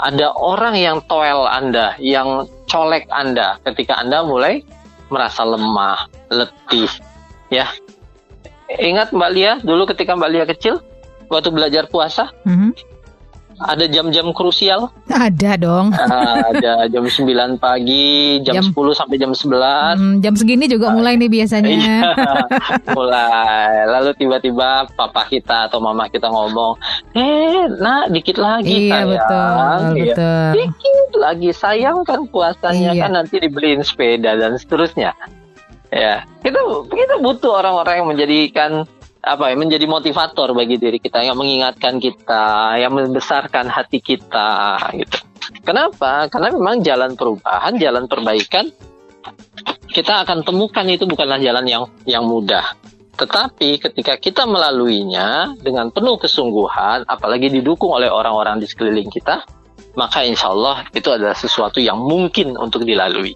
Ada 0.01 0.33
orang 0.33 0.77
yang 0.77 1.03
toel 1.05 1.45
Anda, 1.45 1.93
yang 2.01 2.49
colek 2.65 3.05
Anda 3.11 3.61
ketika 3.67 4.01
Anda 4.01 4.25
mulai 4.25 4.65
merasa 5.11 5.43
lemah, 5.45 6.09
letih. 6.31 6.89
Ya, 7.51 7.67
Ingat 8.79 9.11
Mbak 9.11 9.31
Lia 9.35 9.51
dulu 9.59 9.83
ketika 9.89 10.15
Mbak 10.15 10.29
Lia 10.31 10.45
kecil 10.47 10.79
waktu 11.27 11.51
belajar 11.51 11.91
puasa? 11.91 12.31
Mm 12.47 12.55
-hmm. 12.55 12.71
Ada 13.67 13.85
jam-jam 13.85 14.33
krusial? 14.33 14.89
Ada 15.09 15.57
dong. 15.59 15.93
Uh, 15.93 16.37
ada 16.55 16.89
jam 16.89 17.05
9 17.05 17.61
pagi, 17.61 18.41
jam, 18.41 18.57
jam 18.57 18.65
10 18.73 18.99
sampai 18.99 19.15
jam 19.21 19.31
11. 19.33 19.97
Hmm, 19.97 20.13
jam 20.23 20.33
segini 20.33 20.65
juga 20.65 20.89
mulai 20.89 21.17
nih 21.17 21.29
biasanya. 21.29 21.69
Iya, 21.69 21.99
mulai. 22.97 23.85
Lalu 23.85 24.11
tiba-tiba 24.17 24.89
papa 24.97 25.29
kita 25.29 25.69
atau 25.69 25.77
mama 25.77 26.09
kita 26.09 26.31
ngomong, 26.31 26.77
"Eh, 27.13 27.69
nak, 27.77 28.09
dikit 28.09 28.41
lagi 28.41 28.89
iya, 28.89 29.05
sayang." 29.05 29.09
Betul, 29.13 29.81
iya, 29.97 30.03
betul. 30.15 30.49
Dikit 30.57 31.09
lagi 31.21 31.49
sayang 31.53 31.97
kan 32.07 32.19
puasanya 32.29 32.91
iya. 32.97 33.01
kan 33.05 33.11
nanti 33.13 33.37
dibeliin 33.37 33.85
sepeda 33.85 34.33
dan 34.37 34.57
seterusnya 34.57 35.13
ya 35.91 36.23
kita 36.39 36.59
kita 36.87 37.19
butuh 37.19 37.59
orang-orang 37.59 38.01
yang 38.01 38.07
menjadikan 38.07 38.71
apa 39.21 39.53
ya 39.53 39.55
menjadi 39.55 39.85
motivator 39.85 40.57
bagi 40.57 40.81
diri 40.81 40.97
kita 40.97 41.21
yang 41.21 41.37
mengingatkan 41.37 42.01
kita 42.01 42.77
yang 42.81 42.97
membesarkan 42.97 43.69
hati 43.69 44.01
kita 44.01 44.77
gitu. 44.97 45.17
Kenapa? 45.61 46.25
Karena 46.25 46.49
memang 46.49 46.81
jalan 46.81 47.13
perubahan 47.13 47.77
jalan 47.77 48.09
perbaikan 48.09 48.73
kita 49.93 50.25
akan 50.25 50.41
temukan 50.41 50.85
itu 50.89 51.05
bukanlah 51.05 51.37
jalan 51.37 51.65
yang 51.69 51.83
yang 52.09 52.25
mudah. 52.25 52.73
Tetapi 53.13 53.77
ketika 53.77 54.17
kita 54.17 54.49
melaluinya 54.49 55.53
dengan 55.61 55.93
penuh 55.93 56.17
kesungguhan 56.17 57.05
apalagi 57.05 57.53
didukung 57.53 57.93
oleh 57.93 58.09
orang-orang 58.09 58.57
di 58.57 58.65
sekeliling 58.65 59.13
kita 59.13 59.45
maka 59.93 60.23
insya 60.23 60.49
Allah 60.49 60.87
itu 60.95 61.11
adalah 61.11 61.35
sesuatu 61.35 61.83
yang 61.83 61.99
mungkin 61.99 62.55
untuk 62.55 62.87
dilalui 62.87 63.35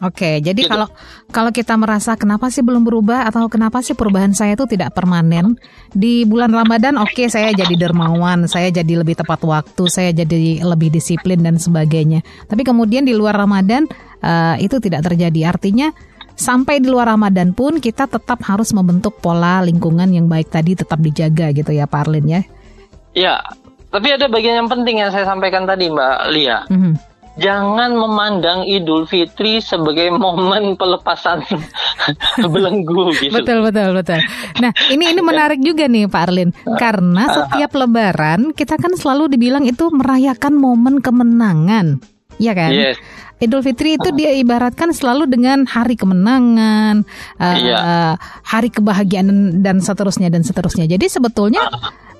Oke, 0.00 0.40
jadi 0.40 0.56
gitu. 0.56 0.72
kalau 0.72 0.88
kalau 1.28 1.52
kita 1.52 1.76
merasa 1.76 2.16
kenapa 2.16 2.48
sih 2.48 2.64
belum 2.64 2.88
berubah 2.88 3.28
atau 3.28 3.52
kenapa 3.52 3.84
sih 3.84 3.92
perubahan 3.92 4.32
saya 4.32 4.56
itu 4.56 4.64
tidak 4.64 4.96
permanen 4.96 5.60
di 5.92 6.24
bulan 6.24 6.48
Ramadan, 6.56 6.96
oke 6.96 7.12
okay, 7.12 7.28
saya 7.28 7.52
jadi 7.52 7.76
dermawan, 7.76 8.48
saya 8.48 8.72
jadi 8.72 9.04
lebih 9.04 9.20
tepat 9.20 9.44
waktu, 9.44 9.84
saya 9.92 10.16
jadi 10.16 10.64
lebih 10.64 10.88
disiplin 10.88 11.44
dan 11.44 11.60
sebagainya. 11.60 12.24
Tapi 12.48 12.64
kemudian 12.64 13.04
di 13.04 13.12
luar 13.12 13.36
Ramadan 13.36 13.84
uh, 14.24 14.56
itu 14.56 14.80
tidak 14.80 15.04
terjadi. 15.04 15.52
Artinya 15.52 15.92
sampai 16.32 16.80
di 16.80 16.88
luar 16.88 17.12
Ramadan 17.12 17.52
pun 17.52 17.76
kita 17.76 18.08
tetap 18.08 18.40
harus 18.48 18.72
membentuk 18.72 19.20
pola 19.20 19.60
lingkungan 19.60 20.08
yang 20.16 20.32
baik 20.32 20.48
tadi 20.48 20.80
tetap 20.80 20.96
dijaga 20.96 21.52
gitu 21.52 21.76
ya, 21.76 21.84
Pak 21.84 22.08
Arlin 22.08 22.24
ya. 22.24 22.40
Iya, 23.12 23.36
tapi 23.92 24.16
ada 24.16 24.32
bagian 24.32 24.64
yang 24.64 24.70
penting 24.72 25.04
yang 25.04 25.12
saya 25.12 25.28
sampaikan 25.28 25.68
tadi, 25.68 25.92
Mbak 25.92 26.16
Lia. 26.32 26.64
Mm 26.72 26.80
-hmm 26.80 27.09
jangan 27.40 27.96
memandang 27.96 28.68
Idul 28.68 29.08
Fitri 29.08 29.58
sebagai 29.64 30.12
momen 30.22 30.76
pelepasan 30.76 31.42
belenggu 32.52 33.16
gitu. 33.16 33.32
Betul 33.32 33.64
betul 33.64 33.96
betul. 33.96 34.20
Nah, 34.60 34.70
ini 34.92 35.10
ini 35.10 35.20
menarik 35.30 35.58
juga 35.64 35.88
nih 35.88 36.06
Pak 36.06 36.22
Arlin 36.28 36.50
karena 36.76 37.24
setiap 37.32 37.72
lebaran 37.74 38.52
kita 38.52 38.76
kan 38.76 38.92
selalu 38.94 39.32
dibilang 39.32 39.64
itu 39.64 39.88
merayakan 39.90 40.54
momen 40.54 41.00
kemenangan. 41.00 41.98
Ya 42.40 42.56
kan? 42.56 42.72
Yes. 42.72 42.96
Idul 43.40 43.64
Fitri 43.64 43.96
itu 43.96 44.12
dia 44.12 44.36
ibaratkan 44.36 44.92
selalu 44.92 45.24
dengan 45.24 45.64
hari 45.64 45.96
kemenangan, 45.96 47.08
uh, 47.40 47.56
iya. 47.56 47.80
hari 48.44 48.68
kebahagiaan 48.68 49.64
dan 49.64 49.80
seterusnya 49.80 50.28
dan 50.28 50.44
seterusnya. 50.44 50.84
Jadi 50.84 51.08
sebetulnya 51.08 51.64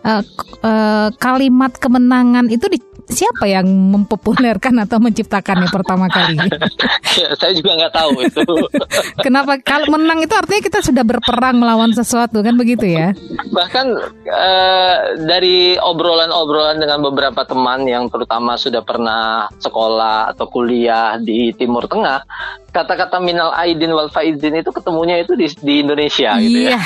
uh, 0.04 0.24
uh, 0.64 1.08
kalimat 1.20 1.76
kemenangan 1.76 2.48
itu 2.48 2.66
di, 2.72 2.78
siapa 3.10 3.44
yang 3.50 3.66
mempopulerkan 3.66 4.74
atau 4.86 5.02
menciptakannya 5.02 5.68
pertama 5.68 6.06
kali? 6.08 6.38
ya, 7.18 7.34
saya 7.40 7.52
juga 7.52 7.76
nggak 7.76 7.94
tahu 7.94 8.12
itu. 8.24 8.42
Kenapa 9.26 9.58
kalau 9.60 9.98
menang 9.98 10.22
itu 10.24 10.32
artinya 10.32 10.62
kita 10.62 10.80
sudah 10.80 11.04
berperang 11.04 11.58
melawan 11.58 11.92
sesuatu 11.92 12.40
kan 12.40 12.54
begitu 12.56 12.86
ya? 12.86 13.12
Bahkan 13.50 13.86
uh, 14.26 14.96
dari 15.26 15.76
obrolan-obrolan 15.76 16.78
dengan 16.78 17.02
beberapa 17.04 17.42
teman 17.44 17.84
yang 17.84 18.06
terutama 18.08 18.54
sudah 18.56 18.80
pernah 18.86 19.50
sekolah 19.58 20.32
atau 20.34 20.46
kuliah 20.48 21.18
di 21.18 21.52
Timur 21.54 21.90
Tengah, 21.90 22.22
kata-kata 22.70 23.18
minal 23.18 23.50
aidin 23.58 23.90
wal 23.90 24.08
faizin 24.08 24.54
itu 24.54 24.70
ketemunya 24.70 25.20
itu 25.20 25.34
di, 25.34 25.46
di 25.60 25.74
Indonesia 25.82 26.38
gitu 26.38 26.70
ya. 26.70 26.78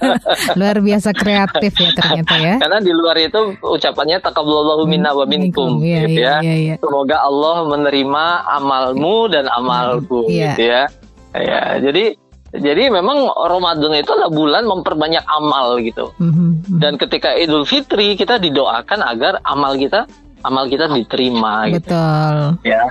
Luar 0.60 0.78
biasa 0.78 1.10
kreatif 1.16 1.72
ya 1.72 1.90
ternyata 1.96 2.34
ya. 2.36 2.54
Karena 2.60 2.78
di 2.84 2.92
luar 2.92 3.16
itu 3.18 3.56
ucapannya 3.64 4.20
takabbalallahu 4.20 4.84
minna 4.84 5.16
wa 5.16 5.24
minkum 5.24 5.61
iya, 5.82 6.00
gitu 6.06 6.18
ya. 6.20 6.36
Iya, 6.40 6.54
iya. 6.56 6.74
Semoga 6.80 7.16
Allah 7.22 7.56
menerima 7.68 8.24
amalmu 8.62 9.16
dan 9.30 9.44
amalku 9.48 10.26
iya. 10.28 10.54
gitu 10.54 10.62
ya. 10.68 10.82
Ya, 11.32 11.80
jadi 11.80 12.20
jadi 12.52 12.92
memang 12.92 13.32
Ramadan 13.32 13.96
itu 13.96 14.12
adalah 14.12 14.28
bulan 14.28 14.68
memperbanyak 14.68 15.24
amal 15.24 15.80
gitu. 15.80 16.12
Mm-hmm. 16.20 16.76
Dan 16.76 17.00
ketika 17.00 17.32
Idul 17.32 17.64
Fitri 17.64 18.12
kita 18.12 18.36
didoakan 18.36 19.00
agar 19.00 19.40
amal 19.48 19.80
kita 19.80 20.04
amal 20.44 20.68
kita 20.68 20.92
diterima 20.92 21.72
gitu. 21.72 21.88
Betul. 21.88 22.36
Ya. 22.68 22.84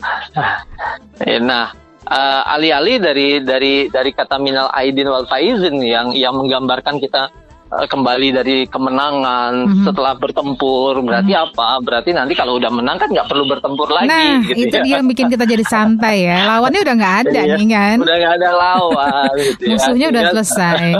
nah, 1.44 1.76
uh, 2.08 2.42
alih-alih 2.56 2.96
dari 3.02 3.28
dari 3.44 3.74
dari 3.92 4.10
kata 4.16 4.40
minal 4.40 4.72
aidin 4.72 5.12
wal 5.12 5.28
faizin 5.28 5.76
yang 5.84 6.16
yang 6.16 6.32
menggambarkan 6.32 6.96
kita 6.96 7.28
kembali 7.66 8.28
dari 8.30 8.56
kemenangan 8.70 9.52
mm-hmm. 9.66 9.84
setelah 9.84 10.14
bertempur 10.14 11.02
berarti 11.02 11.34
mm-hmm. 11.34 11.54
apa? 11.58 11.68
Berarti 11.82 12.10
nanti 12.14 12.32
kalau 12.38 12.62
udah 12.62 12.70
menang 12.70 12.96
kan 13.02 13.10
nggak 13.10 13.26
perlu 13.26 13.44
bertempur 13.50 13.90
lagi. 13.90 14.06
Nah 14.06 14.38
gitu 14.46 14.70
itu 14.70 14.76
ya. 14.78 14.82
dia 14.86 14.94
yang 15.02 15.08
bikin 15.10 15.26
kita 15.26 15.44
jadi 15.44 15.64
santai 15.66 16.30
ya. 16.30 16.46
Lawannya 16.46 16.80
udah 16.86 16.94
nggak 16.94 17.16
ada 17.26 17.40
iya, 17.42 17.56
nih 17.58 17.66
kan? 17.66 17.96
Udah 18.06 18.16
nggak 18.22 18.34
ada 18.38 18.50
lawan. 18.54 19.34
gitu 19.50 19.62
ya. 19.66 19.70
Musuhnya 19.74 20.06
udah 20.14 20.22
selesai. 20.30 20.84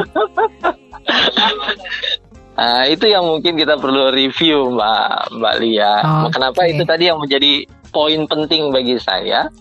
Nah, 2.57 2.89
itu 2.89 3.05
yang 3.05 3.21
mungkin 3.29 3.53
kita 3.53 3.77
perlu 3.77 4.09
review 4.17 4.73
Mbak 4.73 5.37
Mbak 5.37 5.55
Lia. 5.61 5.95
Oh, 6.01 6.33
Kenapa 6.33 6.65
okay. 6.65 6.73
itu 6.73 6.83
tadi 6.89 7.05
yang 7.13 7.21
menjadi 7.21 7.69
poin 7.93 8.25
penting 8.25 8.73
bagi 8.73 8.97
saya? 8.97 9.53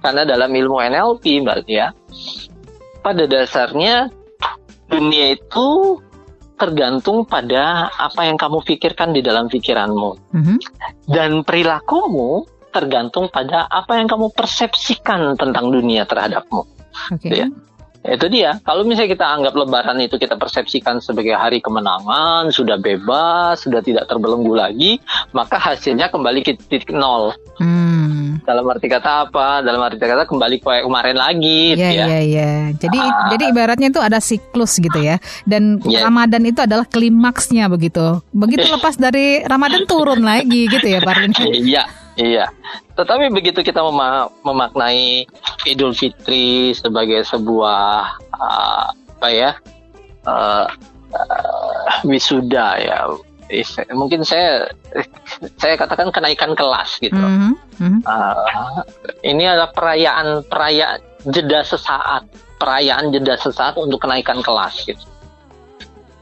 Karena 0.00 0.24
dalam 0.24 0.48
ilmu 0.56 0.80
NLP 0.80 1.44
Mbak 1.44 1.68
Lia, 1.68 1.92
pada 3.04 3.28
dasarnya 3.28 4.08
dunia 4.88 5.36
itu 5.36 6.00
tergantung 6.58 7.24
pada 7.24 7.88
apa 7.94 8.26
yang 8.26 8.34
kamu 8.34 8.66
pikirkan 8.66 9.14
di 9.14 9.22
dalam 9.22 9.46
pikiranmu. 9.46 10.10
Mm 10.34 10.42
-hmm. 10.42 10.58
Dan 11.06 11.46
perilakumu 11.46 12.44
tergantung 12.74 13.30
pada 13.32 13.70
apa 13.70 13.96
yang 13.96 14.10
kamu 14.10 14.34
persepsikan 14.34 15.38
tentang 15.38 15.72
dunia 15.72 16.04
terhadapmu. 16.04 16.66
Okay. 17.16 17.46
Ya 17.46 17.48
itu 18.06 18.26
dia 18.30 18.56
kalau 18.62 18.86
misalnya 18.86 19.10
kita 19.10 19.26
anggap 19.26 19.54
lebaran 19.58 19.98
itu 19.98 20.16
kita 20.16 20.38
persepsikan 20.38 21.02
sebagai 21.02 21.34
hari 21.34 21.58
kemenangan 21.58 22.48
sudah 22.54 22.78
bebas 22.78 23.66
sudah 23.66 23.82
tidak 23.82 24.06
terbelenggu 24.06 24.54
lagi 24.54 25.02
maka 25.34 25.58
hasilnya 25.58 26.06
kembali 26.06 26.46
ke 26.46 26.54
titik 26.56 26.94
nol 26.94 27.34
hmm. 27.58 27.87
Dalam 28.44 28.64
arti 28.68 28.86
kata 28.86 29.30
apa? 29.30 29.62
Dalam 29.62 29.80
arti 29.80 29.98
kata 29.98 30.28
kembali 30.28 30.56
kayak 30.60 30.84
kemarin 30.84 31.16
lagi 31.16 31.74
gitu 31.74 31.82
ya. 31.82 32.06
ya 32.06 32.20
ya 32.22 32.52
jadi 32.76 32.98
ah. 33.00 33.28
jadi 33.32 33.44
ibaratnya 33.50 33.88
itu 33.90 34.00
ada 34.02 34.18
siklus 34.20 34.78
gitu 34.78 34.98
ya. 34.98 35.16
Dan 35.48 35.82
yeah. 35.86 36.06
Ramadan 36.06 36.44
itu 36.46 36.60
adalah 36.62 36.86
klimaksnya 36.86 37.66
begitu. 37.66 38.20
Begitu 38.30 38.66
lepas 38.68 38.94
dari 38.98 39.42
Ramadan 39.46 39.88
turun 39.88 40.22
lagi 40.22 40.68
gitu 40.68 40.86
ya 40.86 41.00
Pak 41.02 41.16
Iya 41.68 41.84
Iya, 42.18 42.50
tetapi 42.98 43.30
begitu 43.30 43.62
kita 43.62 43.78
memaknai 44.42 45.22
Idul 45.70 45.94
Fitri 45.94 46.74
sebagai 46.74 47.22
sebuah 47.22 48.10
uh, 48.34 48.90
apa 48.90 49.28
ya 49.30 49.54
uh, 50.26 50.66
uh, 51.14 51.94
wisuda 52.02 52.74
ya, 52.82 53.06
mungkin 53.96 54.22
saya 54.22 54.68
saya 55.56 55.74
katakan 55.80 56.12
kenaikan 56.12 56.52
kelas 56.52 57.00
gitu. 57.00 57.16
Mm 57.16 57.56
-hmm. 57.80 57.98
uh, 58.04 58.84
ini 59.24 59.48
adalah 59.48 59.72
perayaan 59.72 60.44
perayaan 60.44 61.00
jeda 61.32 61.64
sesaat, 61.64 62.28
perayaan 62.60 63.10
jeda 63.10 63.34
sesaat 63.40 63.80
untuk 63.80 64.04
kenaikan 64.04 64.44
kelas 64.44 64.84
gitu. 64.84 65.04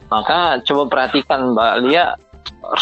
Maka 0.07 0.63
coba 0.63 0.87
perhatikan 0.87 1.55
Mbak 1.55 1.75
Lia 1.87 2.15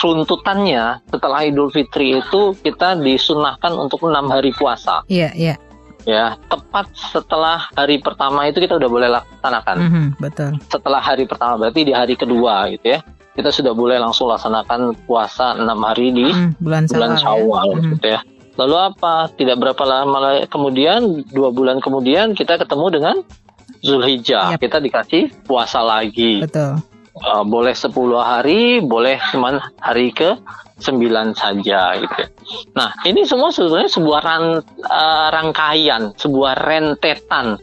runtutannya 0.04 1.00
setelah 1.08 1.44
Idul 1.44 1.72
Fitri 1.72 2.20
itu 2.20 2.56
kita 2.60 3.00
disunahkan 3.00 3.72
untuk 3.76 4.04
enam 4.08 4.28
hari 4.28 4.52
puasa. 4.52 5.04
Iya, 5.08 5.32
iya. 5.36 5.56
Ya, 6.04 6.36
tepat 6.52 6.92
setelah 6.92 7.64
hari 7.72 7.96
pertama 7.96 8.44
itu 8.44 8.60
kita 8.60 8.76
udah 8.76 8.90
boleh 8.92 9.08
laksanakan. 9.08 9.76
Mhm, 9.80 10.04
betul. 10.20 10.52
Setelah 10.68 11.00
hari 11.00 11.24
pertama 11.24 11.56
berarti 11.64 11.80
di 11.80 11.96
hari 11.96 12.12
kedua 12.12 12.68
gitu 12.76 12.92
ya. 12.92 13.00
Kita 13.34 13.50
sudah 13.50 13.72
boleh 13.72 13.98
langsung 13.98 14.30
laksanakan 14.30 14.94
puasa 15.04 15.54
enam 15.54 15.82
hari 15.82 16.10
di 16.10 16.26
Hmm, 16.26 16.54
bulan 16.56 16.86
bulan 16.86 17.18
Syawal. 17.18 17.66
Ya. 17.68 17.76
Mhm. 17.76 17.90
gitu 17.92 18.06
ya. 18.08 18.20
Lalu 18.54 18.76
apa? 18.78 19.14
Tidak 19.28 19.56
berapa 19.58 19.82
lama 19.82 20.16
la- 20.16 20.46
kemudian, 20.46 21.02
dua 21.26 21.50
bulan 21.50 21.82
kemudian 21.82 22.32
kita 22.32 22.54
ketemu 22.56 22.86
dengan 22.88 23.16
Zulhijjah. 23.82 24.54
Yap. 24.54 24.60
Kita 24.62 24.78
dikasih 24.78 25.22
puasa 25.42 25.82
lagi. 25.82 26.40
Betul. 26.40 26.78
Uh, 27.14 27.42
boleh 27.42 27.70
10 27.70 27.94
hari, 28.18 28.78
boleh 28.80 29.22
cuman 29.30 29.62
hari 29.78 30.10
ke 30.10 30.34
9 30.78 31.30
saja 31.32 31.94
gitu. 31.94 32.10
ya. 32.12 32.26
Nah, 32.74 32.90
ini 33.04 33.22
semua 33.22 33.50
sebetulnya 33.50 33.86
sebuah 33.86 34.20
ran- 34.20 34.62
uh, 34.82 35.28
rangkaian, 35.30 36.10
sebuah 36.14 36.58
rentetan 36.58 37.54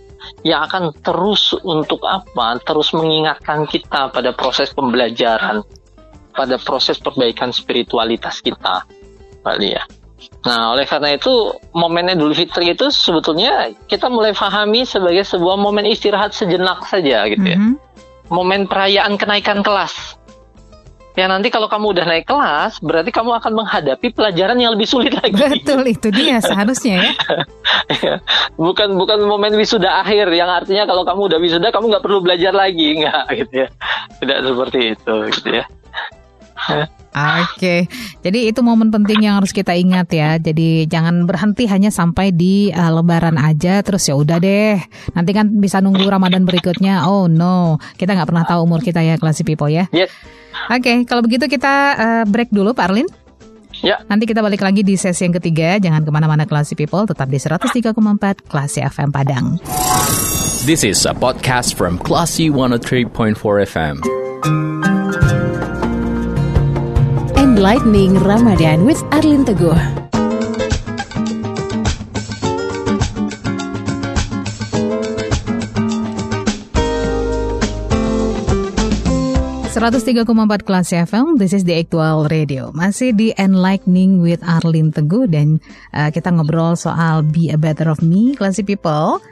yang 0.45 0.65
akan 0.65 0.93
terus 1.01 1.53
untuk 1.61 2.01
apa? 2.05 2.57
Terus 2.61 2.93
mengingatkan 2.93 3.65
kita 3.65 4.09
pada 4.13 4.31
proses 4.33 4.73
pembelajaran, 4.73 5.65
pada 6.31 6.55
proses 6.61 6.97
perbaikan 7.01 7.51
spiritualitas 7.51 8.39
kita, 8.39 8.85
Mbak 9.43 9.57
Lia. 9.59 9.83
Nah, 10.45 10.73
oleh 10.73 10.85
karena 10.85 11.17
itu, 11.17 11.53
momen 11.73 12.13
Idul 12.13 12.33
Fitri 12.37 12.73
itu 12.73 12.89
sebetulnya 12.93 13.73
kita 13.89 14.09
mulai 14.09 14.33
pahami 14.33 14.85
sebagai 14.85 15.25
sebuah 15.25 15.57
momen 15.57 15.85
istirahat 15.89 16.33
sejenak 16.33 16.85
saja 16.85 17.25
gitu 17.29 17.45
ya 17.45 17.57
Mhm. 17.57 17.73
momen 18.31 18.63
perayaan 18.65 19.19
kenaikan 19.19 19.59
kelas. 19.59 20.20
Ya 21.11 21.27
nanti 21.27 21.51
kalau 21.51 21.67
kamu 21.67 21.91
udah 21.91 22.05
naik 22.07 22.23
kelas, 22.23 22.79
berarti 22.79 23.11
kamu 23.11 23.35
akan 23.43 23.51
menghadapi 23.51 24.15
pelajaran 24.15 24.55
yang 24.55 24.71
lebih 24.71 24.87
sulit 24.87 25.11
lagi. 25.11 25.35
Betul 25.35 25.83
itu 25.91 26.07
dia 26.07 26.39
seharusnya 26.47 27.03
ya. 27.03 27.13
bukan 28.55 28.95
bukan 28.95 29.19
momen 29.27 29.59
wisuda 29.59 29.99
akhir 29.99 30.31
yang 30.31 30.47
artinya 30.47 30.87
kalau 30.87 31.03
kamu 31.03 31.27
udah 31.27 31.39
wisuda 31.43 31.67
kamu 31.67 31.91
nggak 31.91 32.03
perlu 32.03 32.23
belajar 32.23 32.55
lagi, 32.55 33.03
nggak 33.03 33.27
gitu 33.43 33.67
ya. 33.67 33.67
Tidak 34.23 34.39
seperti 34.39 34.79
itu 34.95 35.15
gitu 35.35 35.49
ya. 35.51 35.65
Oke, 37.11 37.91
jadi 38.23 38.39
itu 38.47 38.63
momen 38.63 38.87
penting 38.87 39.27
yang 39.27 39.43
harus 39.43 39.51
kita 39.51 39.75
ingat 39.75 40.07
ya. 40.15 40.39
Jadi 40.39 40.87
jangan 40.87 41.27
berhenti 41.27 41.67
hanya 41.67 41.91
sampai 41.91 42.31
di 42.31 42.71
uh, 42.71 42.87
Lebaran 42.87 43.35
aja, 43.35 43.83
terus 43.83 44.07
ya 44.07 44.15
udah 44.15 44.39
deh. 44.39 44.79
Nanti 45.11 45.31
kan 45.35 45.51
bisa 45.59 45.83
nunggu 45.83 46.07
Ramadan 46.07 46.47
berikutnya. 46.47 47.03
Oh 47.03 47.27
no, 47.27 47.83
kita 47.99 48.15
nggak 48.15 48.31
pernah 48.31 48.47
tahu 48.47 48.63
umur 48.63 48.79
kita 48.79 49.03
ya, 49.03 49.19
Classy 49.19 49.43
People 49.43 49.67
ya. 49.67 49.91
Yes. 49.91 50.07
Oke, 50.69 51.07
kalau 51.09 51.25
begitu 51.25 51.49
kita 51.49 51.73
uh, 51.97 52.23
break 52.29 52.53
dulu, 52.53 52.75
Pak 52.75 52.91
Arlin. 52.91 53.09
Ya. 53.81 54.03
Nanti 54.05 54.29
kita 54.29 54.43
balik 54.45 54.61
lagi 54.61 54.85
di 54.85 54.93
sesi 54.99 55.25
yang 55.25 55.33
ketiga. 55.41 55.81
Jangan 55.81 56.05
ke 56.05 56.11
mana-mana, 56.13 56.45
Classy 56.45 56.77
People. 56.77 57.07
Tetap 57.09 57.31
di 57.31 57.41
103,4 57.41 58.45
Classy 58.45 58.83
FM 58.83 59.09
Padang. 59.09 59.57
This 60.69 60.85
is 60.85 61.09
a 61.09 61.15
podcast 61.17 61.73
from 61.73 61.97
Classy 61.97 62.53
103.4 62.53 63.33
FM. 63.65 63.95
Enlightening 67.41 68.21
Ramadan 68.21 68.85
with 68.85 69.01
Arlin 69.09 69.41
Teguh. 69.41 70.00
...103,4 79.71 80.67
kelas 80.67 80.91
FM, 81.07 81.39
this 81.39 81.55
is 81.55 81.63
the 81.63 81.71
actual 81.71 82.27
radio. 82.27 82.75
Masih 82.75 83.15
di 83.15 83.31
Enlightening 83.39 84.19
with 84.19 84.43
Arlin 84.43 84.91
Teguh 84.91 85.31
dan 85.31 85.63
uh, 85.95 86.11
kita 86.11 86.27
ngobrol 86.27 86.75
soal 86.75 87.23
Be 87.23 87.47
a 87.47 87.55
Better 87.55 87.87
of 87.87 88.03
Me, 88.03 88.35
Classy 88.35 88.67
People. 88.67 89.23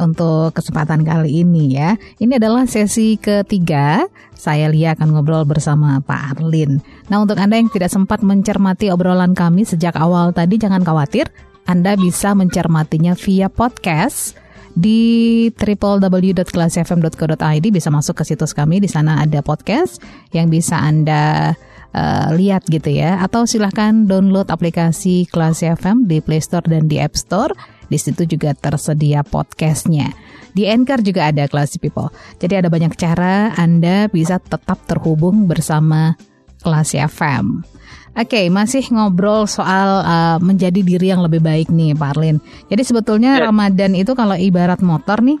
Untuk 0.00 0.56
kesempatan 0.56 1.04
kali 1.04 1.44
ini 1.44 1.76
ya, 1.76 2.00
ini 2.16 2.40
adalah 2.40 2.64
sesi 2.64 3.20
ketiga. 3.20 4.08
Saya 4.32 4.72
Lia 4.72 4.96
akan 4.96 5.20
ngobrol 5.20 5.44
bersama 5.44 6.00
Pak 6.00 6.40
Arlin. 6.40 6.80
Nah 7.12 7.20
untuk 7.20 7.36
Anda 7.36 7.60
yang 7.60 7.68
tidak 7.68 7.92
sempat 7.92 8.24
mencermati 8.24 8.88
obrolan 8.88 9.36
kami 9.36 9.68
sejak 9.68 10.00
awal 10.00 10.32
tadi, 10.32 10.56
jangan 10.56 10.80
khawatir. 10.80 11.28
Anda 11.68 11.92
bisa 12.00 12.32
mencermatinya 12.32 13.12
via 13.20 13.52
podcast 13.52 14.32
di 14.74 15.46
www.kelasfm.co.id 15.54 17.66
bisa 17.70 17.94
masuk 17.94 18.18
ke 18.20 18.24
situs 18.26 18.54
kami. 18.54 18.80
Di 18.82 18.88
sana 18.90 19.22
ada 19.22 19.40
podcast 19.40 20.02
yang 20.34 20.50
bisa 20.50 20.76
anda 20.78 21.54
eh, 21.94 22.28
lihat 22.34 22.66
gitu 22.66 22.90
ya. 22.90 23.22
Atau 23.22 23.46
silahkan 23.46 24.06
download 24.10 24.50
aplikasi 24.50 25.26
Kelas 25.30 25.62
FM 25.62 26.10
di 26.10 26.20
Play 26.20 26.40
Store 26.42 26.66
dan 26.66 26.88
di 26.90 26.98
App 26.98 27.14
Store. 27.14 27.54
Di 27.86 27.98
situ 28.00 28.24
juga 28.26 28.54
tersedia 28.56 29.22
podcastnya. 29.22 30.10
Di 30.54 30.70
Anchor 30.70 31.02
juga 31.02 31.26
ada 31.30 31.46
Classy 31.50 31.82
People. 31.82 32.14
Jadi 32.38 32.54
ada 32.62 32.70
banyak 32.70 32.94
cara 32.94 33.50
anda 33.58 34.06
bisa 34.10 34.38
tetap 34.38 34.78
terhubung 34.86 35.50
bersama 35.50 36.14
Kelas 36.62 36.94
FM 36.96 37.73
Oke, 38.14 38.46
masih 38.46 38.86
ngobrol 38.94 39.50
soal 39.50 40.06
uh, 40.06 40.38
menjadi 40.38 40.86
diri 40.86 41.10
yang 41.10 41.18
lebih 41.18 41.42
baik 41.42 41.66
nih, 41.66 41.98
Pak 41.98 42.14
Arlin. 42.14 42.38
Jadi 42.70 42.82
sebetulnya 42.86 43.42
Ya. 43.42 43.50
Ramadan 43.50 43.98
itu 43.98 44.14
kalau 44.14 44.38
ibarat 44.38 44.78
motor 44.86 45.18
nih, 45.18 45.34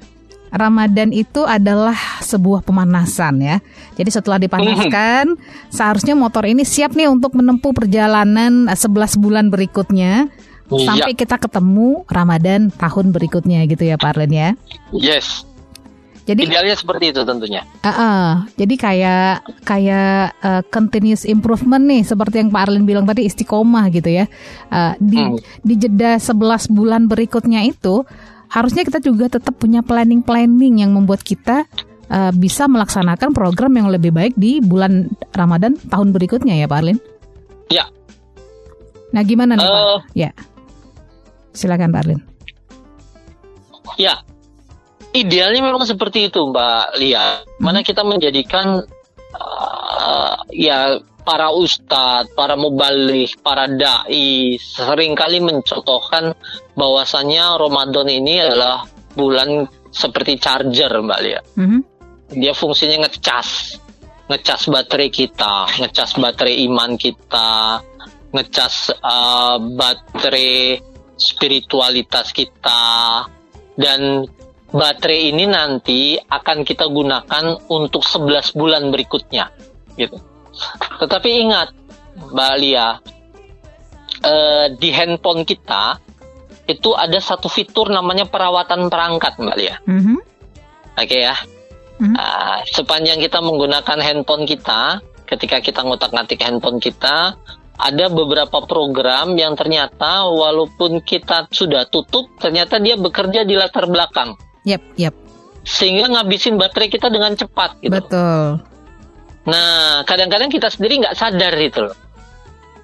Ramadan 0.50 1.14
itu 1.14 1.46
adalah 1.46 1.94
sebuah 2.18 2.66
pemanasan 2.66 3.42
ya. 3.42 3.56
Jadi 3.94 4.10
setelah 4.10 4.42
dipanaskan, 4.42 5.38
seharusnya 5.70 6.18
motor 6.18 6.46
ini 6.46 6.66
siap 6.66 6.98
nih 6.98 7.06
untuk 7.06 7.38
menempuh 7.38 7.70
perjalanan 7.70 8.66
uh, 8.66 8.74
11 8.74 9.22
bulan 9.22 9.46
berikutnya 9.54 10.26
Iya. 10.64 10.88
sampai 10.90 11.12
kita 11.12 11.36
ketemu 11.36 12.08
Ramadan 12.08 12.72
tahun 12.72 13.12
berikutnya 13.12 13.68
gitu 13.68 13.84
ya, 13.84 14.00
Pak 14.00 14.16
Arlin 14.16 14.32
ya. 14.32 14.48
Yes. 14.90 15.44
Jadi 16.24 16.48
Idealnya 16.48 16.72
seperti 16.72 17.12
itu 17.12 17.20
tentunya. 17.20 17.68
Ah, 17.84 17.88
ah. 17.92 18.28
jadi 18.56 18.74
kayak 18.80 19.32
kayak 19.60 20.32
uh, 20.40 20.62
continuous 20.72 21.28
improvement 21.28 21.84
nih 21.84 22.00
seperti 22.00 22.40
yang 22.40 22.48
Pak 22.48 22.64
Arlin 22.64 22.88
bilang 22.88 23.04
tadi 23.04 23.28
istiqomah 23.28 23.92
gitu 23.92 24.08
ya. 24.08 24.24
Uh, 24.72 24.96
di 24.96 25.20
Hmm. 25.20 25.36
di 25.60 25.74
jeda 25.76 26.16
11 26.16 26.72
bulan 26.72 27.12
berikutnya 27.12 27.68
itu 27.68 28.08
harusnya 28.48 28.88
kita 28.88 29.04
juga 29.04 29.28
tetap 29.28 29.52
punya 29.60 29.84
planning-planning 29.84 30.80
yang 30.80 30.96
membuat 30.96 31.20
kita 31.20 31.68
uh, 32.08 32.32
bisa 32.32 32.72
melaksanakan 32.72 33.36
program 33.36 33.76
yang 33.76 33.92
lebih 33.92 34.08
baik 34.08 34.32
di 34.32 34.64
bulan 34.64 35.12
Ramadan 35.36 35.76
tahun 35.76 36.08
berikutnya 36.16 36.56
ya 36.56 36.64
Pak 36.64 36.78
Arlin. 36.80 36.98
Ya. 37.68 37.84
Nah, 39.12 39.22
gimana 39.22 39.60
nih 39.60 39.64
Pak? 39.64 39.76
Eh, 39.76 40.00
Ya. 40.24 40.30
Silakan 41.52 41.92
Pak 41.92 42.00
Arlin. 42.00 42.20
Ya, 43.94 44.24
idealnya 45.14 45.62
memang 45.62 45.86
seperti 45.86 46.28
itu 46.28 46.42
Mbak 46.50 46.98
Lia. 46.98 47.46
Mana 47.62 47.86
kita 47.86 48.02
menjadikan 48.02 48.82
uh, 49.38 50.36
ya 50.50 50.98
para 51.24 51.54
ustadz, 51.54 52.34
para 52.36 52.58
mubalik, 52.58 53.38
para 53.40 53.70
dai 53.70 54.58
sering 54.60 55.16
kali 55.16 55.40
mencontohkan 55.40 56.36
bahwasannya 56.76 57.56
Ramadan 57.56 58.10
ini 58.10 58.44
adalah 58.44 58.84
bulan 59.14 59.70
seperti 59.94 60.36
charger 60.36 60.90
Mbak 60.90 61.20
Lia. 61.22 61.40
Mhm. 61.56 61.80
Dia 62.34 62.52
fungsinya 62.52 63.06
ngecas, 63.06 63.78
ngecas 64.26 64.66
baterai 64.66 65.08
kita, 65.08 65.70
ngecas 65.78 66.18
baterai 66.18 66.66
iman 66.66 66.98
kita, 66.98 67.78
ngecas 68.34 68.90
uh, 68.98 69.62
baterai 69.62 70.82
spiritualitas 71.14 72.34
kita, 72.34 72.82
dan 73.78 74.26
baterai 74.74 75.30
ini 75.30 75.46
nanti 75.46 76.18
akan 76.18 76.66
kita 76.66 76.90
gunakan 76.90 77.62
untuk 77.70 78.02
11 78.02 78.58
bulan 78.58 78.90
berikutnya, 78.90 79.54
gitu. 79.94 80.18
Tetapi 80.98 81.28
ingat, 81.46 81.70
Mbak 82.34 82.54
Lia, 82.58 82.98
eh, 84.26 84.66
di 84.74 84.90
handphone 84.90 85.46
kita 85.46 86.02
itu 86.66 86.90
ada 86.90 87.22
satu 87.22 87.46
fitur 87.46 87.94
namanya 87.94 88.26
perawatan 88.26 88.90
perangkat, 88.90 89.38
Mbak 89.38 89.56
Lia. 89.56 89.76
Mhm. 89.86 90.16
Oke 90.98 91.18
ya. 91.22 91.36
Mhm. 92.02 92.14
Ah, 92.18 92.58
sepanjang 92.66 93.22
kita 93.22 93.38
menggunakan 93.38 93.98
handphone 94.02 94.42
kita, 94.42 94.98
ketika 95.30 95.62
kita 95.62 95.86
ngotak-ngatik 95.86 96.42
handphone 96.42 96.82
kita, 96.82 97.38
ada 97.74 98.06
beberapa 98.06 98.62
program 98.66 99.34
yang 99.34 99.54
ternyata 99.58 100.26
walaupun 100.30 101.02
kita 101.02 101.50
sudah 101.50 101.86
tutup, 101.90 102.30
ternyata 102.38 102.78
dia 102.78 102.94
bekerja 102.94 103.42
di 103.42 103.58
latar 103.58 103.90
belakang, 103.90 104.34
Yap, 104.64 104.82
yap. 104.96 105.14
sehingga 105.64 106.12
ngabisin 106.12 106.60
baterai 106.60 106.92
kita 106.92 107.08
dengan 107.08 107.32
cepat. 107.32 107.80
Gitu. 107.80 107.92
Betul. 107.92 108.60
Nah, 109.48 110.04
kadang-kadang 110.04 110.52
kita 110.52 110.68
sendiri 110.68 111.04
nggak 111.04 111.16
sadar 111.16 111.56
itu. 111.56 111.88
loh. 111.88 111.96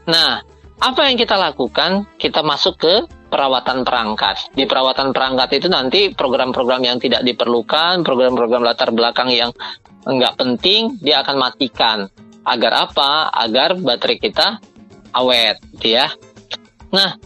Nah, 0.08 0.40
apa 0.80 1.00
yang 1.08 1.16
kita 1.20 1.36
lakukan? 1.36 2.08
Kita 2.16 2.40
masuk 2.40 2.80
ke 2.80 2.94
perawatan 3.28 3.84
perangkat. 3.84 4.52
Di 4.56 4.64
perawatan 4.64 5.12
perangkat 5.12 5.60
itu 5.60 5.68
nanti 5.68 6.12
program-program 6.16 6.80
yang 6.84 6.96
tidak 6.96 7.20
diperlukan, 7.24 8.00
program-program 8.00 8.64
latar 8.64 8.90
belakang 8.92 9.28
yang 9.28 9.52
nggak 10.04 10.36
penting, 10.40 10.96
dia 11.04 11.20
akan 11.20 11.36
matikan. 11.36 12.08
Agar 12.48 12.88
apa? 12.88 13.28
Agar 13.28 13.76
baterai 13.76 14.16
kita 14.16 14.56
awet, 15.12 15.60
gitu 15.76 16.00
ya. 16.00 16.08
Nah, 16.90 17.20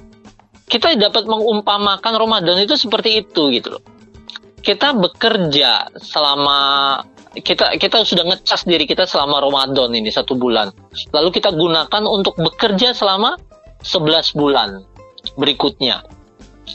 kita 0.67 0.99
dapat 0.99 1.25
mengumpamakan 1.31 2.13
Ramadan 2.19 2.59
itu 2.59 2.75
seperti 2.75 3.23
itu 3.23 3.55
gitu 3.55 3.79
loh. 3.79 3.83
Kita 4.65 4.97
bekerja 4.97 5.93
selama 6.01 6.97
kita 7.37 7.77
kita 7.77 8.07
sudah 8.07 8.25
ngecas 8.25 8.65
diri 8.65 8.89
kita 8.89 9.05
selama 9.05 9.45
Ramadan 9.45 9.93
ini 9.93 10.09
satu 10.09 10.39
bulan. 10.39 10.73
Lalu 11.13 11.29
kita 11.35 11.53
gunakan 11.53 12.03
untuk 12.09 12.39
bekerja 12.41 12.97
selama 12.97 13.37
11 13.85 14.33
bulan 14.33 14.81
berikutnya. 15.37 16.01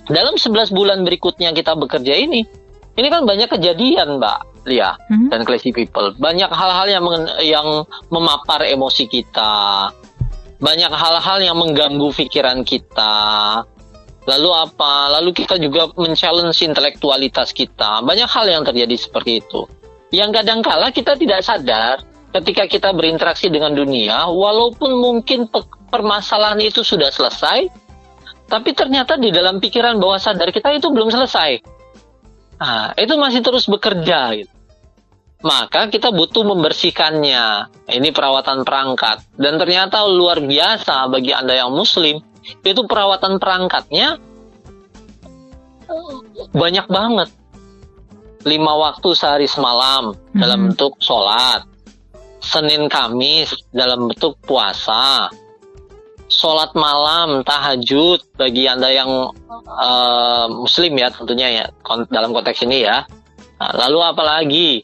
Dalam 0.05 0.37
11 0.37 0.69
bulan 0.69 1.01
berikutnya 1.01 1.49
kita 1.49 1.73
bekerja 1.73 2.13
ini, 2.13 2.45
ini 2.93 3.07
kan 3.09 3.25
banyak 3.25 3.49
kejadian, 3.49 4.21
Mbak 4.21 4.69
Lia 4.69 4.93
Mhm. 5.09 5.33
dan 5.33 5.41
Classy 5.47 5.73
People. 5.73 6.13
Banyak 6.19 6.51
hal-hal 6.51 6.87
yang 6.91 7.05
yang 7.41 7.67
memapar 8.13 8.67
emosi 8.69 9.09
kita. 9.09 9.89
Banyak 10.59 10.91
hal-hal 10.91 11.39
yang 11.41 11.57
mengganggu 11.57 12.11
pikiran 12.13 12.61
kita. 12.67 13.15
Lalu 14.29 14.49
apa? 14.53 15.09
Lalu 15.17 15.33
kita 15.33 15.57
juga 15.57 15.89
men-challenge 15.97 16.61
intelektualitas 16.61 17.49
kita. 17.49 18.05
Banyak 18.05 18.29
hal 18.29 18.45
yang 18.45 18.61
terjadi 18.61 18.93
seperti 18.93 19.41
itu. 19.41 19.65
Yang 20.13 20.41
kadangkala 20.41 20.93
kita 20.93 21.17
tidak 21.17 21.41
sadar 21.41 22.05
ketika 22.29 22.69
kita 22.69 22.93
berinteraksi 22.93 23.49
dengan 23.49 23.73
dunia, 23.73 24.29
walaupun 24.29 24.93
mungkin 25.01 25.49
pe- 25.49 25.65
permasalahan 25.89 26.61
itu 26.61 26.85
sudah 26.85 27.09
selesai, 27.09 27.65
tapi 28.45 28.73
ternyata 28.77 29.17
di 29.17 29.33
dalam 29.33 29.57
pikiran 29.57 29.97
bawah 29.97 30.21
sadar 30.21 30.53
kita 30.53 30.77
itu 30.77 30.93
belum 30.93 31.09
selesai. 31.09 31.65
Nah, 32.61 32.93
itu 32.97 33.13
masih 33.17 33.41
terus 33.41 33.65
bekerja 33.65 34.37
gitu. 34.37 34.53
Maka 35.39 35.87
kita 35.87 36.11
butuh 36.11 36.43
membersihkannya. 36.43 37.71
Ini 37.87 38.11
perawatan 38.11 38.67
perangkat. 38.67 39.23
Dan 39.39 39.55
ternyata 39.55 40.03
luar 40.03 40.43
biasa 40.43 41.07
bagi 41.07 41.31
Anda 41.31 41.63
yang 41.63 41.71
muslim, 41.71 42.19
itu 42.63 42.81
perawatan 42.85 43.37
perangkatnya 43.37 44.17
banyak 46.53 46.85
banget. 46.89 47.29
Lima 48.47 48.71
waktu 48.79 49.11
sehari 49.17 49.47
semalam 49.49 50.15
dalam 50.31 50.59
Mhm. 50.59 50.65
bentuk 50.71 50.93
sholat. 51.03 51.67
Senin 52.39 52.87
Kamis 52.87 53.51
dalam 53.75 54.07
bentuk 54.07 54.39
puasa. 54.47 55.27
Sholat 56.29 56.71
malam, 56.77 57.41
tahajud 57.43 58.21
bagi 58.37 58.69
Anda 58.69 58.93
yang 58.93 59.33
eh, 59.69 60.45
muslim 60.49 60.97
ya 60.97 61.09
tentunya 61.13 61.47
ya 61.61 61.65
kon- 61.83 62.09
dalam 62.09 62.31
konteks 62.33 62.63
ini 62.65 62.85
ya. 62.85 63.05
Nah, 63.59 63.71
lalu 63.85 63.99
apa 64.01 64.23
lagi? 64.23 64.81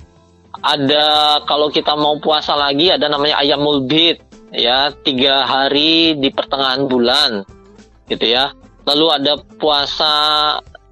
Ada 0.61 1.41
kalau 1.45 1.69
kita 1.69 1.93
mau 1.95 2.17
puasa 2.17 2.53
lagi 2.57 2.89
ada 2.89 3.05
namanya 3.07 3.39
ayamul 3.39 3.85
bid 3.85 4.17
ya 4.51 4.89
tiga 5.05 5.45
hari 5.45 6.15
di 6.17 6.29
pertengahan 6.31 6.85
bulan 6.87 7.45
gitu 8.09 8.25
ya. 8.25 8.53
Lalu 8.85 9.05
ada 9.11 9.33
puasa 9.57 10.13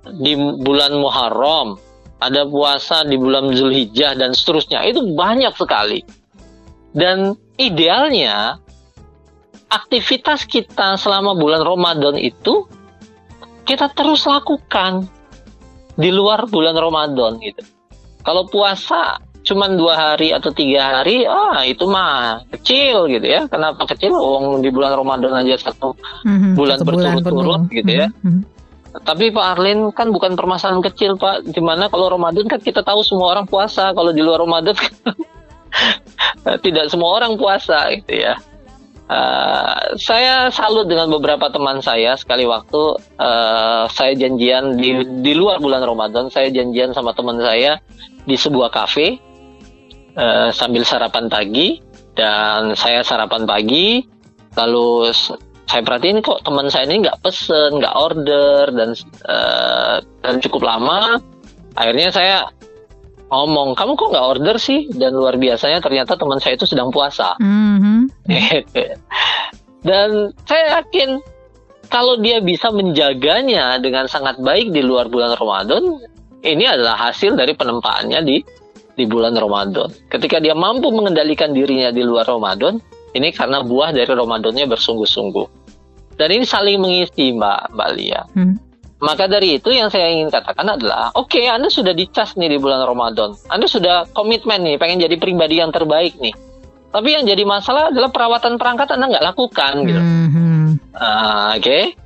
di 0.03 0.33
bulan 0.35 0.97
Muharram, 0.97 1.77
ada 2.17 2.43
puasa 2.47 3.05
di 3.05 3.15
bulan 3.15 3.53
Zulhijjah 3.53 4.17
dan 4.17 4.33
seterusnya. 4.33 4.81
Itu 4.87 5.13
banyak 5.13 5.53
sekali. 5.53 6.01
Dan 6.93 7.33
idealnya 7.57 8.57
aktivitas 9.69 10.45
kita 10.45 10.97
selama 10.97 11.33
bulan 11.33 11.65
Ramadan 11.65 12.17
itu 12.17 12.69
kita 13.65 13.89
terus 13.93 14.29
lakukan 14.29 15.09
di 15.97 16.09
luar 16.13 16.45
bulan 16.49 16.77
Ramadan 16.77 17.41
gitu. 17.41 17.61
Kalau 18.21 18.45
puasa 18.49 19.19
cuman 19.43 19.75
dua 19.75 19.93
hari 19.95 20.31
atau 20.31 20.55
tiga 20.55 20.99
hari, 20.99 21.27
ah 21.27 21.67
itu 21.67 21.83
mah 21.83 22.47
kecil 22.55 23.11
gitu 23.11 23.27
ya. 23.27 23.45
Kenapa 23.51 23.83
kecil? 23.91 24.15
Wong 24.15 24.63
di 24.63 24.71
bulan 24.71 24.95
Ramadan 24.95 25.35
aja 25.43 25.69
satu. 25.69 25.93
Mhm, 26.23 26.55
bulan 26.55 26.79
berturut-turut 26.81 27.61
gitu 27.69 27.91
ya. 27.91 28.07
Mhm, 28.23 28.31
mhm. 28.31 28.41
Tapi 28.93 29.33
Pak 29.33 29.45
Arlin 29.57 29.89
kan 29.91 30.13
bukan 30.13 30.37
permasalahan 30.37 30.79
kecil 30.85 31.19
Pak. 31.19 31.49
Di 31.49 31.59
mana 31.59 31.89
kalau 31.91 32.13
Ramadan 32.13 32.45
kan 32.47 32.61
kita 32.61 32.85
tahu 32.85 33.03
semua 33.03 33.35
orang 33.35 33.49
puasa. 33.49 33.91
Kalau 33.91 34.13
di 34.13 34.21
luar 34.21 34.39
Ramadan 34.39 34.77
kan 34.77 34.93
tidak 36.65 36.87
semua 36.93 37.19
orang 37.19 37.35
puasa 37.35 37.89
gitu 37.89 38.13
ya. 38.13 38.37
Eh, 39.03 39.99
saya 39.99 40.47
salut 40.47 40.87
dengan 40.87 41.11
beberapa 41.11 41.51
teman 41.51 41.83
saya 41.83 42.15
sekali 42.15 42.47
waktu 42.47 42.81
eh, 43.19 43.83
saya 43.91 44.13
janjian 44.15 44.79
di 44.79 45.03
di 45.19 45.33
luar 45.35 45.59
bulan 45.59 45.83
Ramadan 45.83 46.31
saya 46.31 46.47
janjian 46.47 46.95
sama 46.95 47.11
teman 47.11 47.35
saya 47.43 47.83
di 48.23 48.39
sebuah 48.39 48.71
kafe 48.71 49.19
eh, 50.17 50.49
sambil 50.53 50.83
sarapan 50.85 51.27
pagi 51.27 51.81
dan 52.13 52.77
saya 52.77 53.01
sarapan 53.01 53.45
pagi 53.49 54.05
lalu 54.53 55.09
saya 55.65 55.81
perhatiin 55.81 56.21
kok 56.21 56.45
teman 56.45 56.69
saya 56.69 56.85
ini 56.85 57.01
nggak 57.01 57.25
pesen 57.25 57.81
nggak 57.81 57.95
order 57.97 58.69
dan 58.69 58.89
eh, 59.25 59.97
dan 60.21 60.35
cukup 60.43 60.61
lama 60.69 61.17
akhirnya 61.73 62.13
saya 62.13 62.37
ngomong 63.33 63.73
kamu 63.73 63.97
kok 63.97 64.09
nggak 64.13 64.27
order 64.37 64.55
sih 64.61 64.85
dan 64.93 65.17
luar 65.17 65.41
biasanya 65.41 65.81
ternyata 65.81 66.13
teman 66.13 66.37
saya 66.37 66.53
itu 66.53 66.69
sedang 66.69 66.93
puasa 66.93 67.33
Mhm. 67.41 68.29
Gitu. 68.29 68.93
Dan 69.83 70.31
saya 70.47 70.79
yakin 70.79 71.19
kalau 71.91 72.15
dia 72.23 72.39
bisa 72.39 72.71
menjaganya 72.71 73.77
dengan 73.83 74.07
sangat 74.07 74.39
baik 74.39 74.71
di 74.71 74.79
luar 74.79 75.11
bulan 75.11 75.35
Ramadan, 75.35 75.99
ini 76.41 76.63
adalah 76.63 76.95
hasil 76.95 77.35
dari 77.35 77.51
penempaannya 77.53 78.19
di 78.23 78.39
di 78.93 79.05
bulan 79.09 79.33
Ramadan. 79.33 79.89
Ketika 80.09 80.37
dia 80.37 80.53
mampu 80.53 80.93
mengendalikan 80.93 81.53
dirinya 81.53 81.89
di 81.89 82.05
luar 82.05 82.29
Ramadan, 82.29 82.77
ini 83.13 83.29
karena 83.33 83.61
buah 83.61 83.93
dari 83.93 84.09
Ramadannya 84.09 84.65
bersungguh-sungguh. 84.69 85.47
Dan 86.17 86.29
ini 86.29 86.45
saling 86.45 86.77
mengisi, 86.77 87.33
Mbak 87.33 87.73
Mbak 87.73 87.89
Lia. 87.97 88.21
Mhm. 88.37 88.55
Maka 89.03 89.27
dari 89.27 89.59
itu 89.59 89.67
yang 89.67 89.91
saya 89.91 90.07
ingin 90.07 90.31
katakan 90.31 90.63
adalah, 90.63 91.11
oke, 91.19 91.35
Anda 91.43 91.67
sudah 91.67 91.91
dicas 91.91 92.39
nih 92.39 92.55
di 92.55 92.57
bulan 92.61 92.87
Ramadan. 92.87 93.35
Anda 93.51 93.67
sudah 93.67 94.07
komitmen 94.15 94.63
nih, 94.63 94.79
pengen 94.79 95.03
jadi 95.03 95.19
pribadi 95.19 95.59
yang 95.59 95.75
terbaik 95.75 96.15
nih. 96.23 96.31
Tapi 96.93 97.09
yang 97.11 97.25
jadi 97.25 97.43
masalah 97.43 97.89
adalah 97.89 98.13
perawatan 98.13 98.55
perangkat 98.55 98.93
Anda 98.95 99.11
nggak 99.11 99.25
lakukan 99.33 99.73
gitu. 99.89 100.01
Mhm. 100.01 100.63
Ah, 100.95 101.57
Oke, 101.57 101.97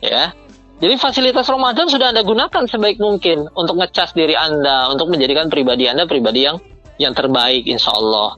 ya. 0.00 0.32
Jadi 0.76 0.94
fasilitas 1.00 1.48
Ramadan 1.48 1.88
sudah 1.88 2.12
Anda 2.12 2.20
gunakan 2.20 2.68
sebaik 2.68 3.00
mungkin 3.00 3.48
untuk 3.56 3.80
ngecas 3.80 4.12
diri 4.12 4.36
Anda, 4.36 4.92
untuk 4.92 5.08
menjadikan 5.08 5.48
pribadi 5.48 5.88
Anda 5.88 6.04
pribadi 6.04 6.44
yang 6.44 6.60
yang 7.00 7.16
terbaik, 7.16 7.64
insya 7.64 7.96
Allah. 7.96 8.36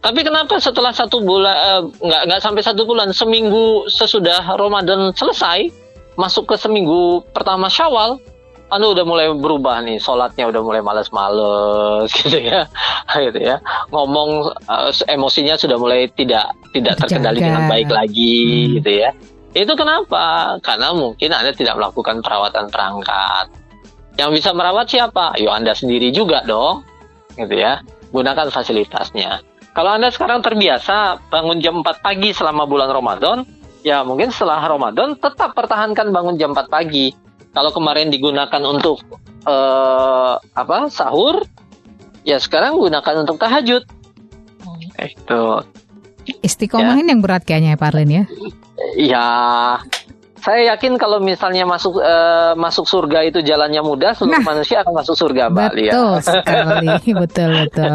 Tapi 0.00 0.20
kenapa 0.24 0.60
setelah 0.60 0.92
satu 0.92 1.24
bulan, 1.24 1.56
eh, 1.56 1.82
nggak 2.04 2.22
nggak 2.28 2.40
sampai 2.40 2.62
satu 2.64 2.84
bulan, 2.84 3.12
seminggu 3.16 3.88
sesudah 3.88 4.44
Ramadan 4.56 5.12
selesai, 5.16 5.72
masuk 6.20 6.52
ke 6.52 6.56
seminggu 6.60 7.24
pertama 7.32 7.68
Syawal, 7.72 8.20
Anda 8.68 8.86
udah 8.92 9.04
mulai 9.04 9.26
berubah 9.32 9.80
nih, 9.84 10.00
sholatnya 10.00 10.52
udah 10.52 10.60
mulai 10.60 10.80
males-males 10.84 12.08
gitu 12.20 12.44
ya, 12.44 12.68
gitu 13.08 13.40
ya. 13.40 13.56
Ngomong 13.88 14.52
eh, 14.68 14.92
emosinya 15.16 15.56
sudah 15.56 15.80
mulai 15.80 16.12
tidak 16.12 16.52
tidak 16.76 17.00
terkendali 17.00 17.40
dengan 17.40 17.68
baik 17.72 17.88
lagi 17.88 18.36
Hmm. 18.68 18.72
gitu 18.80 18.90
ya. 19.00 19.10
Itu 19.50 19.74
kenapa? 19.74 20.56
Karena 20.62 20.94
mungkin 20.94 21.34
Anda 21.34 21.50
tidak 21.50 21.74
melakukan 21.74 22.22
perawatan 22.22 22.70
perangkat. 22.70 23.50
Yang 24.14 24.30
bisa 24.42 24.50
merawat 24.54 24.86
siapa? 24.86 25.34
Yo 25.42 25.50
Anda 25.50 25.74
sendiri 25.74 26.14
juga 26.14 26.46
dong, 26.46 26.86
gitu 27.34 27.54
ya. 27.58 27.82
Gunakan 28.14 28.50
fasilitasnya. 28.50 29.42
Kalau 29.74 29.90
Anda 29.94 30.10
sekarang 30.10 30.42
terbiasa 30.42 31.18
bangun 31.30 31.62
jam 31.62 31.82
4 31.82 32.02
pagi 32.02 32.30
selama 32.34 32.66
bulan 32.66 32.90
Ramadan, 32.90 33.46
ya 33.86 34.02
mungkin 34.02 34.34
setelah 34.34 34.62
Ramadan 34.66 35.14
tetap 35.18 35.54
pertahankan 35.54 36.10
bangun 36.10 36.38
jam 36.38 36.54
4 36.54 36.66
pagi. 36.70 37.14
Kalau 37.50 37.74
kemarin 37.74 38.10
digunakan 38.10 38.62
untuk 38.62 39.02
eh, 39.46 40.34
apa 40.38 40.86
sahur, 40.90 41.42
ya 42.22 42.38
sekarang 42.38 42.78
gunakan 42.78 43.26
untuk 43.26 43.38
tahajud. 43.42 43.82
Itu. 45.00 45.42
Istiqomahin 46.40 47.08
yang 47.08 47.20
berat 47.20 47.42
kayaknya 47.42 47.74
ya 47.74 47.78
Pak 47.78 47.88
Arlin 47.92 48.10
ya. 48.10 48.24
Ya, 48.96 49.26
saya 50.40 50.72
yakin 50.72 50.96
kalau 50.96 51.20
misalnya 51.20 51.68
masuk 51.68 52.00
eh, 52.00 52.52
masuk 52.56 52.88
surga 52.88 53.28
itu 53.28 53.44
jalannya 53.44 53.84
mudah, 53.84 54.16
seluruh 54.16 54.40
manusia 54.40 54.80
akan 54.80 54.96
masuk 54.96 55.12
surga, 55.12 55.52
Mbak 55.52 55.70
Lia. 55.76 55.92
Betul 55.92 56.14
sekali, 56.24 56.88
betul 57.22 57.50
betul. 57.60 57.92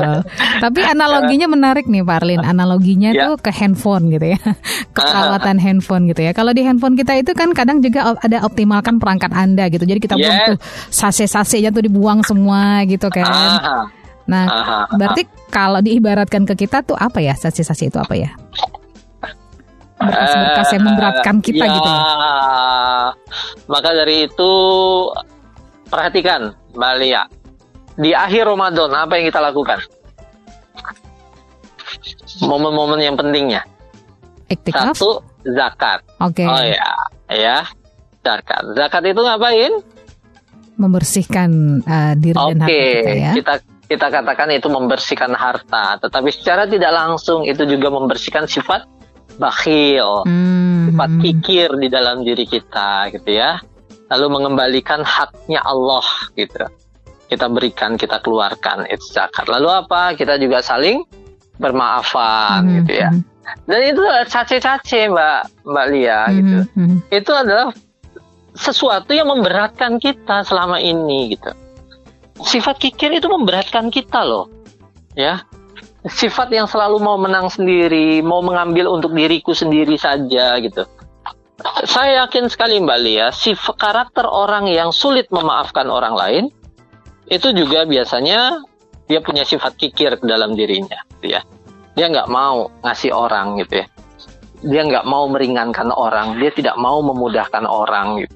Tapi 0.61 0.79
analoginya 0.85 1.49
menarik 1.49 1.89
nih 1.89 2.05
Pak 2.05 2.17
Arlin. 2.21 2.45
Analoginya 2.45 3.09
Ya. 3.11 3.33
tuh 3.33 3.41
ke 3.41 3.49
handphone 3.49 4.13
gitu 4.13 4.37
ya, 4.37 4.39
ke 4.95 4.99
perawatan 5.01 5.57
handphone 5.57 6.05
gitu 6.05 6.21
ya. 6.21 6.31
Kalau 6.31 6.53
di 6.53 6.61
handphone 6.61 6.93
kita 6.93 7.17
itu 7.17 7.33
kan 7.33 7.49
kadang 7.51 7.81
juga 7.81 8.13
ada 8.13 8.45
optimalkan 8.45 9.01
perangkat 9.01 9.33
anda 9.33 9.65
gitu. 9.67 9.81
Jadi 9.83 9.97
kita 9.97 10.13
buang 10.13 10.37
Yes. 10.37 10.47
tuh 10.53 10.57
sase-sasenya 10.93 11.73
tuh 11.73 11.81
dibuang 11.81 12.21
semua 12.21 12.85
gitu 12.85 13.09
kan. 13.09 13.25
Aha, 13.25 13.77
Nah, 14.25 14.49
aha, 14.49 14.89
aha. 14.89 14.95
berarti 14.97 15.21
kalau 15.53 15.79
diibaratkan 15.85 16.49
ke 16.49 16.65
kita 16.65 16.81
tuh 16.81 16.97
apa 16.97 17.21
ya 17.21 17.37
sase-sase 17.37 17.93
itu 17.93 17.97
apa 18.01 18.15
ya? 18.17 18.33
Berkas-berkas 19.95 20.69
yang 20.75 20.83
memberatkan 20.83 21.35
kita 21.39 21.65
ya, 21.65 21.73
gitu. 21.77 21.89
ya. 21.89 22.03
Maka 23.71 23.89
dari 23.95 24.27
itu 24.27 24.51
perhatikan 25.87 26.51
Mbak 26.75 26.93
Lia. 26.99 27.23
Di 27.95 28.11
akhir 28.11 28.43
Ramadan 28.51 28.91
apa 28.91 29.15
yang 29.15 29.31
kita 29.31 29.39
lakukan? 29.39 29.79
momen-momen 32.43 32.99
yang 32.99 33.15
pentingnya. 33.15 33.63
Iktikaf? 34.51 34.93
Satu, 34.93 35.23
zakat. 35.47 36.03
Oke. 36.21 36.43
Oh 36.45 36.61
ya, 36.61 36.91
ya. 37.31 37.57
Zakat. 38.25 38.63
Zakat 38.75 39.03
itu 39.05 39.21
ngapain? 39.21 39.73
Membersihkan 40.75 41.49
uh, 41.87 42.13
diri 42.19 42.35
dan 42.35 42.59
Oke, 42.59 42.67
harta 42.67 42.83
kita 42.83 43.13
ya. 43.15 43.31
kita 43.31 43.53
kita 43.85 44.09
katakan 44.09 44.49
itu 44.49 44.65
membersihkan 44.65 45.33
harta, 45.37 46.01
tetapi 46.01 46.33
secara 46.33 46.65
tidak 46.65 46.89
langsung 46.89 47.45
itu 47.45 47.61
juga 47.69 47.93
membersihkan 47.93 48.49
sifat 48.49 48.89
bakhil, 49.37 50.25
Hmm, 50.25 50.89
sifat 50.89 51.09
hmm. 51.11 51.21
kikir 51.21 51.69
di 51.77 51.87
dalam 51.91 52.25
diri 52.25 52.47
kita, 52.47 53.13
gitu 53.13 53.29
ya. 53.35 53.61
Lalu 54.09 54.25
mengembalikan 54.41 55.01
haknya 55.05 55.61
Allah, 55.65 56.05
gitu. 56.33 56.65
Kita 57.25 57.49
berikan, 57.49 57.97
kita 57.97 58.21
keluarkan 58.21 58.85
itu 58.89 59.05
zakat. 59.09 59.49
Lalu 59.49 59.69
apa? 59.69 60.13
Kita 60.13 60.37
juga 60.37 60.61
saling 60.61 61.03
bermaafan, 61.57 62.63
Hmm, 62.65 62.75
gitu 62.81 62.93
ya. 62.95 63.09
hmm, 63.11 63.21
Dan 63.69 63.79
itu 63.85 64.01
cace-cace, 64.29 65.09
Mbak 65.09 65.67
Mbak 65.69 65.85
Lia, 65.93 66.21
hmm, 66.25 66.33
gitu. 66.33 66.57
hmm. 66.73 66.97
Itu 67.13 67.31
adalah 67.33 67.69
sesuatu 68.55 69.11
yang 69.11 69.29
memberatkan 69.29 69.99
kita 69.99 70.47
selama 70.47 70.79
ini, 70.79 71.35
gitu. 71.35 71.51
Sifat 72.43 72.75
kikir 72.83 73.15
itu 73.15 73.31
memberatkan 73.31 73.87
kita 73.87 74.27
loh, 74.27 74.51
ya. 75.15 75.43
Sifat 76.05 76.51
yang 76.51 76.67
selalu 76.67 77.01
mau 77.01 77.15
menang 77.15 77.47
sendiri, 77.47 78.19
mau 78.21 78.43
mengambil 78.43 78.91
untuk 78.91 79.15
diriku 79.15 79.55
sendiri 79.55 79.95
saja, 79.95 80.59
gitu. 80.59 80.83
Saya 81.87 82.27
yakin 82.27 82.51
sekali 82.51 82.77
Mbak 82.83 82.99
Lia, 83.01 83.27
sifat 83.31 83.79
karakter 83.79 84.27
orang 84.27 84.67
yang 84.67 84.91
sulit 84.91 85.31
memaafkan 85.31 85.87
orang 85.87 86.13
lain 86.13 86.45
itu 87.31 87.49
juga 87.55 87.87
biasanya 87.87 88.61
dia 89.07 89.23
punya 89.23 89.47
sifat 89.47 89.73
kikir 89.79 90.19
ke 90.19 90.25
dalam 90.27 90.53
dirinya, 90.53 90.99
gitu 91.17 91.39
ya. 91.39 91.41
Dia 91.95 92.11
nggak 92.11 92.27
mau 92.27 92.69
ngasih 92.83 93.15
orang 93.15 93.57
gitu 93.63 93.81
ya. 93.81 93.87
Dia 94.61 94.81
nggak 94.83 95.07
mau 95.07 95.25
meringankan 95.31 95.89
orang, 95.95 96.37
dia 96.37 96.51
tidak 96.51 96.75
mau 96.75 96.99
memudahkan 96.99 97.63
orang 97.63 98.27
gitu. 98.27 98.35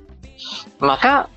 Maka 0.80 1.28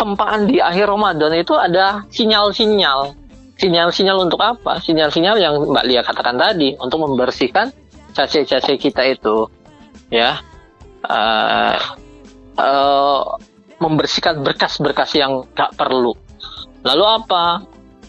tempaan 0.00 0.48
di 0.48 0.58
akhir 0.58 0.88
Ramadan 0.88 1.32
itu 1.36 1.52
ada 1.56 2.04
sinyal-sinyal. 2.08 3.14
Sinyal-sinyal 3.58 4.28
untuk 4.28 4.38
apa? 4.38 4.78
Sinyal-sinyal 4.78 5.36
yang 5.42 5.54
Mbak 5.66 5.84
Lia 5.84 6.02
katakan 6.06 6.38
tadi 6.38 6.78
untuk 6.78 7.02
membersihkan 7.02 7.74
cace-cace 8.14 8.78
kita 8.78 9.02
itu, 9.02 9.50
ya, 10.14 10.38
Eh, 11.06 11.80
eh, 12.58 13.22
membersihkan 13.78 14.42
berkas-berkas 14.42 15.14
yang 15.14 15.46
gak 15.54 15.78
perlu. 15.78 16.12
Lalu 16.82 17.04
apa? 17.06 17.62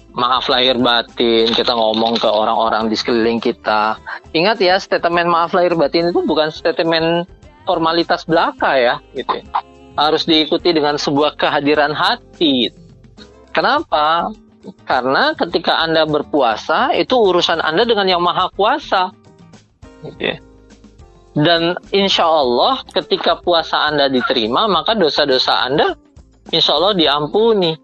Maaf 0.09 0.49
lahir 0.49 0.81
batin, 0.81 1.53
kita 1.53 1.77
ngomong 1.77 2.17
ke 2.17 2.25
orang-orang 2.25 2.89
di 2.89 2.97
sekeliling 2.97 3.37
kita. 3.37 4.01
Ingat 4.33 4.57
ya, 4.57 4.81
statement 4.81 5.29
maaf 5.29 5.53
lahir 5.53 5.77
batin 5.77 6.09
itu 6.09 6.25
bukan 6.25 6.49
statement 6.49 7.29
formalitas 7.69 8.25
belaka 8.25 8.73
ya, 8.73 8.95
gitu. 9.13 9.37
ya. 9.37 9.45
Harus 9.99 10.23
diikuti 10.23 10.71
dengan 10.71 10.95
sebuah 10.95 11.35
kehadiran 11.35 11.91
hati. 11.91 12.71
Kenapa? 13.51 14.31
Karena 14.87 15.35
ketika 15.35 15.75
Anda 15.83 16.07
berpuasa, 16.07 16.95
itu 16.95 17.19
urusan 17.19 17.59
Anda 17.59 17.83
dengan 17.83 18.07
yang 18.07 18.23
maha 18.23 18.47
kuasa. 18.55 19.11
Dan 21.35 21.75
insya 21.91 22.23
Allah 22.23 22.79
ketika 22.95 23.43
puasa 23.43 23.91
Anda 23.91 24.07
diterima, 24.07 24.71
maka 24.71 24.95
dosa-dosa 24.95 25.67
Anda 25.67 25.99
insya 26.55 26.79
Allah 26.79 26.95
diampuni. 26.95 27.75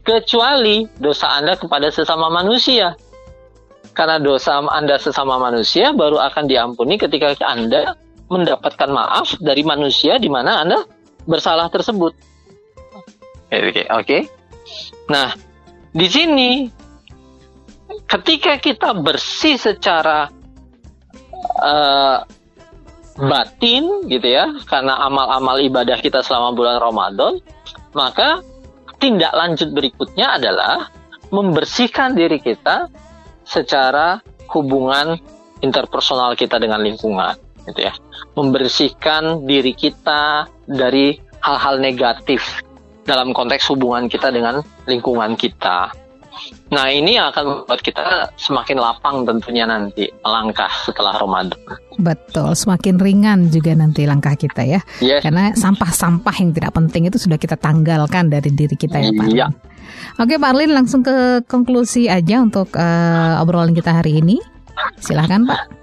Kecuali 0.00 0.88
dosa 0.96 1.28
Anda 1.36 1.60
kepada 1.60 1.92
sesama 1.92 2.32
manusia. 2.32 2.96
Karena 3.92 4.16
dosa 4.16 4.64
Anda 4.64 4.96
sesama 4.96 5.36
manusia 5.36 5.92
baru 5.92 6.16
akan 6.16 6.48
diampuni 6.48 6.96
ketika 6.96 7.36
Anda 7.44 8.00
mendapatkan 8.32 8.88
maaf 8.88 9.36
dari 9.42 9.60
manusia 9.60 10.16
di 10.16 10.30
mana 10.30 10.64
Anda 10.64 10.78
bersalah 11.24 11.68
tersebut. 11.68 12.12
Oke, 13.50 13.84
oke. 13.90 14.18
Nah, 15.10 15.34
di 15.90 16.06
sini 16.06 16.50
ketika 18.06 18.58
kita 18.62 18.94
bersih 18.94 19.58
secara 19.58 20.30
eh, 21.62 22.18
batin 23.20 24.06
gitu 24.08 24.24
ya 24.24 24.54
karena 24.64 24.96
amal-amal 25.04 25.60
ibadah 25.60 25.98
kita 26.00 26.24
selama 26.24 26.56
bulan 26.56 26.78
Ramadan 26.80 27.42
maka 27.92 28.40
tindak 29.02 29.34
lanjut 29.34 29.74
berikutnya 29.76 30.40
adalah 30.40 30.88
membersihkan 31.34 32.16
diri 32.16 32.40
kita 32.40 32.88
secara 33.44 34.22
hubungan 34.54 35.18
interpersonal 35.60 36.32
kita 36.38 36.56
dengan 36.56 36.80
lingkungan 36.80 37.36
gitu 37.68 37.90
ya 37.90 37.94
membersihkan 38.38 39.44
diri 39.44 39.76
kita 39.76 40.48
dari 40.70 41.18
hal-hal 41.42 41.82
negatif 41.82 42.62
dalam 43.02 43.34
konteks 43.34 43.66
hubungan 43.74 44.06
kita 44.06 44.30
dengan 44.30 44.62
lingkungan 44.86 45.34
kita 45.34 45.90
Nah 46.70 46.86
ini 46.88 47.18
akan 47.18 47.66
membuat 47.66 47.80
kita 47.82 48.30
semakin 48.38 48.78
lapang 48.78 49.26
tentunya 49.26 49.66
nanti 49.66 50.06
melangkah 50.22 50.70
setelah 50.86 51.18
Ramadan. 51.18 51.58
Betul, 51.98 52.54
semakin 52.54 52.96
ringan 52.96 53.38
juga 53.50 53.74
nanti 53.74 54.06
langkah 54.06 54.38
kita 54.38 54.62
ya. 54.62 54.80
Yes. 55.02 55.26
Karena 55.26 55.50
sampah-sampah 55.52 56.34
yang 56.38 56.54
tidak 56.54 56.72
penting 56.78 57.10
itu 57.10 57.18
sudah 57.18 57.36
kita 57.36 57.58
tanggalkan 57.58 58.30
dari 58.30 58.54
diri 58.54 58.78
kita 58.78 59.02
ya 59.02 59.10
Pak. 59.10 59.26
Iya. 59.28 59.46
Oke 60.22 60.38
Pak 60.38 60.50
Arlin 60.54 60.70
langsung 60.70 61.02
ke 61.02 61.42
konklusi 61.50 62.06
aja 62.06 62.38
untuk 62.38 62.70
eh, 62.78 63.42
obrolan 63.42 63.74
kita 63.74 63.90
hari 63.90 64.22
ini. 64.22 64.38
Silahkan 65.02 65.44
Pak. 65.44 65.82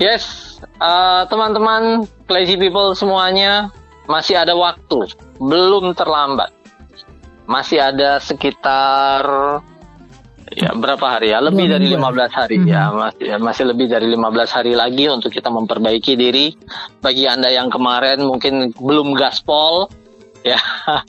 Yes, 0.00 0.56
eh, 0.62 1.22
teman-teman, 1.26 2.06
lazy 2.30 2.54
people 2.54 2.94
semuanya 2.94 3.68
masih 4.10 4.42
ada 4.42 4.58
waktu, 4.58 5.06
belum 5.38 5.94
terlambat. 5.94 6.50
Masih 7.46 7.78
ada 7.78 8.18
sekitar 8.18 9.22
ya 10.50 10.74
berapa 10.74 11.02
hari 11.18 11.30
ya? 11.30 11.38
Lebih 11.38 11.66
dari 11.70 11.94
minggu. 11.94 12.10
15 12.10 12.34
hari 12.34 12.58
ya, 12.66 12.90
masih 12.90 13.24
ya, 13.26 13.36
masih 13.38 13.64
lebih 13.70 13.86
dari 13.86 14.06
15 14.10 14.50
hari 14.50 14.74
lagi 14.74 15.06
untuk 15.06 15.30
kita 15.30 15.46
memperbaiki 15.50 16.18
diri. 16.18 16.54
Bagi 16.98 17.30
Anda 17.30 17.54
yang 17.54 17.70
kemarin 17.70 18.26
mungkin 18.26 18.74
belum 18.74 19.14
gaspol 19.14 19.86
ya. 20.42 20.58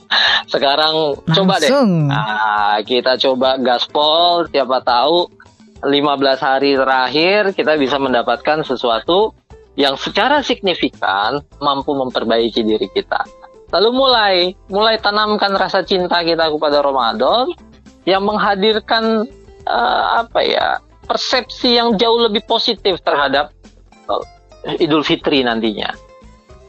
Sekarang 0.52 1.18
coba 1.26 1.58
deh. 1.58 1.70
Langsung. 1.70 2.10
Nah, 2.10 2.78
kita 2.86 3.18
coba 3.18 3.58
gaspol, 3.58 4.46
siapa 4.50 4.82
tahu 4.82 5.42
15 5.82 6.38
hari 6.38 6.78
terakhir 6.78 7.58
kita 7.58 7.74
bisa 7.74 7.98
mendapatkan 7.98 8.62
sesuatu 8.62 9.34
yang 9.76 9.96
secara 9.96 10.44
signifikan 10.44 11.40
mampu 11.60 11.96
memperbaiki 11.96 12.60
diri 12.60 12.88
kita. 12.92 13.24
Lalu 13.72 13.90
mulai, 13.90 14.36
mulai 14.68 15.00
tanamkan 15.00 15.56
rasa 15.56 15.80
cinta 15.80 16.20
kita 16.20 16.52
kepada 16.52 16.84
Ramadan 16.84 17.48
yang 18.04 18.20
menghadirkan 18.28 19.24
eh, 19.64 20.04
apa 20.20 20.40
ya 20.44 20.66
persepsi 21.08 21.80
yang 21.80 21.96
jauh 21.96 22.20
lebih 22.20 22.44
positif 22.44 23.00
terhadap 23.00 23.56
eh, 24.68 24.84
Idul 24.84 25.02
Fitri 25.02 25.40
nantinya. 25.40 26.12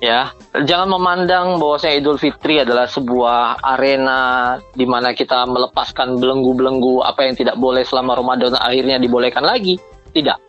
Ya, 0.03 0.35
jangan 0.67 0.99
memandang 0.99 1.63
bahwasanya 1.63 2.03
Idul 2.03 2.19
Fitri 2.19 2.59
adalah 2.59 2.91
sebuah 2.91 3.63
arena 3.63 4.55
di 4.75 4.83
mana 4.83 5.15
kita 5.15 5.47
melepaskan 5.47 6.19
belenggu-belenggu 6.19 7.03
apa 7.07 7.23
yang 7.23 7.39
tidak 7.39 7.55
boleh 7.55 7.87
selama 7.87 8.19
Ramadan 8.19 8.55
akhirnya 8.59 8.99
dibolehkan 8.99 9.47
lagi. 9.47 9.79
Tidak. 10.11 10.39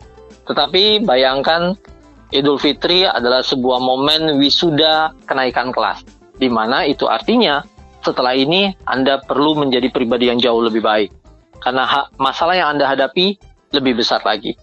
Tetapi 0.51 1.07
bayangkan 1.07 1.71
Idul 2.33 2.57
Fitri 2.57 3.05
adalah 3.05 3.45
sebuah 3.45 3.77
momen 3.77 4.41
wisuda 4.41 5.13
kenaikan 5.29 5.69
kelas 5.69 6.01
di 6.35 6.49
mana 6.49 6.83
itu 6.83 7.05
artinya 7.05 7.63
setelah 8.01 8.37
ini 8.37 8.73
Anda 8.85 9.21
perlu 9.21 9.57
menjadi 9.57 9.89
pribadi 9.89 10.29
yang 10.29 10.41
jauh 10.41 10.61
lebih 10.61 10.81
baik 10.81 11.09
karena 11.61 11.83
ha- 11.85 12.09
masalah 12.21 12.53
yang 12.53 12.77
Anda 12.77 12.85
hadapi 12.85 13.41
lebih 13.73 13.99
besar 13.99 14.21
lagi. 14.21 14.53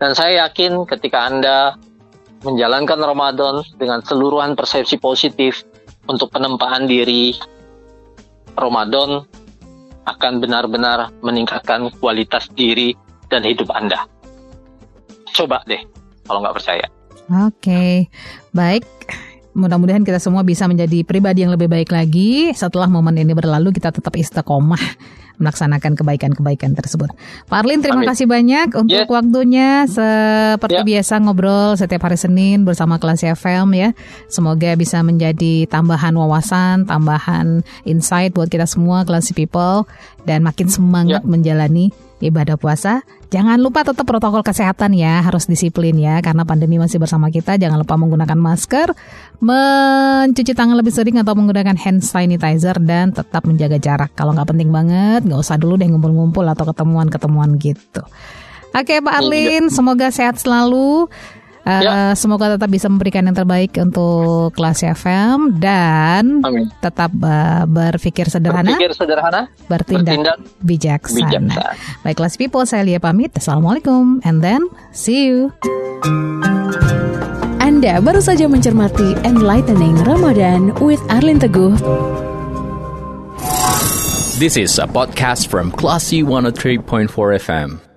Dan 0.00 0.16
saya 0.16 0.48
yakin 0.48 0.88
ketika 0.88 1.28
Anda 1.28 1.76
menjalankan 2.42 2.96
Ramadan 2.96 3.62
dengan 3.76 4.00
seluruhan 4.00 4.56
persepsi 4.56 4.96
positif 4.96 5.62
untuk 6.08 6.32
penempaan 6.32 6.88
diri, 6.88 7.36
Ramadan 8.56 9.22
akan 10.08 10.32
benar-benar 10.40 11.12
meningkatkan 11.20 11.92
kualitas 12.00 12.48
diri 12.56 12.96
dan 13.28 13.44
hidup 13.44 13.70
Anda. 13.70 14.08
Coba 15.30 15.62
deh, 15.68 15.84
kalau 16.30 16.46
nggak 16.46 16.54
percaya. 16.54 16.86
Oke, 17.50 18.06
baik. 18.50 18.86
Mudah-mudahan 19.50 20.06
kita 20.06 20.22
semua 20.22 20.46
bisa 20.46 20.70
menjadi 20.70 21.02
pribadi 21.02 21.42
yang 21.42 21.50
lebih 21.50 21.66
baik 21.66 21.90
lagi. 21.90 22.54
Setelah 22.54 22.86
momen 22.86 23.18
ini 23.18 23.34
berlalu, 23.34 23.74
kita 23.74 23.90
tetap 23.90 24.14
istiqomah 24.14 24.78
melaksanakan 25.40 25.96
kebaikan-kebaikan 25.96 26.76
tersebut. 26.76 27.10
Pak 27.48 27.64
Arlin, 27.64 27.80
terima 27.80 28.04
Amin. 28.04 28.10
kasih 28.12 28.28
banyak 28.28 28.76
untuk 28.76 29.08
Yes. 29.08 29.10
waktunya. 29.10 29.88
Seperti 29.88 30.78
Ya. 30.78 30.86
biasa 30.86 31.14
ngobrol 31.18 31.74
setiap 31.74 32.06
hari 32.06 32.20
Senin 32.20 32.62
bersama 32.62 33.00
kelas 33.00 33.24
FM 33.24 33.72
ya. 33.72 33.90
Semoga 34.28 34.76
bisa 34.76 35.00
menjadi 35.00 35.64
tambahan 35.66 36.12
wawasan, 36.14 36.84
tambahan 36.84 37.64
insight 37.82 38.36
buat 38.36 38.52
kita 38.52 38.68
semua 38.68 39.02
kelas 39.02 39.32
people 39.32 39.88
dan 40.28 40.44
makin 40.44 40.68
semangat 40.68 41.24
Ya. 41.24 41.26
menjalani 41.26 41.90
ibadah 42.20 42.60
puasa. 42.60 43.02
Jangan 43.30 43.62
lupa 43.62 43.86
tetap 43.86 44.04
protokol 44.04 44.42
kesehatan 44.42 44.92
ya, 44.92 45.22
harus 45.22 45.46
disiplin 45.46 45.94
ya 45.96 46.18
karena 46.20 46.42
pandemi 46.42 46.76
masih 46.76 47.00
bersama 47.00 47.30
kita. 47.30 47.56
Jangan 47.56 47.80
lupa 47.80 47.94
menggunakan 47.94 48.34
masker, 48.34 48.92
mencuci 49.38 50.52
tangan 50.52 50.76
lebih 50.76 50.92
sering 50.92 51.16
atau 51.18 51.32
menggunakan 51.38 51.78
hand 51.78 52.02
sanitizer 52.02 52.76
dan 52.82 53.14
tetap 53.14 53.46
menjaga 53.46 53.78
jarak. 53.78 54.10
Kalau 54.18 54.34
nggak 54.34 54.50
penting 54.50 54.70
banget, 54.74 55.24
nggak 55.24 55.40
usah 55.40 55.56
dulu 55.56 55.78
deh 55.78 55.88
ngumpul-ngumpul 55.88 56.44
atau 56.44 56.68
ketemuan-ketemuan 56.68 57.56
gitu. 57.56 58.02
Oke 58.70 59.02
Pak 59.02 59.14
Iya. 59.14 59.18
Arlin, 59.18 59.64
semoga 59.66 60.14
sehat 60.14 60.38
selalu. 60.38 61.10
Uh, 61.60 61.80
Ya. 61.80 61.92
Semoga 62.12 62.56
tetap 62.56 62.66
bisa 62.66 62.88
memberikan 62.88 63.20
yang 63.22 63.36
terbaik 63.36 63.76
untuk 63.76 64.56
kelas 64.56 64.80
FM 64.80 65.60
dan 65.60 66.40
Amin. 66.40 66.72
tetap 66.80 67.12
uh, 67.16 67.62
berpikir 67.64 68.26
sederhana, 68.26 68.74
Berpikir 68.74 68.96
sederhana, 68.96 69.40
bertindak, 69.68 70.18
bertindak 70.18 70.36
bijaksana. 70.64 71.28
bijaksana. 71.28 71.76
Baik 72.00 72.16
kelas 72.16 72.34
people, 72.36 72.64
saya 72.64 72.82
Lia 72.82 72.96
pamit. 72.96 73.36
Assalamualaikum 73.36 74.24
and 74.24 74.40
then 74.40 74.64
see 74.90 75.28
you. 75.28 75.52
Anda 77.60 78.00
baru 78.00 78.18
saja 78.18 78.48
mencermati 78.48 79.20
Enlightening 79.22 80.00
Ramadan 80.02 80.72
with 80.80 81.00
Arlin 81.08 81.38
Teguh. 81.38 81.76
This 84.36 84.56
is 84.56 84.80
a 84.80 84.88
podcast 84.88 85.52
from 85.52 85.68
Classy 85.70 86.24
103.4 86.24 87.12
FM. 87.36 87.89